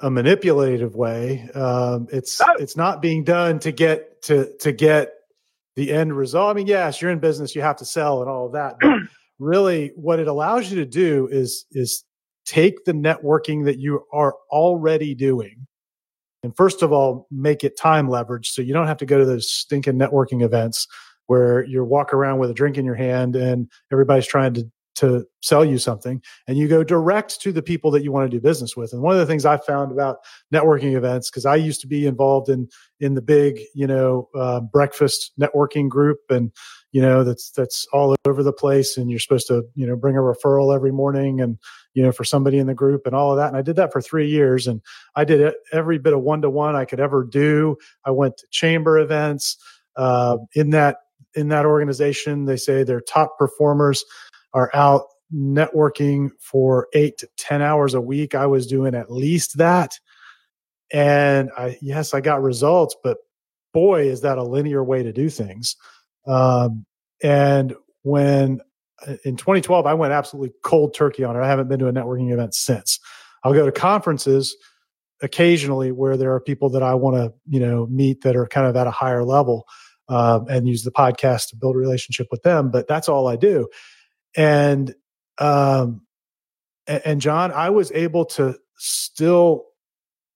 a 0.02 0.10
manipulative 0.10 0.96
way. 0.96 1.50
Um, 1.54 2.08
it's 2.12 2.42
oh. 2.42 2.56
it's 2.60 2.76
not 2.76 3.02
being 3.02 3.24
done 3.24 3.60
to 3.60 3.72
get 3.72 4.22
to 4.24 4.56
to 4.60 4.72
get 4.72 5.14
the 5.76 5.92
end 5.92 6.16
result. 6.16 6.50
I 6.50 6.54
mean, 6.54 6.68
yes, 6.68 7.02
you're 7.02 7.12
in 7.12 7.20
business, 7.20 7.56
you 7.56 7.62
have 7.62 7.78
to 7.78 7.86
sell 7.86 8.22
and 8.22 8.30
all 8.30 8.48
of 8.48 8.54
that. 8.54 8.76
But 8.82 8.92
really, 9.40 9.92
what 9.96 10.20
it 10.20 10.28
allows 10.28 10.72
you 10.72 10.78
to 10.78 10.86
do 10.86 11.28
is 11.32 11.66
is 11.72 12.04
take 12.46 12.84
the 12.86 12.94
networking 12.94 13.66
that 13.66 13.80
you 13.80 14.06
are 14.12 14.36
already 14.50 15.14
doing, 15.16 15.68
and 16.44 16.56
first 16.56 16.82
of 16.82 16.92
all, 16.92 17.28
make 17.30 17.64
it 17.64 17.78
time 17.78 18.10
leverage, 18.10 18.50
so 18.50 18.62
you 18.62 18.74
don't 18.74 18.88
have 18.88 18.98
to 18.98 19.06
go 19.06 19.18
to 19.18 19.26
those 19.26 19.50
stinking 19.50 20.00
networking 20.00 20.44
events 20.44 20.88
where 21.28 21.64
you 21.66 21.84
walk 21.84 22.14
around 22.14 22.40
with 22.40 22.50
a 22.50 22.54
drink 22.54 22.78
in 22.78 22.86
your 22.86 22.96
hand 22.96 23.36
and 23.36 23.70
everybody's 23.92 24.28
trying 24.28 24.54
to 24.54 24.70
to 24.94 25.26
sell 25.42 25.64
you 25.64 25.78
something 25.78 26.22
and 26.48 26.58
you 26.58 26.68
go 26.68 26.84
direct 26.84 27.40
to 27.42 27.52
the 27.52 27.62
people 27.62 27.90
that 27.90 28.04
you 28.04 28.12
want 28.12 28.30
to 28.30 28.38
do 28.38 28.42
business 28.42 28.76
with. 28.76 28.92
And 28.94 29.02
one 29.02 29.14
of 29.14 29.20
the 29.20 29.26
things 29.26 29.46
i 29.46 29.58
found 29.58 29.92
about 29.92 30.18
networking 30.54 30.96
events 30.96 31.30
because 31.30 31.46
i 31.46 31.56
used 31.56 31.82
to 31.82 31.88
be 31.88 32.06
involved 32.06 32.50
in 32.50 32.68
in 33.00 33.16
the 33.16 33.22
big 33.22 33.62
you 33.74 33.88
know 33.88 34.28
uh, 34.36 34.60
breakfast 34.60 35.32
networking 35.40 35.88
group 35.88 36.20
and 36.30 36.52
you 36.92 37.02
know 37.02 37.24
that's 37.24 37.52
that's 37.52 37.86
all 37.94 38.16
over 38.26 38.44
the 38.44 38.54
place 38.54 38.98
and 38.98 39.10
you're 39.10 39.20
supposed 39.20 39.48
to 39.48 39.64
you 39.76 39.86
know 39.86 39.96
bring 39.96 40.18
a 40.18 40.20
referral 40.20 40.76
every 40.76 40.92
morning 40.92 41.42
and 41.42 41.58
you 41.94 42.04
know 42.04 42.12
for 42.12 42.24
somebody 42.24 42.58
in 42.58 42.68
the 42.68 42.74
group 42.74 43.06
and 43.06 43.16
all 43.16 43.32
of 43.32 43.38
that 43.38 43.48
and 43.48 43.58
i 43.58 43.62
did 43.62 43.76
that 43.76 43.92
for 43.92 44.02
three 44.02 44.28
years 44.28 44.68
and 44.68 44.82
i 45.16 45.24
did 45.24 45.54
every 45.72 45.98
bit 45.98 46.14
of 46.14 46.22
one-to-one 46.22 46.76
i 46.76 46.86
could 46.86 47.00
ever 47.00 47.24
do 47.24 47.76
i 48.06 48.12
went 48.12 48.36
to 48.38 48.46
chamber 48.52 49.00
events 49.00 49.58
uh, 49.96 50.38
in 50.56 50.70
that 50.70 50.98
in 51.36 51.48
that 51.50 51.66
organization 51.66 52.46
they 52.46 52.58
say 52.58 52.84
their 52.84 53.02
top 53.02 53.38
performers 53.38 54.04
are 54.54 54.70
out 54.74 55.04
networking 55.34 56.30
for 56.40 56.88
eight 56.94 57.18
to 57.20 57.28
10 57.38 57.62
hours 57.62 57.94
a 57.94 58.02
week. 58.02 58.36
I 58.36 58.46
was 58.46 58.68
doing 58.68 58.96
at 58.96 59.12
least 59.12 59.58
that. 59.58 60.00
And 60.92 61.50
I, 61.58 61.78
yes, 61.82 62.14
I 62.14 62.22
got 62.22 62.42
results, 62.42 62.96
but 63.02 63.18
boy, 63.74 64.10
is 64.10 64.22
that 64.22 64.38
a 64.38 64.44
linear 64.44 64.84
way 64.84 65.04
to 65.04 65.14
do 65.14 65.30
things. 65.30 65.76
Um, 66.28 66.86
and 67.24 67.76
when 68.04 68.62
uh, 69.06 69.16
in 69.26 69.38
2012, 69.38 69.86
I 69.86 69.94
went 69.94 70.14
absolutely 70.14 70.54
cold 70.64 70.94
turkey 70.94 71.24
on 71.24 71.36
it. 71.36 71.42
I 71.42 71.48
haven't 71.48 71.68
been 71.68 71.80
to 71.80 71.88
a 71.88 71.94
networking 71.94 72.32
event 72.32 72.54
since. 72.54 73.00
I'll 73.44 73.54
go 73.54 73.66
to 73.66 73.72
conferences 73.72 74.56
occasionally 75.22 75.92
where 75.92 76.18
there 76.18 76.34
are 76.34 76.40
people 76.40 76.70
that 76.72 76.84
I 76.84 76.96
want 76.96 77.16
to, 77.16 77.34
you 77.48 77.60
know, 77.60 77.88
meet 77.88 78.22
that 78.22 78.36
are 78.36 78.48
kind 78.48 78.68
of 78.68 78.76
at 78.76 78.88
a 78.88 78.92
higher 78.92 79.24
level 79.24 79.68
um, 80.10 80.48
and 80.50 80.68
use 80.68 80.84
the 80.84 80.92
podcast 80.92 81.50
to 81.50 81.56
build 81.56 81.76
a 81.76 81.80
relationship 81.80 82.28
with 82.32 82.44
them. 82.44 82.72
But 82.72 82.88
that's 82.88 83.10
all 83.10 83.28
I 83.28 83.36
do 83.36 83.68
and 84.36 84.94
um 85.38 86.02
and 86.88 87.22
John, 87.22 87.52
I 87.52 87.70
was 87.70 87.92
able 87.92 88.26
to 88.26 88.58
still 88.78 89.66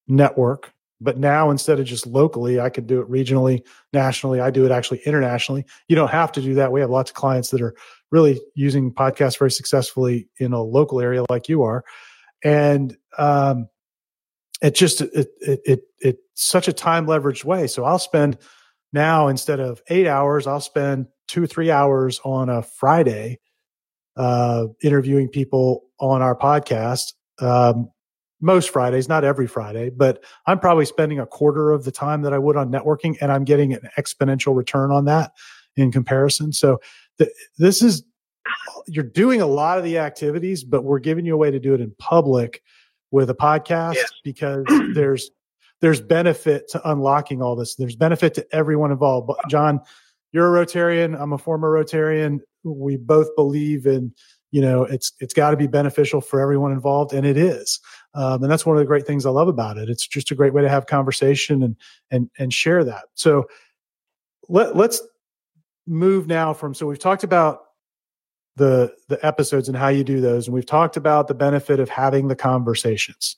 network, 0.07 0.71
but 1.05 1.17
now 1.17 1.49
instead 1.51 1.79
of 1.79 1.85
just 1.85 2.05
locally, 2.05 2.59
I 2.59 2.69
could 2.69 2.87
do 2.87 2.99
it 2.99 3.09
regionally, 3.09 3.61
nationally. 3.93 4.41
I 4.41 4.51
do 4.51 4.65
it 4.65 4.71
actually 4.71 4.99
internationally. 5.05 5.65
You 5.87 5.95
don't 5.95 6.11
have 6.11 6.33
to 6.33 6.41
do 6.41 6.55
that. 6.55 6.73
We 6.73 6.81
have 6.81 6.89
lots 6.89 7.11
of 7.11 7.15
clients 7.15 7.51
that 7.51 7.61
are 7.61 7.75
really 8.11 8.41
using 8.55 8.93
podcasts 8.93 9.39
very 9.39 9.51
successfully 9.51 10.27
in 10.37 10.51
a 10.51 10.61
local 10.61 10.99
area 10.99 11.23
like 11.29 11.47
you 11.47 11.63
are. 11.63 11.85
And 12.43 12.97
um 13.17 13.69
it 14.61 14.75
just 14.75 15.01
it, 15.01 15.29
it 15.41 15.61
it 15.65 15.81
it's 15.99 16.19
such 16.33 16.67
a 16.67 16.73
time 16.73 17.07
leveraged 17.07 17.43
way. 17.45 17.67
So 17.67 17.85
I'll 17.85 17.99
spend 17.99 18.37
now 18.93 19.27
instead 19.27 19.59
of 19.59 19.81
eight 19.89 20.07
hours, 20.07 20.47
I'll 20.47 20.61
spend 20.61 21.07
two 21.27 21.45
three 21.47 21.71
hours 21.71 22.19
on 22.23 22.49
a 22.49 22.61
Friday 22.61 23.39
uh, 24.15 24.67
interviewing 24.81 25.27
people 25.27 25.83
on 25.99 26.21
our 26.21 26.35
podcast. 26.35 27.13
Um, 27.39 27.89
most 28.41 28.69
Fridays, 28.69 29.07
not 29.07 29.23
every 29.23 29.47
Friday, 29.47 29.89
but 29.89 30.23
I'm 30.45 30.59
probably 30.59 30.85
spending 30.85 31.19
a 31.19 31.25
quarter 31.25 31.71
of 31.71 31.85
the 31.85 31.91
time 31.91 32.21
that 32.23 32.33
I 32.33 32.37
would 32.37 32.57
on 32.57 32.71
networking, 32.71 33.15
and 33.21 33.31
I'm 33.31 33.43
getting 33.43 33.73
an 33.73 33.89
exponential 33.97 34.55
return 34.55 34.91
on 34.91 35.05
that 35.05 35.31
in 35.75 35.91
comparison. 35.91 36.53
So 36.53 36.79
th- 37.17 37.31
this 37.57 37.81
is 37.81 38.03
you're 38.87 39.03
doing 39.03 39.41
a 39.41 39.47
lot 39.47 39.77
of 39.77 39.83
the 39.83 39.97
activities, 39.97 40.63
but 40.63 40.83
we're 40.83 40.99
giving 40.99 41.25
you 41.25 41.33
a 41.33 41.37
way 41.37 41.51
to 41.51 41.59
do 41.59 41.73
it 41.73 41.81
in 41.81 41.91
public 41.97 42.61
with 43.11 43.29
a 43.29 43.35
podcast 43.35 43.95
yes. 43.95 44.11
because 44.23 44.65
there's 44.93 45.31
there's 45.81 46.01
benefit 46.01 46.67
to 46.69 46.89
unlocking 46.89 47.41
all 47.41 47.55
this. 47.55 47.75
There's 47.75 47.95
benefit 47.95 48.33
to 48.35 48.47
everyone 48.51 48.91
involved. 48.91 49.31
John, 49.49 49.81
you're 50.31 50.55
a 50.55 50.65
Rotarian. 50.65 51.19
I'm 51.19 51.33
a 51.33 51.37
former 51.37 51.71
Rotarian. 51.71 52.39
We 52.63 52.97
both 52.97 53.27
believe 53.35 53.85
in 53.85 54.13
you 54.51 54.61
know 54.61 54.83
it's 54.83 55.13
it's 55.19 55.33
got 55.33 55.51
to 55.51 55.57
be 55.57 55.67
beneficial 55.67 56.21
for 56.21 56.39
everyone 56.39 56.71
involved, 56.71 57.13
and 57.13 57.25
it 57.25 57.37
is. 57.37 57.79
Um, 58.15 58.41
and 58.41 58.51
that's 58.51 58.65
one 58.65 58.77
of 58.77 58.79
the 58.79 58.87
great 58.87 59.05
things 59.05 59.25
I 59.25 59.29
love 59.29 59.49
about 59.49 59.77
it. 59.77 59.89
It's 59.89 60.07
just 60.07 60.31
a 60.31 60.35
great 60.35 60.53
way 60.53 60.61
to 60.61 60.69
have 60.69 60.87
conversation 60.87 61.61
and 61.61 61.75
and 62.09 62.29
and 62.39 62.53
share 62.53 62.83
that. 62.83 63.05
So 63.13 63.45
let 64.47 64.75
let's 64.75 65.01
move 65.87 66.27
now 66.27 66.53
from 66.53 66.73
so 66.73 66.87
we've 66.87 66.99
talked 66.99 67.23
about 67.23 67.59
the 68.55 68.93
the 69.09 69.23
episodes 69.25 69.67
and 69.67 69.77
how 69.77 69.89
you 69.89 70.03
do 70.03 70.21
those 70.21 70.47
and 70.47 70.53
we've 70.53 70.65
talked 70.65 70.97
about 70.97 71.27
the 71.27 71.33
benefit 71.33 71.79
of 71.79 71.89
having 71.89 72.27
the 72.27 72.35
conversations 72.35 73.35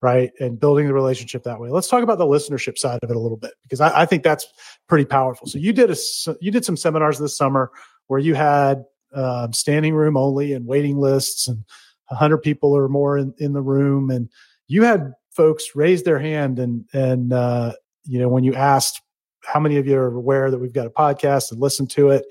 right 0.00 0.30
and 0.40 0.58
building 0.58 0.86
the 0.86 0.94
relationship 0.94 1.42
that 1.42 1.60
way 1.60 1.68
let's 1.68 1.88
talk 1.88 2.02
about 2.02 2.18
the 2.18 2.24
listenership 2.24 2.78
side 2.78 2.98
of 3.02 3.10
it 3.10 3.16
a 3.16 3.20
little 3.20 3.36
bit 3.36 3.52
because 3.62 3.80
i, 3.80 4.02
I 4.02 4.06
think 4.06 4.22
that's 4.22 4.46
pretty 4.88 5.04
powerful 5.04 5.46
so 5.46 5.58
you 5.58 5.72
did 5.72 5.90
a 5.90 5.96
you 6.40 6.50
did 6.50 6.64
some 6.64 6.76
seminars 6.76 7.18
this 7.18 7.36
summer 7.36 7.70
where 8.06 8.20
you 8.20 8.34
had 8.34 8.84
um, 9.12 9.52
standing 9.52 9.94
room 9.94 10.16
only 10.16 10.52
and 10.52 10.66
waiting 10.66 10.96
lists 10.96 11.48
and 11.48 11.64
100 12.10 12.38
people 12.38 12.76
or 12.76 12.88
more 12.88 13.18
in, 13.18 13.34
in 13.38 13.52
the 13.52 13.62
room 13.62 14.10
and 14.10 14.28
you 14.68 14.82
had 14.84 15.12
folks 15.30 15.74
raise 15.74 16.02
their 16.02 16.18
hand 16.18 16.58
and 16.58 16.84
and 16.92 17.32
uh, 17.32 17.72
you 18.04 18.18
know 18.18 18.28
when 18.28 18.44
you 18.44 18.54
asked 18.54 19.00
how 19.44 19.58
many 19.58 19.76
of 19.76 19.86
you 19.86 19.96
are 19.96 20.08
aware 20.08 20.50
that 20.50 20.58
we've 20.58 20.72
got 20.72 20.86
a 20.86 20.90
podcast 20.90 21.50
and 21.50 21.60
listen 21.60 21.86
to 21.86 22.10
it 22.10 22.24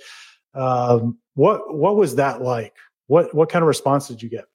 um, 0.54 1.18
what 1.36 1.74
what 1.74 1.96
was 1.96 2.16
that 2.16 2.42
like? 2.42 2.76
What 3.08 3.34
what 3.34 3.50
kind 3.50 3.64
of 3.64 3.68
response 3.68 4.08
did 4.08 4.22
you 4.22 4.30
get? 4.30 4.46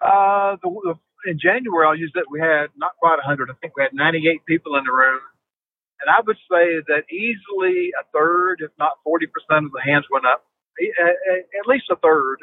Uh, 0.00 0.56
the, 0.62 0.68
the, 0.68 1.30
in 1.30 1.38
January, 1.38 1.86
I'll 1.86 1.96
use 1.96 2.12
that 2.14 2.26
we 2.30 2.40
had 2.40 2.66
not 2.76 2.92
quite 2.98 3.16
100. 3.16 3.50
I 3.50 3.54
think 3.60 3.76
we 3.76 3.84
had 3.84 3.94
98 3.94 4.44
people 4.46 4.74
in 4.74 4.84
the 4.84 4.92
room, 4.92 5.20
and 6.00 6.10
I 6.10 6.20
would 6.26 6.36
say 6.50 6.82
that 6.88 7.04
easily 7.10 7.92
a 8.00 8.04
third, 8.12 8.56
if 8.60 8.70
not 8.78 8.98
40 9.04 9.26
percent 9.26 9.66
of 9.66 9.72
the 9.72 9.82
hands 9.82 10.04
went 10.10 10.26
up. 10.26 10.44
At 10.80 11.66
least 11.66 11.84
a 11.90 11.96
third. 11.96 12.38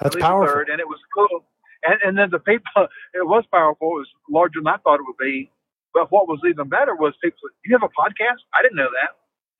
That's 0.00 0.16
powerful. 0.16 0.54
Third, 0.54 0.68
and 0.70 0.80
it 0.80 0.88
was 0.88 1.00
cool. 1.14 1.44
And, 1.84 1.98
and 2.04 2.18
then 2.18 2.30
the 2.30 2.40
people, 2.40 2.88
it 3.14 3.26
was 3.26 3.44
powerful. 3.52 3.88
It 3.98 4.06
was 4.06 4.12
larger 4.30 4.60
than 4.60 4.68
I 4.68 4.78
thought 4.78 5.00
it 5.00 5.06
would 5.06 5.18
be. 5.20 5.50
But 5.94 6.12
what 6.12 6.28
was 6.28 6.40
even 6.48 6.68
better 6.68 6.94
was 6.94 7.14
people 7.22 7.38
said, 7.42 7.54
"You 7.64 7.76
have 7.78 7.84
a 7.84 7.92
podcast? 7.92 8.42
I 8.54 8.62
didn't 8.62 8.76
know 8.76 8.90
that." 8.92 9.16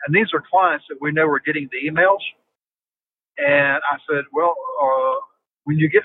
And 0.07 0.15
these 0.15 0.29
are 0.35 0.43
clients 0.51 0.87
that 0.91 0.99
we 1.01 1.13
know 1.13 1.27
are 1.29 1.41
getting 1.41 1.69
the 1.73 1.91
emails. 1.91 2.23
And 3.39 3.83
I 3.83 3.99
said, 4.09 4.25
well, 4.33 4.55
uh, 4.83 5.17
when 5.65 5.79
you 5.79 5.89
get, 5.91 6.03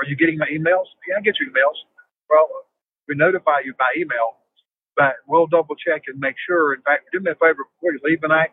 are 0.00 0.08
you 0.08 0.16
getting 0.16 0.38
my 0.38 0.48
emails? 0.48 0.88
Yeah, 1.08 1.16
I 1.18 1.22
get 1.22 1.36
your 1.40 1.50
emails. 1.50 1.76
Well, 2.30 2.48
we 3.08 3.16
notify 3.16 3.60
you 3.64 3.74
by 3.78 3.92
email, 3.98 4.36
but 4.96 5.16
we'll 5.28 5.46
double 5.46 5.76
check 5.76 6.04
and 6.08 6.18
make 6.20 6.36
sure. 6.46 6.74
In 6.74 6.82
fact, 6.82 7.06
do 7.12 7.20
me 7.20 7.32
a 7.32 7.34
favor 7.34 7.64
before 7.76 7.92
you 7.92 8.00
leave 8.04 8.20
tonight. 8.22 8.52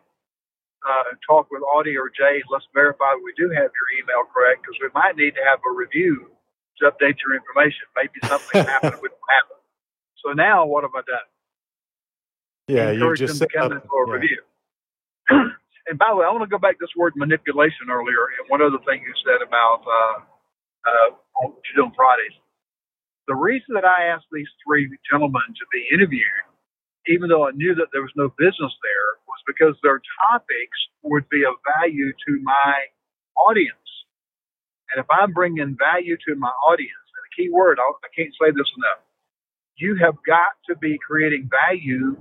Uh, 0.82 1.14
talk 1.22 1.46
with 1.50 1.62
Audie 1.62 1.96
or 1.96 2.10
Jay. 2.10 2.42
Let's 2.50 2.66
verify 2.74 3.14
we 3.22 3.32
do 3.38 3.46
have 3.54 3.70
your 3.70 3.88
email 4.02 4.26
correct 4.34 4.66
because 4.66 4.78
we 4.82 4.90
might 4.94 5.14
need 5.14 5.38
to 5.38 5.44
have 5.46 5.62
a 5.62 5.70
review 5.70 6.26
to 6.82 6.90
update 6.90 7.22
your 7.22 7.38
information. 7.38 7.86
Maybe 7.94 8.18
something 8.26 8.66
happened 8.66 8.98
we 8.98 9.08
don't 9.08 9.30
have. 9.38 9.62
So 10.18 10.32
now 10.34 10.66
what 10.66 10.82
have 10.82 10.94
I 10.94 11.06
done? 11.06 11.28
Yeah, 12.66 12.90
you 12.90 13.14
just 13.14 13.38
them 13.38 13.48
to 13.48 13.54
come 13.54 13.72
in 13.72 13.80
for 13.86 14.06
a 14.06 14.08
yeah. 14.08 14.14
review. 14.14 14.40
and 15.86 15.98
by 15.98 16.10
the 16.10 16.16
way, 16.16 16.26
I 16.26 16.30
want 16.30 16.42
to 16.42 16.50
go 16.50 16.58
back 16.58 16.78
to 16.78 16.82
this 16.82 16.94
word 16.96 17.14
manipulation 17.16 17.90
earlier 17.90 18.30
and 18.38 18.48
one 18.48 18.62
other 18.62 18.78
thing 18.86 19.02
you 19.02 19.14
said 19.26 19.42
about 19.42 19.82
uh, 19.86 20.16
uh, 20.86 21.08
what 21.42 21.62
you 21.66 21.74
do 21.78 21.84
on 21.86 21.94
Fridays. 21.94 22.34
The 23.26 23.34
reason 23.34 23.74
that 23.74 23.86
I 23.86 24.10
asked 24.10 24.26
these 24.32 24.50
three 24.66 24.90
gentlemen 25.10 25.46
to 25.46 25.64
be 25.70 25.86
interviewed, 25.94 26.42
even 27.06 27.30
though 27.30 27.46
I 27.46 27.52
knew 27.54 27.74
that 27.74 27.90
there 27.92 28.02
was 28.02 28.14
no 28.14 28.30
business 28.38 28.74
there, 28.82 29.10
because 29.46 29.76
their 29.82 30.00
topics 30.30 30.78
would 31.02 31.28
be 31.28 31.44
of 31.44 31.54
value 31.80 32.12
to 32.12 32.32
my 32.42 32.74
audience. 33.36 33.76
And 34.92 35.00
if 35.00 35.08
I'm 35.10 35.32
bringing 35.32 35.76
value 35.78 36.16
to 36.28 36.36
my 36.36 36.52
audience, 36.68 37.06
and 37.16 37.22
the 37.24 37.32
key 37.36 37.48
word, 37.50 37.78
I 37.80 38.08
can't 38.14 38.34
say 38.40 38.52
this 38.52 38.70
enough, 38.76 39.02
you 39.76 39.96
have 39.96 40.16
got 40.26 40.52
to 40.68 40.76
be 40.76 40.98
creating 41.00 41.48
value 41.48 42.16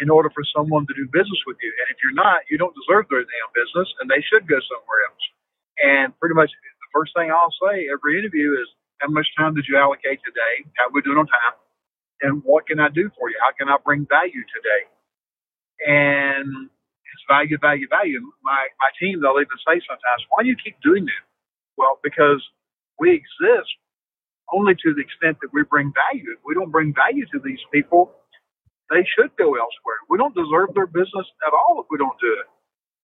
in 0.00 0.10
order 0.10 0.30
for 0.30 0.42
someone 0.54 0.86
to 0.86 0.94
do 0.94 1.06
business 1.12 1.42
with 1.46 1.58
you. 1.60 1.70
And 1.82 1.86
if 1.90 1.98
you're 2.02 2.16
not, 2.16 2.46
you 2.50 2.56
don't 2.56 2.74
deserve 2.74 3.06
their 3.10 3.22
damn 3.22 3.50
business, 3.54 3.88
and 4.00 4.08
they 4.08 4.22
should 4.24 4.48
go 4.48 4.56
somewhere 4.62 5.00
else. 5.10 5.24
And 5.82 6.06
pretty 6.18 6.34
much 6.34 6.50
the 6.50 6.90
first 6.94 7.12
thing 7.14 7.30
I'll 7.30 7.54
say 7.60 7.90
every 7.92 8.18
interview 8.18 8.56
is, 8.56 8.68
how 9.00 9.10
much 9.10 9.28
time 9.36 9.54
did 9.54 9.66
you 9.68 9.76
allocate 9.78 10.18
today? 10.24 10.66
How 10.78 10.90
we 10.90 11.02
doing 11.02 11.18
on 11.18 11.26
time? 11.28 11.56
And 12.22 12.42
what 12.42 12.66
can 12.66 12.80
I 12.80 12.88
do 12.88 13.10
for 13.14 13.30
you? 13.30 13.38
How 13.38 13.54
can 13.54 13.68
I 13.68 13.78
bring 13.84 14.06
value 14.10 14.42
today? 14.50 14.90
And 15.86 16.70
it's 16.70 17.24
value, 17.28 17.58
value, 17.60 17.88
value. 17.90 18.22
My 18.44 18.68
my 18.80 18.90
team, 19.00 19.20
they'll 19.22 19.40
even 19.40 19.58
say 19.66 19.80
sometimes, 19.86 20.22
why 20.30 20.42
do 20.44 20.48
you 20.50 20.56
keep 20.58 20.76
doing 20.82 21.04
this? 21.06 21.24
Well, 21.76 22.00
because 22.02 22.42
we 22.98 23.12
exist 23.14 23.70
only 24.52 24.74
to 24.74 24.94
the 24.94 25.02
extent 25.02 25.38
that 25.42 25.50
we 25.52 25.64
bring 25.64 25.92
value. 25.94 26.30
If 26.36 26.40
we 26.46 26.54
don't 26.54 26.70
bring 26.72 26.94
value 26.94 27.26
to 27.32 27.40
these 27.44 27.60
people, 27.72 28.12
they 28.90 29.04
should 29.16 29.32
go 29.38 29.56
elsewhere. 29.56 30.00
We 30.10 30.18
don't 30.18 30.34
deserve 30.36 30.74
their 30.74 30.86
business 30.88 31.26
at 31.46 31.54
all 31.54 31.82
if 31.82 31.88
we 31.90 31.98
don't 31.98 32.18
do 32.20 32.32
it. 32.40 32.48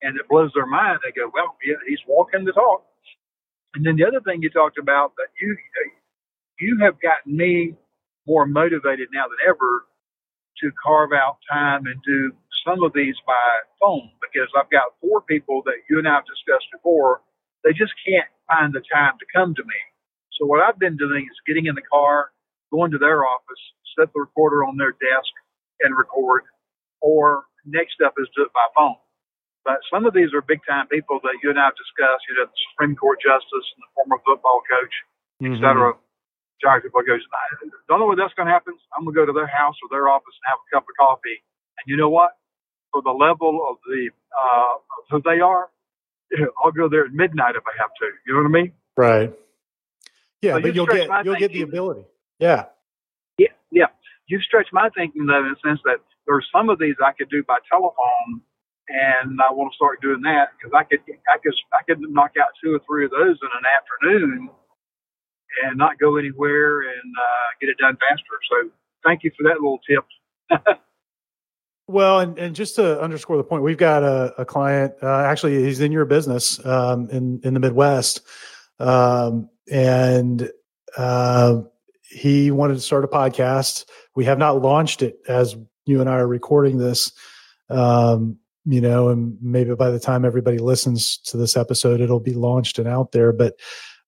And 0.03 0.17
it 0.19 0.29
blows 0.29 0.53
their 0.55 0.67
mind. 0.67 1.01
They 1.05 1.13
go, 1.13 1.31
well, 1.35 1.57
yeah, 1.65 1.77
he's 1.89 2.01
walking 2.09 2.45
the 2.45 2.53
talk. 2.53 2.85
And 3.75 3.87
then 3.87 3.97
the 3.97 4.07
other 4.07 4.21
thing 4.23 4.43
you 4.43 4.51
talked 4.51 4.79
about 4.79 5.15
that 5.17 5.29
you 5.41 5.57
you 6.61 6.79
have 6.83 7.01
gotten 7.01 7.37
me 7.37 7.75
more 8.27 8.47
motivated 8.47 9.09
now 9.13 9.25
than 9.29 9.39
ever 9.49 9.87
to 10.63 10.71
carve 10.85 11.13
out 11.13 11.39
time 11.53 11.87
and 11.87 12.01
do 12.07 12.33
some 12.65 12.83
of 12.83 12.93
these 12.93 13.15
by 13.27 13.47
phone 13.81 14.11
because 14.25 14.49
I've 14.57 14.71
got 14.71 14.97
four 15.01 15.21
people 15.21 15.63
that 15.65 15.85
you 15.89 15.99
and 15.99 16.09
I 16.09 16.17
have 16.17 16.27
discussed 16.27 16.67
before. 16.73 17.21
They 17.63 17.73
just 17.73 17.93
can't 18.05 18.29
find 18.49 18.73
the 18.73 18.83
time 18.93 19.15
to 19.21 19.27
come 19.33 19.55
to 19.55 19.65
me. 19.65 19.81
So 20.41 20.47
what 20.47 20.61
I've 20.61 20.79
been 20.79 20.97
doing 20.97 21.25
is 21.25 21.47
getting 21.47 21.67
in 21.67 21.75
the 21.75 21.87
car, 21.87 22.33
going 22.73 22.91
to 22.91 22.99
their 22.99 23.25
office, 23.25 23.63
set 23.97 24.13
the 24.13 24.21
recorder 24.21 24.65
on 24.65 24.77
their 24.77 24.93
desk, 24.93 25.33
and 25.81 25.97
record, 25.97 26.45
or 27.01 27.45
next 27.65 27.95
step 27.95 28.15
is 28.19 28.29
do 28.35 28.43
it 28.43 28.53
by 28.53 28.67
phone. 28.77 28.97
But 29.65 29.81
some 29.89 30.05
of 30.05 30.13
these 30.13 30.35
are 30.35 30.43
big 30.45 30.61
time 30.69 30.89
people 30.89 31.21
that 31.25 31.41
you 31.43 31.49
and 31.49 31.59
I 31.59 31.73
have 31.73 31.79
discussed, 31.79 32.25
you 32.29 32.37
know, 32.37 32.45
the 32.45 32.61
Supreme 32.73 32.97
Court 32.97 33.17
justice 33.21 33.67
and 33.77 33.81
the 33.81 33.91
former 33.97 34.21
football 34.27 34.61
coach, 34.69 34.95
mm-hmm. 35.41 35.57
et 35.57 35.61
cetera. 35.61 35.97
Giant 36.61 36.85
football 36.85 37.03
coach. 37.03 37.25
I 37.25 37.67
don't 37.89 37.99
know 37.99 38.07
where 38.07 38.17
that's 38.17 38.35
going 38.37 38.47
to 38.47 38.55
happen. 38.55 38.77
I'm 38.93 39.05
going 39.05 39.17
to 39.17 39.21
go 39.21 39.27
to 39.27 39.35
their 39.35 39.51
house 39.51 39.75
or 39.83 39.89
their 39.91 40.07
office 40.09 40.37
and 40.37 40.47
have 40.53 40.61
a 40.61 40.69
cup 40.71 40.85
of 40.85 40.95
coffee. 41.01 41.41
And 41.81 41.85
you 41.89 41.97
know 41.97 42.13
what? 42.13 42.37
For 42.95 43.03
the 43.03 43.11
level 43.11 43.67
of 43.69 43.77
the 43.87 44.11
uh, 44.31 44.79
who 45.11 45.21
they 45.23 45.41
are, 45.41 45.69
I'll 46.65 46.71
go 46.71 46.89
there 46.89 47.07
at 47.07 47.13
midnight 47.13 47.57
if 47.57 47.65
I 47.67 47.75
have 47.83 47.91
to. 48.01 48.07
You 48.27 48.35
know 48.35 48.49
what 48.49 48.59
I 48.59 48.63
mean? 48.63 48.73
Right. 48.97 49.35
Yeah, 50.41 50.55
so 50.55 50.61
but 50.63 50.75
you'll 50.75 50.87
get 50.87 51.09
you'll 51.25 51.37
get 51.37 51.53
the 51.53 51.63
ability. 51.63 52.07
Yeah. 52.39 52.67
Yeah, 53.37 53.49
yeah 53.73 53.87
you 54.27 54.41
stretch 54.41 54.69
my 54.73 54.89
thinking 54.97 55.27
though 55.27 55.45
in 55.45 55.55
the 55.55 55.69
sense 55.69 55.81
that 55.85 55.99
there 56.27 56.37
are 56.37 56.45
some 56.53 56.71
of 56.71 56.79
these 56.79 56.97
I 57.05 57.13
could 57.13 57.29
do 57.29 57.45
by 57.45 57.59
telephone, 57.69 58.41
and 58.89 59.41
I 59.41 59.53
want 59.53 59.73
to 59.73 59.77
start 59.77 60.01
doing 60.01 60.23
that 60.23 60.57
because 60.57 60.73
I 60.73 60.85
could 60.85 61.01
I 61.29 61.39
could 61.39 61.55
I 61.73 61.83
could 61.85 62.01
knock 62.01 62.33
out 62.41 62.49
two 62.63 62.75
or 62.75 62.81
three 62.89 63.05
of 63.05 63.11
those 63.11 63.37
in 63.41 63.51
an 63.53 63.67
afternoon 63.69 64.51
and 65.65 65.79
not 65.79 65.99
go 65.99 66.17
anywhere 66.17 66.83
and 66.83 67.09
uh, 67.15 67.49
get 67.61 67.69
it 67.69 67.77
done 67.79 67.97
faster. 68.01 68.37
So 68.51 68.71
thank 69.05 69.23
you 69.23 69.31
for 69.37 69.45
that 69.45 69.61
little 69.61 69.81
tip. 69.87 70.05
well, 71.87 72.21
and, 72.21 72.39
and 72.39 72.55
just 72.55 72.77
to 72.77 73.01
underscore 73.01 73.37
the 73.37 73.45
point, 73.45 73.63
we've 73.63 73.77
got 73.77 74.03
a, 74.03 74.35
a 74.39 74.45
client. 74.45 74.95
Uh, 75.03 75.21
actually, 75.21 75.63
he's 75.65 75.81
in 75.81 75.93
your 75.93 76.05
business 76.05 76.65
um, 76.65 77.09
in 77.11 77.41
in 77.45 77.55
the 77.55 77.61
Midwest, 77.61 78.23
um, 78.79 79.51
and 79.71 80.51
uh, 80.97 81.61
he 82.03 82.51
wanted 82.51 82.75
to 82.75 82.81
start 82.81 83.05
a 83.05 83.09
podcast. 83.09 83.85
We 84.15 84.25
have 84.25 84.39
not 84.39 84.63
launched 84.63 85.03
it 85.03 85.19
as 85.29 85.57
you 85.85 86.01
and 86.01 86.09
I 86.09 86.15
are 86.15 86.27
recording 86.27 86.79
this. 86.79 87.13
Um, 87.69 88.39
you 88.67 88.81
know, 88.81 89.11
and 89.11 89.37
maybe 89.43 89.75
by 89.75 89.91
the 89.91 90.01
time 90.01 90.25
everybody 90.25 90.59
listens 90.59 91.19
to 91.19 91.37
this 91.37 91.55
episode, 91.57 92.01
it'll 92.01 92.21
be 92.21 92.33
launched 92.33 92.79
and 92.79 92.89
out 92.89 93.13
there. 93.13 93.33
But 93.33 93.57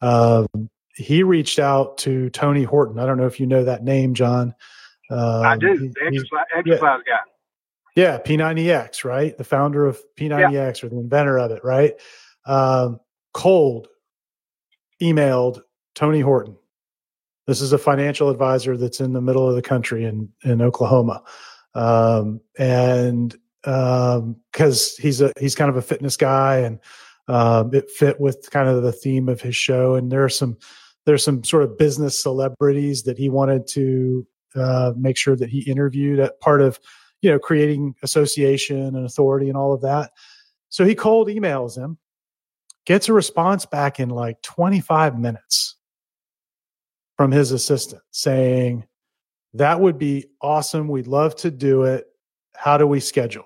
um, 0.01 0.47
he 0.95 1.23
reached 1.23 1.59
out 1.59 1.99
to 1.99 2.31
Tony 2.31 2.63
Horton. 2.63 2.99
I 2.99 3.05
don't 3.05 3.19
know 3.19 3.27
if 3.27 3.39
you 3.39 3.47
know 3.47 3.65
that 3.65 3.85
name, 3.85 4.15
John. 4.15 4.55
Um, 5.11 5.45
I 5.45 5.57
do. 5.59 5.77
the 5.77 5.95
exercise, 6.07 6.47
exercise 6.57 7.01
yeah. 7.07 7.17
guy. 7.17 7.31
Yeah, 7.97 8.19
P90X, 8.19 9.05
right? 9.05 9.37
The 9.37 9.45
founder 9.45 9.87
of 9.87 9.99
P90X 10.17 10.53
yeah. 10.53 10.87
or 10.87 10.91
the 10.91 10.99
inventor 10.99 11.39
of 11.39 11.51
it, 11.51 11.65
right? 11.65 11.95
Um, 12.45 13.01
cold 13.33 13.89
emailed 15.03 15.63
Tony 15.95 16.21
Horton. 16.21 16.57
This 17.47 17.63
is 17.63 17.73
a 17.73 17.79
financial 17.79 18.29
advisor 18.29 18.77
that's 18.77 19.01
in 19.01 19.15
the 19.15 19.21
middle 19.23 19.49
of 19.49 19.55
the 19.55 19.63
country 19.63 20.05
in 20.05 20.29
in 20.45 20.61
Oklahoma, 20.61 21.23
um, 21.75 22.41
and 22.59 23.35
because 23.63 24.99
um, 24.99 25.03
he's 25.03 25.21
a 25.21 25.33
he's 25.39 25.55
kind 25.55 25.71
of 25.71 25.77
a 25.77 25.83
fitness 25.83 26.17
guy, 26.17 26.59
and 26.59 26.81
um, 27.29 27.73
it 27.73 27.91
fit 27.91 28.21
with 28.21 28.51
kind 28.51 28.69
of 28.69 28.83
the 28.83 28.93
theme 28.93 29.29
of 29.29 29.41
his 29.41 29.57
show. 29.57 29.95
And 29.95 30.11
there 30.13 30.25
are 30.25 30.29
some 30.29 30.59
there's 31.07 31.25
some 31.25 31.45
sort 31.45 31.63
of 31.63 31.79
business 31.79 32.21
celebrities 32.21 33.05
that 33.05 33.17
he 33.17 33.29
wanted 33.31 33.67
to 33.69 34.27
uh, 34.55 34.93
make 34.97 35.17
sure 35.17 35.37
that 35.37 35.49
he 35.49 35.61
interviewed 35.61 36.19
at 36.19 36.41
part 36.41 36.61
of 36.61 36.81
you 37.23 37.31
know 37.31 37.39
creating 37.39 37.95
association 38.03 38.95
and 38.97 39.07
authority 39.07 39.49
and 39.49 39.57
all 39.57 39.73
of 39.73 39.83
that. 39.83 40.13
So 40.69 40.85
he 40.85 40.95
cold 40.95 41.29
emails 41.29 41.77
him, 41.77 41.99
gets 42.85 43.09
a 43.09 43.13
response 43.13 43.67
back 43.67 44.01
in 44.01 44.11
like 44.11 44.41
25 44.43 45.19
minutes 45.19 45.77
from 47.17 47.31
his 47.31 47.53
assistant 47.53 48.03
saying, 48.11 48.85
That 49.55 49.81
would 49.81 49.99
be 49.99 50.27
awesome. 50.41 50.89
We'd 50.89 51.07
love 51.07 51.37
to 51.37 51.51
do 51.51 51.85
it. 51.85 52.07
How 52.55 52.79
do 52.79 52.87
we 52.87 53.01
schedule? 53.01 53.45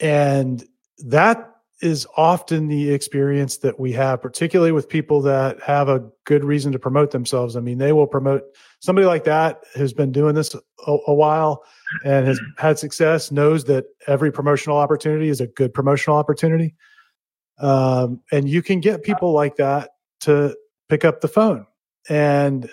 And 0.00 0.64
that 0.98 1.50
is 1.80 2.06
often 2.16 2.66
the 2.66 2.92
experience 2.92 3.58
that 3.58 3.78
we 3.78 3.92
have, 3.92 4.20
particularly 4.20 4.72
with 4.72 4.88
people 4.88 5.20
that 5.22 5.60
have 5.62 5.88
a 5.88 6.04
good 6.24 6.44
reason 6.44 6.72
to 6.72 6.78
promote 6.78 7.12
themselves. 7.12 7.56
I 7.56 7.60
mean, 7.60 7.78
they 7.78 7.92
will 7.92 8.06
promote 8.06 8.42
somebody 8.80 9.06
like 9.06 9.24
that 9.24 9.62
who's 9.76 9.92
been 9.92 10.10
doing 10.10 10.34
this 10.34 10.54
a, 10.54 10.96
a, 11.06 11.14
while 11.14 11.62
and 12.04 12.26
has 12.26 12.40
had 12.56 12.78
success, 12.78 13.30
knows 13.30 13.64
that 13.64 13.86
every 14.08 14.32
promotional 14.32 14.76
opportunity 14.76 15.28
is 15.28 15.40
a 15.40 15.46
good 15.46 15.72
promotional 15.72 16.16
opportunity. 16.16 16.74
Um, 17.60 18.22
and 18.32 18.48
you 18.48 18.60
can 18.60 18.80
get 18.80 19.04
people 19.04 19.32
like 19.32 19.56
that 19.56 19.90
to 20.20 20.56
pick 20.88 21.04
up 21.04 21.20
the 21.20 21.28
phone. 21.28 21.66
And, 22.08 22.68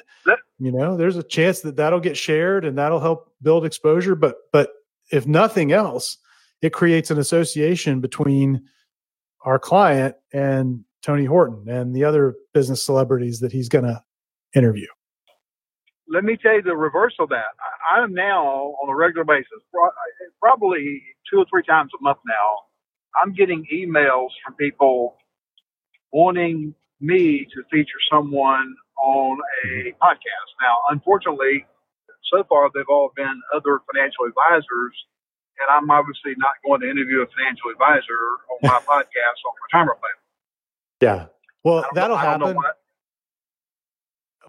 you 0.58 0.72
know, 0.72 0.98
there's 0.98 1.18
a 1.18 1.24
chance 1.24 1.62
that 1.62 1.76
that'll 1.76 2.00
get 2.00 2.18
shared 2.18 2.66
and 2.66 2.78
that'll 2.78 3.00
help 3.00 3.32
build 3.42 3.66
exposure. 3.66 4.16
But, 4.16 4.38
but 4.52 4.72
if 5.12 5.28
nothing 5.28 5.72
else, 5.72 6.18
it 6.62 6.74
creates 6.74 7.12
an 7.12 7.20
association 7.20 8.00
between 8.00 8.64
our 9.46 9.60
client 9.60 10.16
and 10.34 10.84
Tony 11.04 11.26
Horton 11.26 11.70
and 11.70 11.96
the 11.96 12.04
other 12.04 12.36
business 12.54 12.84
celebrities 12.84 13.40
that 13.40 13.52
he's 13.52 13.70
going 13.70 13.86
to 13.86 14.04
interview. 14.56 14.88
Let 16.08 16.24
me 16.24 16.38
tell 16.38 16.56
you 16.56 16.62
the 16.62 16.76
reverse 16.76 17.16
of 17.20 17.30
that. 17.30 17.54
I 17.92 18.04
am 18.04 18.14
now 18.14 18.76
on 18.82 18.90
a 18.90 18.96
regular 18.96 19.24
basis, 19.24 19.48
probably 20.40 21.02
two 21.32 21.40
or 21.40 21.46
three 21.50 21.64
times 21.64 21.92
a 22.00 22.04
month 22.04 22.20
now. 22.28 23.22
I'm 23.22 23.34
getting 23.34 23.66
emails 23.74 24.30
from 24.44 24.56
people 24.56 25.16
wanting 26.12 26.74
me 27.00 27.46
to 27.54 27.64
feature 27.72 28.00
someone 28.12 28.76
on 29.04 29.38
a 29.66 29.94
podcast. 30.02 30.50
Now, 30.62 30.76
unfortunately, 30.90 31.66
so 32.34 32.44
far 32.50 32.70
they've 32.74 32.84
all 32.90 33.12
been 33.16 33.42
other 33.54 33.82
financial 33.92 34.26
advisors, 34.26 34.94
and 35.60 35.68
I'm 35.70 35.90
obviously 35.90 36.34
not 36.38 36.54
going 36.66 36.82
to 36.82 36.90
interview 36.90 37.22
a 37.22 37.28
financial 37.28 37.72
advisor 37.72 38.20
on 38.52 38.58
my 38.64 38.80
podcast 38.90 39.40
on 39.46 39.54
retirement 39.68 40.00
plan. 40.00 40.18
Yeah, 41.02 41.26
well, 41.64 41.86
that'll 41.94 42.18
know, 42.18 42.22
happen. 42.22 42.56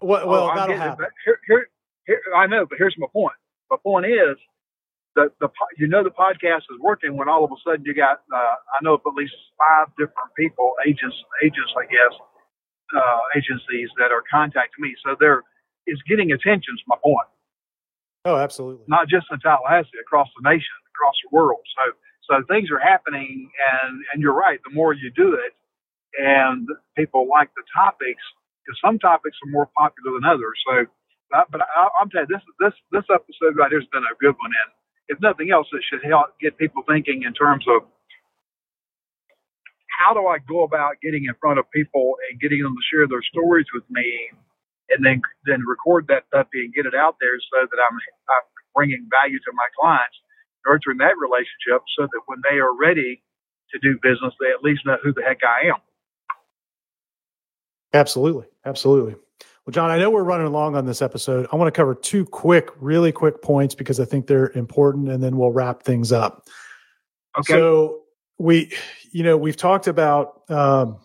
Well, 0.01 0.27
well 0.27 0.51
oh, 0.51 0.55
that'll 0.55 0.77
happen. 0.77 1.05
Here, 1.25 1.39
here, 1.47 1.69
here, 2.05 2.21
I 2.35 2.47
know, 2.47 2.65
but 2.65 2.77
here's 2.77 2.95
my 2.97 3.07
point. 3.11 3.35
My 3.69 3.77
point 3.83 4.05
is 4.05 4.37
the, 5.17 5.33
the 5.41 5.49
you 5.77 5.87
know 5.89 6.03
the 6.03 6.13
podcast 6.13 6.69
is 6.69 6.77
working 6.79 7.17
when 7.17 7.27
all 7.27 7.43
of 7.43 7.51
a 7.51 7.59
sudden 7.65 7.83
you 7.83 7.93
got 7.93 8.21
uh, 8.29 8.55
I 8.69 8.77
know 8.83 8.93
of 8.93 9.01
at 9.05 9.17
least 9.17 9.33
five 9.57 9.89
different 9.97 10.29
people 10.37 10.73
agents 10.85 11.17
agents 11.43 11.73
I 11.73 11.85
guess 11.89 12.13
uh, 12.93 13.19
agencies 13.35 13.89
that 13.97 14.13
are 14.13 14.23
contacting 14.29 14.79
me 14.79 14.93
so 15.03 15.17
there 15.19 15.41
is 15.87 15.97
getting 16.07 16.31
attention 16.31 16.77
is 16.77 16.83
my 16.87 16.95
point 17.03 17.27
oh 18.25 18.37
absolutely 18.37 18.85
not 18.87 19.09
just 19.09 19.25
in 19.33 19.39
Tallahassee 19.39 19.97
across 19.99 20.29
the 20.37 20.47
nation 20.47 20.77
across 20.97 21.17
the 21.25 21.29
world. 21.35 21.61
So 21.77 21.85
so 22.25 22.33
things 22.49 22.69
are 22.73 22.81
happening 22.81 23.51
and 23.53 23.93
and 24.13 24.21
you're 24.21 24.35
right 24.37 24.59
the 24.65 24.73
more 24.73 24.93
you 24.93 25.11
do 25.15 25.35
it 25.35 25.53
and 26.19 26.67
people 26.97 27.27
like 27.29 27.49
the 27.55 27.63
topics 27.75 28.23
because 28.65 28.79
some 28.83 28.99
topics 28.99 29.37
are 29.45 29.51
more 29.51 29.69
popular 29.77 30.19
than 30.19 30.25
others. 30.25 30.57
So 30.67 30.85
but 31.51 31.61
I, 31.61 31.89
I'm 32.01 32.09
telling 32.11 32.27
you, 32.29 32.37
this 32.37 32.45
this 32.59 32.75
this 32.91 33.07
episode 33.13 33.55
right 33.57 33.71
here 33.71 33.79
has 33.81 33.89
been 33.93 34.03
a 34.03 34.17
good 34.19 34.35
one, 34.41 34.51
and 34.51 34.69
if 35.09 35.21
nothing 35.21 35.51
else, 35.51 35.67
it 35.73 35.83
should 35.87 36.03
help 36.03 36.35
get 36.41 36.57
people 36.57 36.83
thinking 36.89 37.23
in 37.23 37.33
terms 37.33 37.65
of 37.69 37.83
how 40.01 40.13
do 40.13 40.27
I 40.27 40.39
go 40.39 40.63
about 40.63 41.01
getting 41.03 41.25
in 41.25 41.35
front 41.41 41.59
of 41.59 41.69
people 41.71 42.15
and 42.29 42.39
getting 42.41 42.63
them 42.63 42.75
to 42.75 42.85
share 42.91 43.07
their 43.07 43.23
stories 43.23 43.67
with 43.73 43.85
me, 43.89 44.31
and 44.89 45.05
then 45.05 45.21
then 45.45 45.63
record 45.67 46.07
that 46.09 46.29
puppy 46.31 46.65
and 46.65 46.73
get 46.73 46.85
it 46.87 46.95
out 46.95 47.17
there 47.21 47.35
so 47.39 47.65
that 47.67 47.79
I'm, 47.79 47.97
I'm 47.97 48.45
bringing 48.75 49.07
value 49.11 49.39
to 49.39 49.51
my 49.53 49.67
clients, 49.79 50.17
nurturing 50.67 50.97
that 50.99 51.15
relationship 51.17 51.81
so 51.97 52.03
that 52.03 52.21
when 52.25 52.39
they 52.49 52.57
are 52.57 52.75
ready 52.75 53.23
to 53.71 53.79
do 53.79 53.97
business, 54.01 54.33
they 54.39 54.51
at 54.51 54.63
least 54.63 54.81
know 54.85 54.97
who 55.03 55.13
the 55.13 55.21
heck 55.21 55.39
I 55.43 55.67
am. 55.69 55.81
Absolutely, 57.93 58.45
absolutely. 58.65 59.15
Well, 59.65 59.71
John, 59.71 59.89
I 59.91 59.97
know 59.97 60.09
we're 60.09 60.23
running 60.23 60.47
along 60.47 60.75
on 60.75 60.85
this 60.85 61.01
episode. 61.01 61.47
I 61.51 61.55
want 61.57 61.67
to 61.67 61.77
cover 61.77 61.93
two 61.93 62.25
quick, 62.25 62.69
really 62.79 63.11
quick 63.11 63.41
points 63.41 63.75
because 63.75 63.99
I 63.99 64.05
think 64.05 64.27
they're 64.27 64.51
important, 64.51 65.09
and 65.09 65.21
then 65.21 65.37
we'll 65.37 65.51
wrap 65.51 65.83
things 65.83 66.11
up. 66.11 66.47
Okay. 67.37 67.53
So 67.53 68.03
we, 68.37 68.71
you 69.11 69.23
know, 69.23 69.35
we've 69.35 69.57
talked 69.57 69.87
about 69.87 70.41
um, 70.49 70.99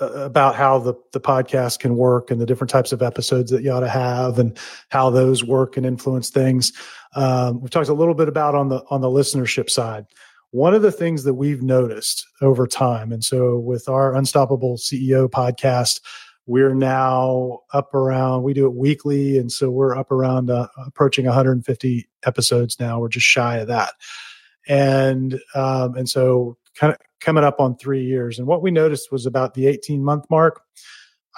about 0.00 0.54
how 0.54 0.78
the 0.78 0.94
the 1.12 1.20
podcast 1.20 1.78
can 1.78 1.96
work 1.96 2.30
and 2.30 2.40
the 2.40 2.46
different 2.46 2.70
types 2.70 2.92
of 2.92 3.02
episodes 3.02 3.50
that 3.50 3.62
you 3.62 3.70
ought 3.70 3.80
to 3.80 3.88
have 3.88 4.38
and 4.38 4.58
how 4.88 5.10
those 5.10 5.44
work 5.44 5.76
and 5.76 5.86
influence 5.86 6.30
things. 6.30 6.72
Um, 7.14 7.60
we've 7.60 7.70
talked 7.70 7.88
a 7.88 7.94
little 7.94 8.14
bit 8.14 8.28
about 8.28 8.54
on 8.54 8.68
the 8.68 8.82
on 8.90 9.00
the 9.00 9.08
listenership 9.08 9.70
side. 9.70 10.06
One 10.50 10.74
of 10.74 10.82
the 10.82 10.92
things 10.92 11.24
that 11.24 11.34
we've 11.34 11.62
noticed 11.62 12.26
over 12.40 12.66
time, 12.66 13.12
and 13.12 13.24
so 13.24 13.58
with 13.58 13.88
our 13.88 14.14
Unstoppable 14.14 14.76
CEO 14.76 15.28
podcast, 15.28 16.00
we're 16.46 16.74
now 16.74 17.60
up 17.72 17.94
around 17.94 18.42
we 18.42 18.52
do 18.52 18.66
it 18.66 18.74
weekly 18.74 19.38
and 19.38 19.50
so 19.50 19.70
we're 19.70 19.96
up 19.96 20.10
around 20.10 20.50
uh, 20.50 20.68
approaching 20.86 21.24
150 21.24 22.06
episodes 22.26 22.78
now 22.78 23.00
we're 23.00 23.08
just 23.08 23.24
shy 23.24 23.56
of 23.56 23.68
that 23.68 23.94
and 24.68 25.40
um, 25.54 25.94
and 25.94 26.08
so 26.08 26.56
kind 26.74 26.92
of 26.92 26.98
coming 27.24 27.44
up 27.44 27.60
on 27.60 27.76
three 27.76 28.04
years 28.04 28.38
and 28.38 28.46
what 28.46 28.62
we 28.62 28.70
noticed 28.70 29.10
was 29.10 29.26
about 29.26 29.54
the 29.54 29.66
18 29.66 30.04
month 30.04 30.24
mark 30.30 30.62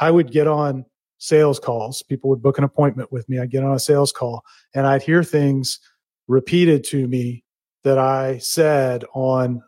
i 0.01 0.11
would 0.11 0.31
get 0.31 0.47
on 0.47 0.85
sales 1.19 1.59
calls 1.59 2.03
people 2.03 2.29
would 2.29 2.43
book 2.43 2.59
an 2.59 2.65
appointment 2.65 3.11
with 3.13 3.29
me 3.29 3.39
i'd 3.39 3.51
get 3.51 3.65
on 3.65 3.75
a 3.75 3.79
sales 3.79 4.13
call 4.13 4.43
and 4.75 4.87
i'd 4.87 5.03
hear 5.03 5.23
things 5.23 5.81
repeated 6.29 6.85
to 6.85 7.07
me 7.09 7.45
that 7.85 7.99
i 7.99 8.37
said 8.39 9.05
on 9.15 9.63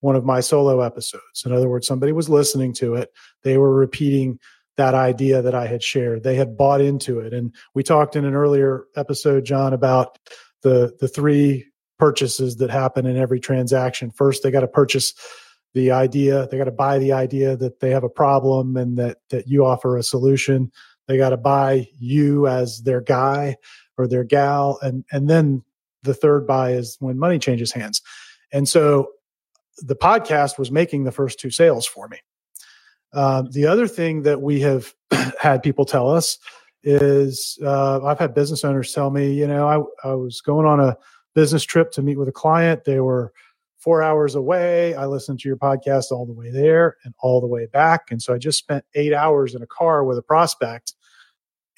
one 0.00 0.16
of 0.16 0.24
my 0.24 0.40
solo 0.40 0.80
episodes 0.80 1.44
in 1.44 1.52
other 1.52 1.68
words 1.68 1.86
somebody 1.86 2.12
was 2.12 2.28
listening 2.28 2.72
to 2.72 2.94
it 2.94 3.12
they 3.44 3.58
were 3.58 3.72
repeating 3.72 4.38
that 4.80 4.94
idea 4.94 5.42
that 5.42 5.54
I 5.54 5.66
had 5.66 5.82
shared. 5.82 6.22
They 6.22 6.36
had 6.36 6.56
bought 6.56 6.80
into 6.80 7.20
it. 7.20 7.34
And 7.34 7.54
we 7.74 7.82
talked 7.82 8.16
in 8.16 8.24
an 8.24 8.34
earlier 8.34 8.84
episode, 8.96 9.44
John, 9.44 9.74
about 9.74 10.18
the 10.62 10.96
the 11.00 11.06
three 11.06 11.66
purchases 11.98 12.56
that 12.56 12.70
happen 12.70 13.04
in 13.04 13.18
every 13.18 13.40
transaction. 13.40 14.10
First, 14.10 14.42
they 14.42 14.50
got 14.50 14.60
to 14.60 14.66
purchase 14.66 15.12
the 15.74 15.90
idea, 15.92 16.48
they 16.48 16.58
got 16.58 16.64
to 16.64 16.72
buy 16.72 16.98
the 16.98 17.12
idea 17.12 17.56
that 17.56 17.80
they 17.80 17.90
have 17.90 18.04
a 18.04 18.08
problem 18.08 18.76
and 18.76 18.96
that 18.98 19.18
that 19.30 19.46
you 19.46 19.64
offer 19.64 19.96
a 19.96 20.02
solution. 20.02 20.72
They 21.06 21.16
got 21.16 21.30
to 21.30 21.36
buy 21.36 21.88
you 21.98 22.46
as 22.46 22.82
their 22.82 23.00
guy 23.00 23.56
or 23.96 24.06
their 24.06 24.24
gal 24.24 24.78
and 24.82 25.04
and 25.12 25.28
then 25.28 25.62
the 26.02 26.14
third 26.14 26.46
buy 26.46 26.72
is 26.72 26.96
when 27.00 27.18
money 27.18 27.38
changes 27.38 27.72
hands. 27.72 28.00
And 28.52 28.68
so 28.68 29.10
the 29.78 29.96
podcast 29.96 30.58
was 30.58 30.70
making 30.70 31.04
the 31.04 31.12
first 31.12 31.38
two 31.38 31.50
sales 31.50 31.86
for 31.86 32.08
me. 32.08 32.18
Um, 33.12 33.50
the 33.50 33.66
other 33.66 33.88
thing 33.88 34.22
that 34.22 34.40
we 34.40 34.60
have 34.60 34.94
had 35.40 35.62
people 35.62 35.84
tell 35.84 36.08
us 36.08 36.38
is 36.82 37.58
uh, 37.62 38.04
I've 38.04 38.18
had 38.18 38.34
business 38.34 38.64
owners 38.64 38.92
tell 38.92 39.10
me, 39.10 39.32
you 39.32 39.46
know, 39.46 39.68
I, 40.04 40.08
I 40.08 40.14
was 40.14 40.40
going 40.40 40.66
on 40.66 40.80
a 40.80 40.96
business 41.34 41.64
trip 41.64 41.92
to 41.92 42.02
meet 42.02 42.18
with 42.18 42.28
a 42.28 42.32
client. 42.32 42.84
They 42.84 43.00
were 43.00 43.32
four 43.80 44.02
hours 44.02 44.34
away. 44.34 44.94
I 44.94 45.06
listened 45.06 45.40
to 45.40 45.48
your 45.48 45.56
podcast 45.56 46.12
all 46.12 46.26
the 46.26 46.32
way 46.32 46.50
there 46.50 46.96
and 47.04 47.14
all 47.20 47.40
the 47.40 47.46
way 47.46 47.66
back. 47.66 48.10
And 48.10 48.20
so 48.20 48.34
I 48.34 48.38
just 48.38 48.58
spent 48.58 48.84
eight 48.94 49.12
hours 49.12 49.54
in 49.54 49.62
a 49.62 49.66
car 49.66 50.04
with 50.04 50.18
a 50.18 50.22
prospect, 50.22 50.94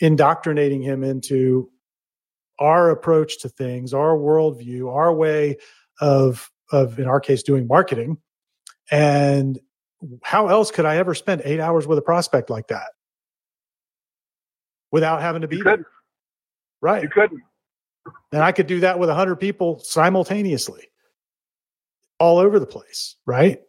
indoctrinating 0.01 0.83
him 0.83 1.05
into 1.05 1.71
our 2.59 2.91
approach 2.91 3.41
to 3.41 3.49
things, 3.49 3.95
our 3.95 4.17
worldview, 4.17 4.93
our 4.93 5.15
way 5.15 5.57
of, 6.01 6.51
of 6.71 6.99
in 6.99 7.07
our 7.07 7.21
case, 7.21 7.43
doing 7.43 7.67
marketing. 7.67 8.19
And 8.91 9.59
how 10.23 10.49
else 10.49 10.71
could 10.71 10.85
I 10.85 10.97
ever 10.97 11.15
spend 11.15 11.43
eight 11.45 11.61
hours 11.61 11.87
with 11.87 11.99
a 11.99 12.03
prospect 12.03 12.51
like 12.51 12.69
that 12.69 12.89
without 14.91 15.23
having 15.23 15.43
to 15.43 15.49
be 15.49 15.57
you 15.57 15.63
couldn't. 15.63 15.87
right? 16.81 17.03
You 17.03 17.09
couldn't. 17.09 17.43
And 18.33 18.43
I 18.43 18.53
could 18.53 18.67
do 18.67 18.81
that 18.81 18.99
with 18.99 19.09
a 19.09 19.15
hundred 19.15 19.37
people 19.37 19.79
simultaneously, 19.79 20.89
all 22.23 22.39
over 22.39 22.61
the 22.61 22.67
place, 22.67 23.17
right? 23.27 23.61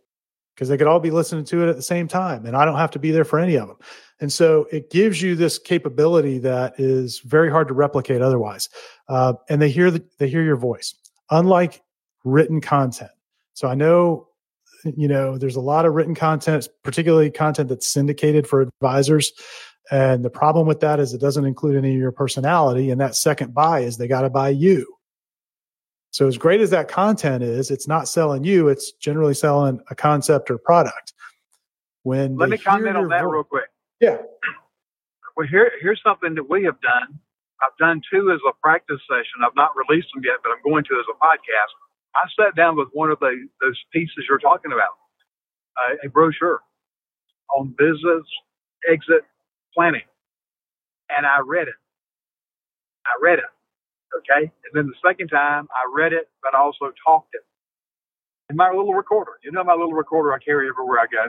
Because 0.53 0.69
they 0.69 0.77
could 0.77 0.85
all 0.85 0.99
be 0.99 1.09
listening 1.09 1.43
to 1.45 1.63
it 1.63 1.69
at 1.69 1.75
the 1.75 1.81
same 1.81 2.07
time, 2.07 2.45
and 2.45 2.55
I 2.55 2.65
don't 2.65 2.77
have 2.77 2.91
to 2.91 2.99
be 2.99 3.09
there 3.09 3.25
for 3.25 3.39
any 3.39 3.55
of 3.55 3.67
them. 3.67 3.77
And 4.19 4.31
so 4.31 4.67
it 4.71 4.91
gives 4.91 5.23
you 5.23 5.35
this 5.35 5.57
capability 5.57 6.37
that 6.37 6.79
is 6.79 7.17
very 7.21 7.49
hard 7.49 7.67
to 7.69 7.73
replicate 7.73 8.21
otherwise. 8.21 8.69
Uh, 9.09 9.33
and 9.49 9.59
they 9.59 9.71
hear 9.71 9.89
the, 9.89 10.05
they 10.19 10.29
hear 10.29 10.43
your 10.43 10.55
voice, 10.55 10.93
unlike 11.31 11.81
written 12.23 12.61
content. 12.61 13.09
So 13.55 13.67
I 13.67 13.73
know, 13.73 14.27
you 14.85 15.07
know, 15.07 15.39
there's 15.39 15.55
a 15.55 15.61
lot 15.61 15.87
of 15.87 15.95
written 15.95 16.13
content, 16.13 16.69
particularly 16.83 17.31
content 17.31 17.69
that's 17.69 17.87
syndicated 17.87 18.45
for 18.45 18.61
advisors. 18.61 19.33
And 19.89 20.23
the 20.23 20.29
problem 20.29 20.67
with 20.67 20.79
that 20.81 20.99
is 20.99 21.11
it 21.11 21.21
doesn't 21.21 21.45
include 21.45 21.75
any 21.75 21.95
of 21.95 21.99
your 21.99 22.11
personality. 22.11 22.91
And 22.91 23.01
that 23.01 23.15
second 23.15 23.55
buy 23.55 23.79
is 23.79 23.97
they 23.97 24.07
got 24.07 24.21
to 24.21 24.29
buy 24.29 24.49
you. 24.49 24.85
So 26.13 26.27
as 26.27 26.37
great 26.37 26.61
as 26.61 26.69
that 26.69 26.87
content 26.87 27.41
is, 27.41 27.71
it's 27.71 27.87
not 27.87 28.07
selling 28.07 28.43
you. 28.43 28.67
It's 28.67 28.91
generally 28.91 29.33
selling 29.33 29.81
a 29.89 29.95
concept 29.95 30.51
or 30.51 30.59
product. 30.59 31.11
When 32.03 32.37
let 32.37 32.49
me 32.49 32.57
comment 32.59 32.95
on 32.95 33.09
that 33.09 33.23
vo- 33.23 33.29
real 33.29 33.43
quick. 33.43 33.69
Yeah. 33.99 34.17
Well, 35.35 35.47
here 35.47 35.71
here's 35.81 35.99
something 36.05 36.35
that 36.35 36.47
we 36.47 36.63
have 36.65 36.79
done. 36.81 37.19
I've 37.63 37.75
done 37.79 37.99
two 38.11 38.31
as 38.31 38.39
a 38.47 38.53
practice 38.61 38.99
session. 39.09 39.41
I've 39.43 39.55
not 39.55 39.71
released 39.75 40.09
them 40.13 40.21
yet, 40.23 40.37
but 40.43 40.51
I'm 40.51 40.61
going 40.63 40.83
to 40.83 40.93
as 40.99 41.05
a 41.09 41.17
podcast. 41.17 41.73
I 42.13 42.27
sat 42.37 42.55
down 42.55 42.77
with 42.77 42.89
one 42.93 43.09
of 43.09 43.17
the 43.19 43.47
those 43.59 43.79
pieces 43.91 44.25
you're 44.29 44.37
talking 44.37 44.71
about, 44.71 44.93
uh, 45.81 45.95
a 46.05 46.09
brochure 46.09 46.61
on 47.57 47.73
business 47.75 48.23
exit 48.87 49.25
planning, 49.73 50.05
and 51.09 51.25
I 51.25 51.39
read 51.43 51.67
it. 51.67 51.79
I 53.07 53.17
read 53.19 53.39
it. 53.39 53.45
Okay, 54.19 54.45
and 54.49 54.71
then 54.73 54.87
the 54.87 54.99
second 55.05 55.29
time 55.29 55.67
I 55.73 55.89
read 55.93 56.13
it, 56.13 56.29
but 56.43 56.55
I 56.55 56.61
also 56.61 56.93
talked 57.05 57.33
it 57.33 57.43
in 58.49 58.55
my 58.57 58.69
little 58.69 58.93
recorder. 58.93 59.33
You 59.43 59.51
know 59.51 59.63
my 59.63 59.73
little 59.73 59.93
recorder 59.93 60.33
I 60.33 60.39
carry 60.39 60.69
everywhere 60.69 60.99
I 60.99 61.07
go. 61.11 61.25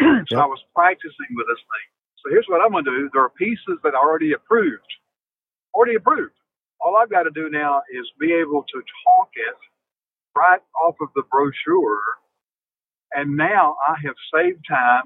so 0.28 0.36
yep. 0.36 0.44
I 0.44 0.46
was 0.46 0.60
practicing 0.74 1.30
with 1.36 1.46
this 1.48 1.60
thing. 1.60 1.88
So 2.22 2.30
here's 2.30 2.46
what 2.48 2.60
I'm 2.64 2.72
going 2.72 2.84
to 2.84 2.90
do. 2.90 3.10
There 3.12 3.22
are 3.22 3.30
pieces 3.30 3.78
that 3.84 3.94
are 3.94 4.04
already 4.08 4.32
approved, 4.32 4.90
already 5.74 5.96
approved. 5.96 6.34
All 6.80 6.96
I've 6.96 7.10
got 7.10 7.24
to 7.24 7.30
do 7.30 7.50
now 7.50 7.82
is 7.92 8.06
be 8.20 8.32
able 8.32 8.62
to 8.64 8.78
talk 9.04 9.30
it 9.34 9.56
right 10.36 10.60
off 10.84 10.96
of 11.00 11.08
the 11.14 11.22
brochure. 11.30 12.00
And 13.14 13.36
now 13.36 13.76
I 13.88 13.94
have 14.04 14.16
saved 14.34 14.64
time, 14.68 15.04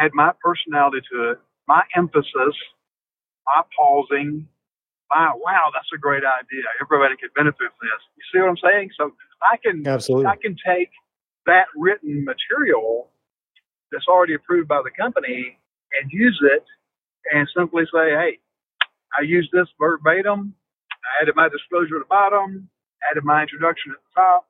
add 0.00 0.12
my 0.14 0.32
personality 0.44 1.00
to 1.12 1.32
it, 1.32 1.38
my 1.68 1.82
emphasis, 1.96 2.56
my 3.46 3.62
pausing, 3.76 4.48
my 5.14 5.32
wow, 5.36 5.70
that's 5.72 5.88
a 5.94 5.98
great 5.98 6.24
idea. 6.24 6.64
Everybody 6.80 7.16
could 7.20 7.34
benefit 7.34 7.58
from 7.58 7.84
this. 7.84 8.02
You 8.16 8.24
see 8.32 8.38
what 8.40 8.50
I'm 8.50 8.62
saying? 8.62 8.90
So 8.96 9.12
I 9.42 9.56
can 9.58 9.86
absolutely 9.86 10.26
I 10.26 10.36
can 10.36 10.56
take 10.64 10.90
that 11.46 11.66
written 11.76 12.24
material 12.24 13.10
that's 13.90 14.08
already 14.08 14.34
approved 14.34 14.68
by 14.68 14.80
the 14.82 14.90
company 14.90 15.58
and 16.00 16.10
use 16.10 16.40
it 16.42 16.64
and 17.32 17.48
simply 17.56 17.84
say, 17.92 18.10
hey, 18.16 18.38
I 19.18 19.22
use 19.22 19.48
this 19.52 19.68
verbatim. 19.78 20.54
I 20.92 21.22
added 21.22 21.36
my 21.36 21.48
disclosure 21.48 21.96
at 21.96 22.08
the 22.08 22.08
bottom 22.08 22.70
added 23.10 23.24
my 23.24 23.42
introduction 23.42 23.92
at 23.92 23.98
the 23.98 24.12
top. 24.14 24.46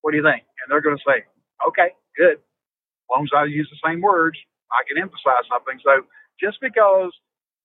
What 0.00 0.12
do 0.12 0.18
you 0.18 0.24
think? 0.24 0.44
And 0.62 0.70
they're 0.70 0.80
going 0.80 0.96
to 0.96 1.06
say, 1.06 1.24
okay, 1.68 1.92
good. 2.16 2.38
As 2.40 3.06
long 3.10 3.24
as 3.24 3.34
I 3.36 3.44
use 3.44 3.68
the 3.70 3.80
same 3.84 4.00
words, 4.00 4.38
I 4.72 4.82
can 4.88 4.98
emphasize 5.00 5.46
something. 5.50 5.78
So 5.84 6.06
just 6.40 6.58
because 6.60 7.12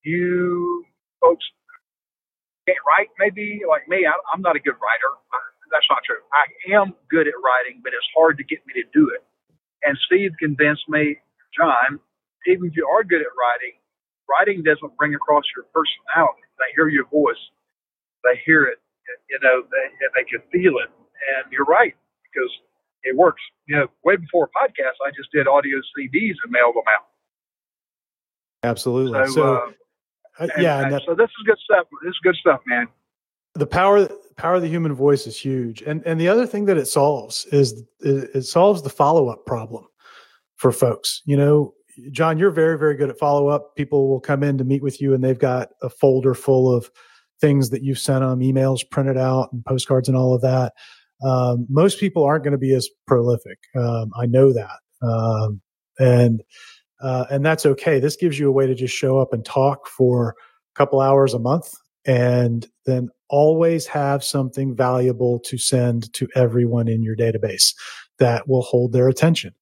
you 0.04 0.86
folks 1.22 1.46
can't 2.72 2.84
write, 2.88 3.12
maybe 3.20 3.62
like 3.68 3.88
me, 3.92 4.08
I, 4.08 4.16
I'm 4.32 4.42
not 4.42 4.56
a 4.56 4.64
good 4.64 4.80
writer. 4.80 5.12
That's 5.72 5.88
not 5.92 6.04
true. 6.08 6.24
I 6.32 6.76
am 6.76 6.96
good 7.12 7.28
at 7.28 7.36
writing, 7.44 7.84
but 7.84 7.92
it's 7.92 8.08
hard 8.16 8.38
to 8.40 8.44
get 8.44 8.60
me 8.68 8.74
to 8.80 8.88
do 8.96 9.12
it. 9.12 9.24
And 9.84 9.98
Steve 10.08 10.32
convinced 10.40 10.88
me, 10.88 11.20
John, 11.56 12.00
even 12.48 12.72
if 12.72 12.76
you 12.76 12.88
are 12.88 13.04
good 13.04 13.22
at 13.22 13.34
writing, 13.36 13.76
writing 14.28 14.64
doesn't 14.64 14.96
bring 14.96 15.16
across 15.16 15.44
your 15.56 15.68
personality. 15.72 16.44
They 16.60 16.72
hear 16.76 16.88
your 16.88 17.08
voice, 17.08 17.40
they 18.24 18.40
hear 18.46 18.64
it, 18.68 18.80
you 19.30 19.40
know, 19.44 19.64
they, 19.68 19.86
they 20.16 20.26
can 20.28 20.44
feel 20.52 20.80
it. 20.80 20.92
And 20.92 21.52
you're 21.52 21.68
right, 21.68 21.96
because 22.24 22.52
it 23.04 23.16
works. 23.16 23.42
You 23.68 23.78
know, 23.78 23.88
way 24.04 24.16
before 24.16 24.50
podcasts, 24.52 25.00
I 25.06 25.12
just 25.16 25.32
did 25.32 25.48
audio 25.48 25.78
CDs 25.96 26.36
and 26.44 26.52
mailed 26.52 26.76
them 26.76 26.88
out. 26.88 27.08
Absolutely. 28.64 29.26
So, 29.28 29.32
so 29.32 29.56
uh, 29.56 29.72
and, 30.40 30.52
yeah. 30.58 30.84
And 30.84 30.94
that, 30.94 31.04
so 31.06 31.16
this 31.16 31.30
is 31.30 31.46
good 31.46 31.58
stuff. 31.64 31.88
This 32.04 32.12
is 32.12 32.20
good 32.24 32.36
stuff, 32.36 32.62
man. 32.66 32.88
The 33.56 33.68
power, 33.68 34.08
power 34.38 34.56
of 34.56 34.62
the 34.62 34.70
human 34.70 34.94
voice 34.94 35.28
is 35.28 35.38
huge. 35.38 35.82
And 35.82 36.02
and 36.06 36.20
the 36.20 36.28
other 36.28 36.48
thing 36.48 36.66
that 36.66 36.78
it 36.78 36.86
solves 36.86 37.46
is 37.52 37.84
it, 38.00 38.30
it 38.34 38.42
solves 38.44 38.82
the 38.82 38.90
follow 38.90 39.30
up 39.30 39.46
problem 39.46 39.86
for 40.56 40.72
folks. 40.72 41.22
You 41.26 41.38
know, 41.38 41.74
John, 42.12 42.38
you're 42.38 42.52
very, 42.52 42.78
very 42.78 42.96
good 42.96 43.10
at 43.10 43.20
follow 43.20 43.48
up. 43.48 43.76
People 43.76 44.10
will 44.10 44.22
come 44.22 44.44
in 44.44 44.58
to 44.58 44.64
meet 44.64 44.82
with 44.82 45.02
you 45.02 45.14
and 45.14 45.24
they've 45.24 45.38
got 45.38 45.70
a 45.82 45.90
folder 45.90 46.34
full 46.34 46.74
of 46.74 46.90
things 47.42 47.72
that 47.72 47.84
you've 47.84 48.00
sent 48.00 48.22
them, 48.22 48.40
emails 48.40 48.88
printed 48.90 49.18
out 49.18 49.52
and 49.52 49.66
postcards 49.66 50.08
and 50.08 50.16
all 50.16 50.34
of 50.34 50.42
that. 50.42 50.74
Um, 51.26 51.68
most 51.70 52.00
people 52.00 52.24
aren't 52.24 52.44
going 52.44 52.54
to 52.54 52.58
be 52.58 52.74
as 52.74 52.88
prolific. 53.08 53.58
Um, 53.76 54.12
I 54.16 54.28
know 54.28 54.54
that. 54.54 54.80
Um, 55.02 55.62
and, 56.00 56.42
uh, 57.02 57.26
and 57.30 57.46
that's 57.46 57.66
okay. 57.66 58.00
This 58.00 58.16
gives 58.16 58.40
you 58.40 58.48
a 58.48 58.52
way 58.52 58.68
to 58.68 58.76
just 58.76 58.96
show 58.96 59.20
up 59.20 59.34
and 59.34 59.44
talk 59.44 59.88
for 59.88 60.30
a 60.30 60.76
couple 60.76 61.02
hours 61.02 61.34
a 61.34 61.40
month 61.40 61.74
and 62.06 62.68
then 62.86 63.10
always 63.30 63.86
have 63.88 64.24
something 64.24 64.76
valuable 64.76 65.40
to 65.40 65.58
send 65.58 66.12
to 66.14 66.28
everyone 66.36 66.88
in 66.88 67.04
your 67.04 67.16
database 67.16 67.74
that 68.20 68.48
will 68.48 68.64
hold 68.64 68.92
their 68.92 69.08
attention. 69.08 69.54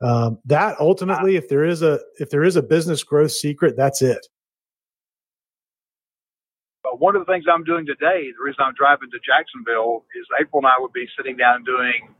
Um, 0.00 0.38
that 0.44 0.76
ultimately, 0.78 1.36
if 1.36 1.48
there 1.48 1.64
is 1.64 1.82
a 1.82 1.98
if 2.18 2.30
there 2.30 2.44
is 2.44 2.54
a 2.54 2.62
business 2.62 3.02
growth 3.02 3.32
secret, 3.32 3.76
that's 3.76 4.00
it 4.00 4.26
one 6.98 7.14
of 7.14 7.24
the 7.24 7.30
things 7.30 7.46
I'm 7.46 7.64
doing 7.64 7.86
today, 7.86 8.26
the 8.34 8.42
reason 8.42 8.64
I'm 8.64 8.74
driving 8.74 9.10
to 9.14 9.20
Jacksonville, 9.22 10.04
is 10.18 10.26
April 10.40 10.60
and 10.64 10.66
I 10.66 10.76
would 10.82 10.92
be 10.92 11.06
sitting 11.16 11.38
down 11.38 11.62
doing. 11.62 12.10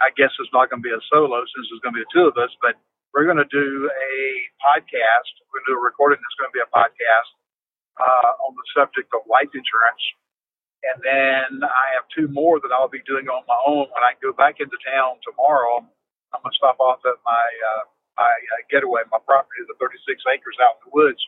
I 0.00 0.10
guess 0.16 0.32
it's 0.40 0.52
not 0.52 0.70
going 0.70 0.82
to 0.82 0.86
be 0.86 0.92
a 0.92 1.00
solo 1.12 1.44
since 1.54 1.68
there's 1.70 1.84
going 1.84 1.94
to 1.94 2.00
be 2.02 2.06
the 2.08 2.12
two 2.12 2.26
of 2.26 2.36
us, 2.40 2.50
but 2.60 2.74
we're 3.14 3.24
going 3.24 3.40
to 3.40 3.48
do 3.48 3.88
a 3.88 4.14
podcast. 4.60 5.30
We're 5.48 5.62
going 5.62 5.66
to 5.66 5.72
do 5.72 5.78
a 5.80 5.84
recording 5.86 6.20
that's 6.20 6.36
going 6.36 6.50
to 6.50 6.56
be 6.58 6.64
a 6.66 6.72
podcast 6.74 7.30
uh, 8.02 8.32
on 8.44 8.52
the 8.58 8.66
subject 8.74 9.08
of 9.14 9.22
life 9.30 9.50
insurance. 9.54 10.04
And 10.84 10.98
then 11.00 11.64
I 11.64 11.86
have 11.96 12.04
two 12.12 12.28
more 12.28 12.60
that 12.60 12.74
I'll 12.74 12.92
be 12.92 13.02
doing 13.08 13.30
on 13.30 13.46
my 13.48 13.58
own 13.64 13.88
when 13.88 14.04
I 14.04 14.18
go 14.20 14.34
back 14.36 14.60
into 14.60 14.76
town 14.84 15.22
tomorrow. 15.24 15.80
I'm 16.34 16.42
going 16.44 16.52
to 16.52 16.58
stop 16.58 16.76
off 16.82 17.00
at 17.06 17.18
my 17.24 17.46
uh, 17.46 17.84
my 18.18 18.28
uh, 18.30 18.62
getaway, 18.70 19.02
my 19.10 19.22
property, 19.24 19.64
the 19.66 19.78
36 19.80 20.22
acres 20.30 20.58
out 20.60 20.82
in 20.82 20.90
the 20.90 20.94
woods 20.94 21.22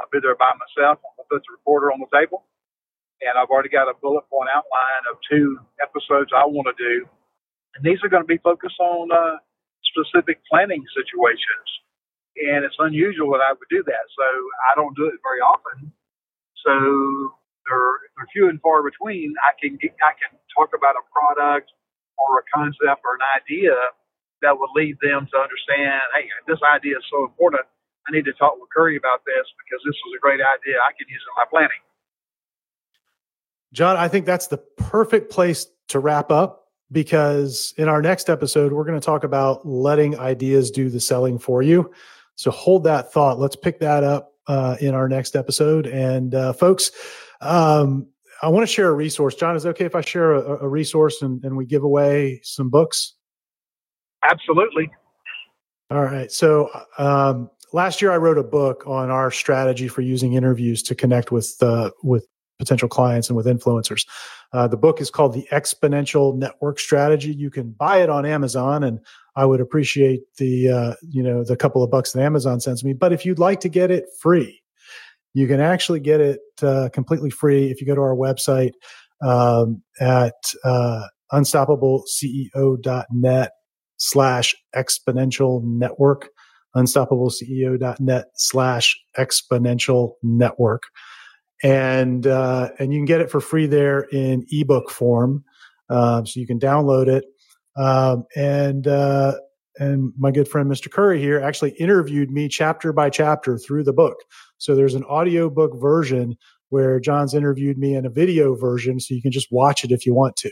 I'll 0.00 0.10
be 0.12 0.18
there 0.20 0.36
by 0.36 0.52
myself. 0.58 0.98
I'm 1.02 1.14
going 1.16 1.26
to 1.26 1.30
put 1.38 1.42
the 1.46 1.54
recorder 1.54 1.92
on 1.92 2.00
the 2.02 2.10
table. 2.10 2.44
And 3.22 3.38
I've 3.38 3.48
already 3.48 3.70
got 3.70 3.88
a 3.88 3.96
bullet 4.02 4.28
point 4.28 4.50
outline 4.50 5.04
of 5.10 5.18
two 5.30 5.58
episodes 5.80 6.30
I 6.34 6.44
want 6.46 6.68
to 6.68 6.76
do. 6.76 7.06
And 7.76 7.84
these 7.84 7.98
are 8.04 8.10
going 8.10 8.22
to 8.22 8.28
be 8.28 8.38
focused 8.38 8.78
on 8.80 9.10
uh, 9.12 9.38
specific 9.94 10.42
planning 10.50 10.82
situations. 10.90 11.68
And 12.50 12.66
it's 12.66 12.74
unusual 12.82 13.30
that 13.38 13.42
I 13.46 13.54
would 13.54 13.70
do 13.70 13.86
that. 13.86 14.04
So 14.10 14.26
I 14.68 14.74
don't 14.74 14.94
do 14.98 15.06
it 15.06 15.22
very 15.22 15.38
often. 15.38 15.94
So 16.66 16.74
they're, 17.62 18.10
they're 18.18 18.30
few 18.34 18.50
and 18.50 18.58
far 18.58 18.82
between. 18.82 19.38
I 19.38 19.54
can, 19.54 19.78
I 19.78 20.12
can 20.18 20.34
talk 20.50 20.74
about 20.74 20.98
a 20.98 21.04
product 21.14 21.70
or 22.18 22.42
a 22.42 22.44
concept 22.50 23.06
or 23.06 23.14
an 23.14 23.26
idea 23.38 23.78
that 24.42 24.58
would 24.58 24.74
lead 24.74 24.98
them 25.00 25.30
to 25.30 25.36
understand, 25.38 26.02
hey, 26.18 26.26
this 26.50 26.58
idea 26.66 26.98
is 26.98 27.06
so 27.06 27.22
important 27.24 27.64
I 28.08 28.12
need 28.12 28.24
to 28.26 28.32
talk 28.34 28.54
with 28.60 28.68
Curry 28.74 28.96
about 28.96 29.24
this 29.24 29.46
because 29.64 29.82
this 29.84 29.96
was 30.04 30.12
a 30.16 30.20
great 30.20 30.40
idea. 30.40 30.76
I 30.76 30.92
can 30.92 31.08
use 31.08 31.22
it 31.24 31.30
in 31.30 31.36
my 31.36 31.48
planning. 31.48 31.82
John, 33.72 33.96
I 33.96 34.08
think 34.08 34.26
that's 34.26 34.48
the 34.48 34.58
perfect 34.58 35.32
place 35.32 35.66
to 35.88 35.98
wrap 35.98 36.30
up 36.30 36.63
because 36.94 37.74
in 37.76 37.88
our 37.88 38.00
next 38.00 38.30
episode, 38.30 38.72
we're 38.72 38.84
going 38.84 38.98
to 38.98 39.04
talk 39.04 39.24
about 39.24 39.66
letting 39.66 40.18
ideas 40.18 40.70
do 40.70 40.88
the 40.88 41.00
selling 41.00 41.38
for 41.38 41.62
you. 41.62 41.92
So 42.36 42.50
hold 42.50 42.84
that 42.84 43.12
thought. 43.12 43.38
Let's 43.38 43.56
pick 43.56 43.80
that 43.80 44.02
up 44.02 44.32
uh, 44.46 44.76
in 44.80 44.94
our 44.94 45.08
next 45.08 45.36
episode. 45.36 45.86
And 45.86 46.34
uh, 46.34 46.54
folks, 46.54 46.90
um, 47.42 48.06
I 48.42 48.48
want 48.48 48.66
to 48.66 48.72
share 48.72 48.88
a 48.88 48.92
resource. 48.92 49.34
John, 49.34 49.56
is 49.56 49.64
it 49.64 49.68
okay 49.70 49.84
if 49.84 49.94
I 49.94 50.00
share 50.00 50.32
a, 50.32 50.64
a 50.64 50.68
resource 50.68 51.20
and, 51.20 51.44
and 51.44 51.56
we 51.56 51.66
give 51.66 51.82
away 51.82 52.40
some 52.42 52.70
books? 52.70 53.14
Absolutely. 54.22 54.90
All 55.90 56.02
right. 56.02 56.32
So 56.32 56.70
um, 56.98 57.50
last 57.72 58.00
year 58.00 58.10
I 58.10 58.16
wrote 58.16 58.38
a 58.38 58.42
book 58.44 58.84
on 58.86 59.10
our 59.10 59.30
strategy 59.30 59.88
for 59.88 60.00
using 60.00 60.32
interviews 60.32 60.82
to 60.84 60.94
connect 60.94 61.30
with 61.30 61.56
uh, 61.60 61.90
with 62.02 62.26
potential 62.58 62.88
clients 62.88 63.28
and 63.28 63.36
with 63.36 63.46
influencers. 63.46 64.06
Uh, 64.52 64.68
the 64.68 64.76
book 64.76 65.00
is 65.00 65.10
called 65.10 65.32
The 65.32 65.48
Exponential 65.50 66.36
Network 66.36 66.78
Strategy. 66.78 67.32
You 67.32 67.50
can 67.50 67.70
buy 67.70 68.00
it 68.02 68.08
on 68.08 68.24
Amazon, 68.24 68.84
and 68.84 69.00
I 69.36 69.44
would 69.44 69.60
appreciate 69.60 70.22
the 70.38 70.68
uh, 70.68 70.94
you 71.08 71.22
know 71.22 71.44
the 71.44 71.56
couple 71.56 71.82
of 71.82 71.90
bucks 71.90 72.12
that 72.12 72.22
Amazon 72.22 72.60
sends 72.60 72.84
me. 72.84 72.92
But 72.92 73.12
if 73.12 73.26
you'd 73.26 73.38
like 73.38 73.60
to 73.60 73.68
get 73.68 73.90
it 73.90 74.06
free, 74.20 74.62
you 75.32 75.46
can 75.46 75.60
actually 75.60 76.00
get 76.00 76.20
it 76.20 76.40
uh, 76.62 76.88
completely 76.92 77.30
free 77.30 77.70
if 77.70 77.80
you 77.80 77.86
go 77.86 77.94
to 77.94 78.00
our 78.00 78.16
website 78.16 78.72
um, 79.22 79.80
at 80.00 80.34
uh, 80.64 81.02
unstoppableceo.net 81.32 83.52
slash 83.96 84.56
exponential 84.74 85.62
network 85.62 86.30
unstoppableceo.net 86.76 88.26
slash 88.34 89.00
exponential 89.16 90.12
network 90.22 90.82
and 91.64 92.26
uh, 92.28 92.68
and 92.78 92.92
you 92.92 92.98
can 93.00 93.06
get 93.06 93.20
it 93.20 93.30
for 93.30 93.40
free 93.40 93.66
there 93.66 94.02
in 94.12 94.46
ebook 94.52 94.90
form 94.90 95.42
um, 95.88 96.24
so 96.24 96.38
you 96.38 96.46
can 96.46 96.60
download 96.60 97.08
it 97.08 97.24
um, 97.76 98.24
and 98.36 98.86
uh, 98.86 99.34
and 99.78 100.12
my 100.16 100.30
good 100.30 100.46
friend 100.46 100.70
Mr. 100.70 100.90
Curry 100.90 101.20
here 101.20 101.40
actually 101.40 101.72
interviewed 101.72 102.30
me 102.30 102.48
chapter 102.48 102.92
by 102.92 103.10
chapter 103.10 103.58
through 103.58 103.82
the 103.82 103.92
book. 103.92 104.16
So 104.58 104.76
there's 104.76 104.94
an 104.94 105.04
audio 105.04 105.50
book 105.50 105.72
version 105.80 106.36
where 106.68 107.00
John's 107.00 107.34
interviewed 107.34 107.78
me 107.78 107.94
in 107.94 108.06
a 108.06 108.10
video 108.10 108.54
version, 108.54 109.00
so 109.00 109.14
you 109.14 109.22
can 109.22 109.32
just 109.32 109.48
watch 109.50 109.84
it 109.84 109.90
if 109.90 110.06
you 110.06 110.14
want 110.14 110.36
to. 110.36 110.50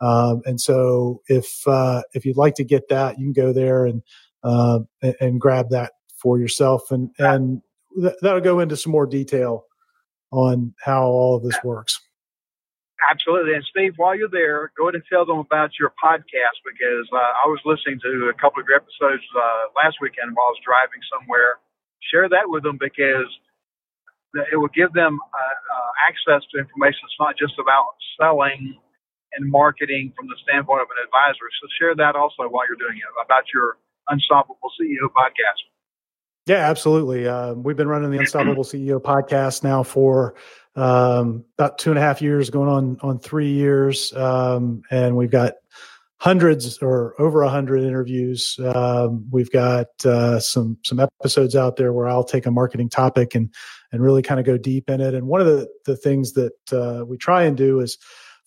Um, 0.00 0.42
and 0.44 0.60
so 0.60 1.20
if 1.28 1.66
uh, 1.66 2.02
if 2.14 2.24
you'd 2.24 2.36
like 2.36 2.54
to 2.54 2.64
get 2.64 2.88
that, 2.88 3.18
you 3.18 3.26
can 3.26 3.32
go 3.32 3.52
there 3.52 3.84
and 3.84 4.02
uh, 4.42 4.80
and, 5.02 5.14
and, 5.20 5.40
grab 5.40 5.68
that 5.70 5.92
for 6.16 6.38
yourself, 6.38 6.90
and 6.90 7.10
and 7.18 7.62
th- 8.00 8.14
that'll 8.22 8.40
go 8.40 8.58
into 8.58 8.76
some 8.76 8.90
more 8.90 9.06
detail 9.06 9.66
on 10.32 10.74
how 10.82 11.04
all 11.06 11.36
of 11.36 11.42
this 11.44 11.58
works. 11.62 12.00
Absolutely. 13.10 13.54
And 13.54 13.64
Steve, 13.66 13.94
while 13.96 14.16
you're 14.16 14.30
there, 14.30 14.70
go 14.78 14.86
ahead 14.86 14.94
and 14.94 15.04
tell 15.10 15.26
them 15.26 15.38
about 15.38 15.74
your 15.78 15.90
podcast 15.98 16.58
because 16.62 17.06
uh, 17.12 17.44
I 17.44 17.50
was 17.50 17.58
listening 17.66 17.98
to 18.02 18.30
a 18.30 18.36
couple 18.38 18.62
of 18.62 18.66
your 18.70 18.78
episodes 18.78 19.26
uh, 19.34 19.74
last 19.74 19.98
weekend 20.00 20.32
while 20.32 20.48
I 20.48 20.54
was 20.54 20.62
driving 20.62 21.02
somewhere. 21.10 21.58
Share 22.14 22.30
that 22.30 22.46
with 22.46 22.62
them 22.62 22.78
because 22.78 23.26
it 24.34 24.56
will 24.56 24.72
give 24.72 24.94
them 24.94 25.18
uh, 25.18 25.58
uh, 25.58 25.92
access 26.08 26.46
to 26.54 26.62
information. 26.62 27.02
It's 27.04 27.20
not 27.20 27.36
just 27.36 27.58
about 27.58 27.98
selling 28.16 28.78
and 29.34 29.50
marketing 29.50 30.12
from 30.14 30.28
the 30.28 30.38
standpoint 30.46 30.80
of 30.80 30.88
an 30.92 31.00
advisor. 31.02 31.46
So 31.60 31.66
share 31.80 31.94
that 31.98 32.14
also 32.14 32.46
while 32.48 32.64
you're 32.68 32.80
doing 32.80 32.96
it 32.96 33.08
about 33.18 33.50
your 33.52 33.76
Unstoppable 34.08 34.70
CEO 34.74 35.10
podcast. 35.14 35.62
Yeah, 36.46 36.68
absolutely. 36.68 37.28
Uh, 37.28 37.54
we've 37.54 37.76
been 37.76 37.88
running 37.88 38.10
the 38.10 38.18
Unstoppable 38.18 38.64
CEO 38.64 39.00
podcast 39.00 39.62
now 39.62 39.84
for 39.84 40.34
um, 40.74 41.44
about 41.56 41.78
two 41.78 41.90
and 41.90 41.98
a 41.98 42.02
half 42.02 42.20
years, 42.20 42.50
going 42.50 42.68
on 42.68 42.98
on 43.00 43.20
three 43.20 43.52
years, 43.52 44.12
um, 44.14 44.82
and 44.90 45.16
we've 45.16 45.30
got 45.30 45.54
hundreds 46.16 46.78
or 46.78 47.20
over 47.20 47.42
a 47.42 47.48
hundred 47.48 47.84
interviews. 47.84 48.58
Um, 48.74 49.26
we've 49.30 49.50
got 49.52 49.88
uh, 50.04 50.40
some 50.40 50.78
some 50.82 50.98
episodes 50.98 51.54
out 51.54 51.76
there 51.76 51.92
where 51.92 52.08
I'll 52.08 52.24
take 52.24 52.46
a 52.46 52.50
marketing 52.50 52.88
topic 52.88 53.34
and 53.36 53.52
and 53.92 54.02
really 54.02 54.22
kind 54.22 54.40
of 54.40 54.46
go 54.46 54.56
deep 54.56 54.90
in 54.90 55.00
it. 55.00 55.14
And 55.14 55.28
one 55.28 55.40
of 55.40 55.46
the 55.46 55.68
the 55.84 55.96
things 55.96 56.32
that 56.32 56.72
uh, 56.72 57.04
we 57.04 57.18
try 57.18 57.44
and 57.44 57.56
do 57.56 57.78
is 57.78 57.98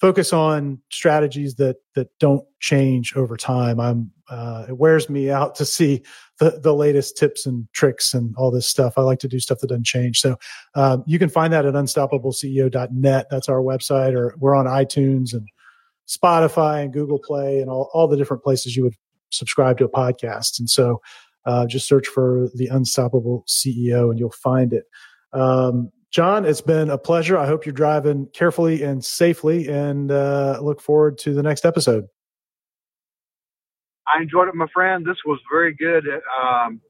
focus 0.02 0.34
on 0.34 0.80
strategies 0.92 1.56
that 1.56 1.78
that 1.96 2.10
don't 2.20 2.44
change 2.60 3.16
over 3.16 3.38
time. 3.38 3.80
I'm 3.80 4.12
uh, 4.30 4.66
it 4.70 4.78
wears 4.78 5.10
me 5.10 5.30
out 5.30 5.56
to 5.56 5.66
see 5.66 6.04
the 6.40 6.60
the 6.62 6.74
latest 6.74 7.18
tips 7.18 7.46
and 7.46 7.68
tricks 7.74 8.14
and 8.14 8.34
all 8.38 8.52
this 8.52 8.68
stuff. 8.68 8.98
I 8.98 9.02
like 9.02 9.20
to 9.20 9.28
do 9.28 9.40
stuff 9.40 9.60
that 9.60 9.68
doesn't 9.68 9.86
change. 9.86 10.20
So 10.20 10.38
um, 10.76 11.04
you 11.06 11.20
can 11.20 11.30
find 11.30 11.54
that 11.54 11.66
at 11.66 11.74
unstoppableceo.net. 11.74 13.28
That's 13.30 13.50
our 13.50 13.62
website, 13.62 14.14
or 14.14 14.36
we're 14.40 14.56
on 14.56 14.66
iTunes 14.66 15.34
and 15.34 15.48
Spotify 16.08 16.84
and 16.84 16.94
Google 16.94 17.20
Play 17.20 17.60
and 17.60 17.70
all 17.70 17.90
all 17.94 18.08
the 18.08 18.18
different 18.18 18.44
places 18.44 18.76
you 18.76 18.84
would 18.84 18.96
subscribe 19.32 19.78
to 19.78 19.86
a 19.86 19.90
podcast. 19.90 20.60
And 20.60 20.70
so 20.70 21.02
uh, 21.46 21.68
just 21.68 21.88
search 21.88 22.08
for 22.08 22.50
the 22.56 22.68
Unstoppable 22.68 23.44
CEO 23.48 24.10
and 24.10 24.20
you'll 24.20 24.32
find 24.32 24.74
it. 24.74 24.86
Um, 25.34 25.92
John, 26.12 26.46
it's 26.46 26.62
been 26.62 26.90
a 26.90 26.98
pleasure. 26.98 27.38
I 27.38 27.46
hope 27.46 27.66
you're 27.66 27.74
driving 27.74 28.28
carefully 28.34 28.84
and 28.84 29.04
safely 29.04 29.68
and 29.68 30.12
uh, 30.12 30.60
look 30.62 30.82
forward 30.82 31.18
to 31.20 31.34
the 31.34 31.44
next 31.44 31.66
episode. 31.66 32.08
I 34.08 34.22
enjoyed 34.22 34.48
it, 34.48 34.56
my 34.56 34.68
friend. 34.74 35.06
This 35.06 35.18
was 35.26 35.40
very 35.52 35.74
good. 35.74 36.06
Um, 36.42 36.82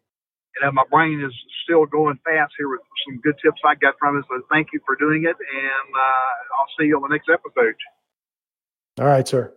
and 0.61 0.73
my 0.73 0.83
brain 0.89 1.21
is 1.25 1.33
still 1.63 1.85
going 1.85 2.17
fast 2.23 2.53
here 2.57 2.69
with 2.69 2.81
some 3.07 3.19
good 3.21 3.35
tips 3.43 3.61
I 3.65 3.75
got 3.75 3.95
from 3.99 4.17
it. 4.17 4.25
So 4.29 4.41
thank 4.51 4.69
you 4.73 4.79
for 4.85 4.95
doing 4.95 5.23
it. 5.23 5.35
And 5.35 5.95
uh, 5.95 6.59
I'll 6.59 6.67
see 6.79 6.85
you 6.87 6.95
on 6.95 7.03
the 7.03 7.09
next 7.09 7.29
episode. 7.29 7.75
All 8.99 9.05
right, 9.05 9.27
sir. 9.27 9.53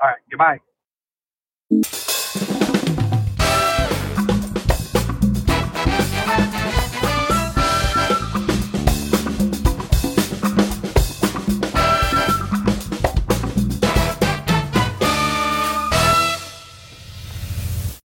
All 0.00 0.08
right. 0.08 0.18
Goodbye. 0.30 2.06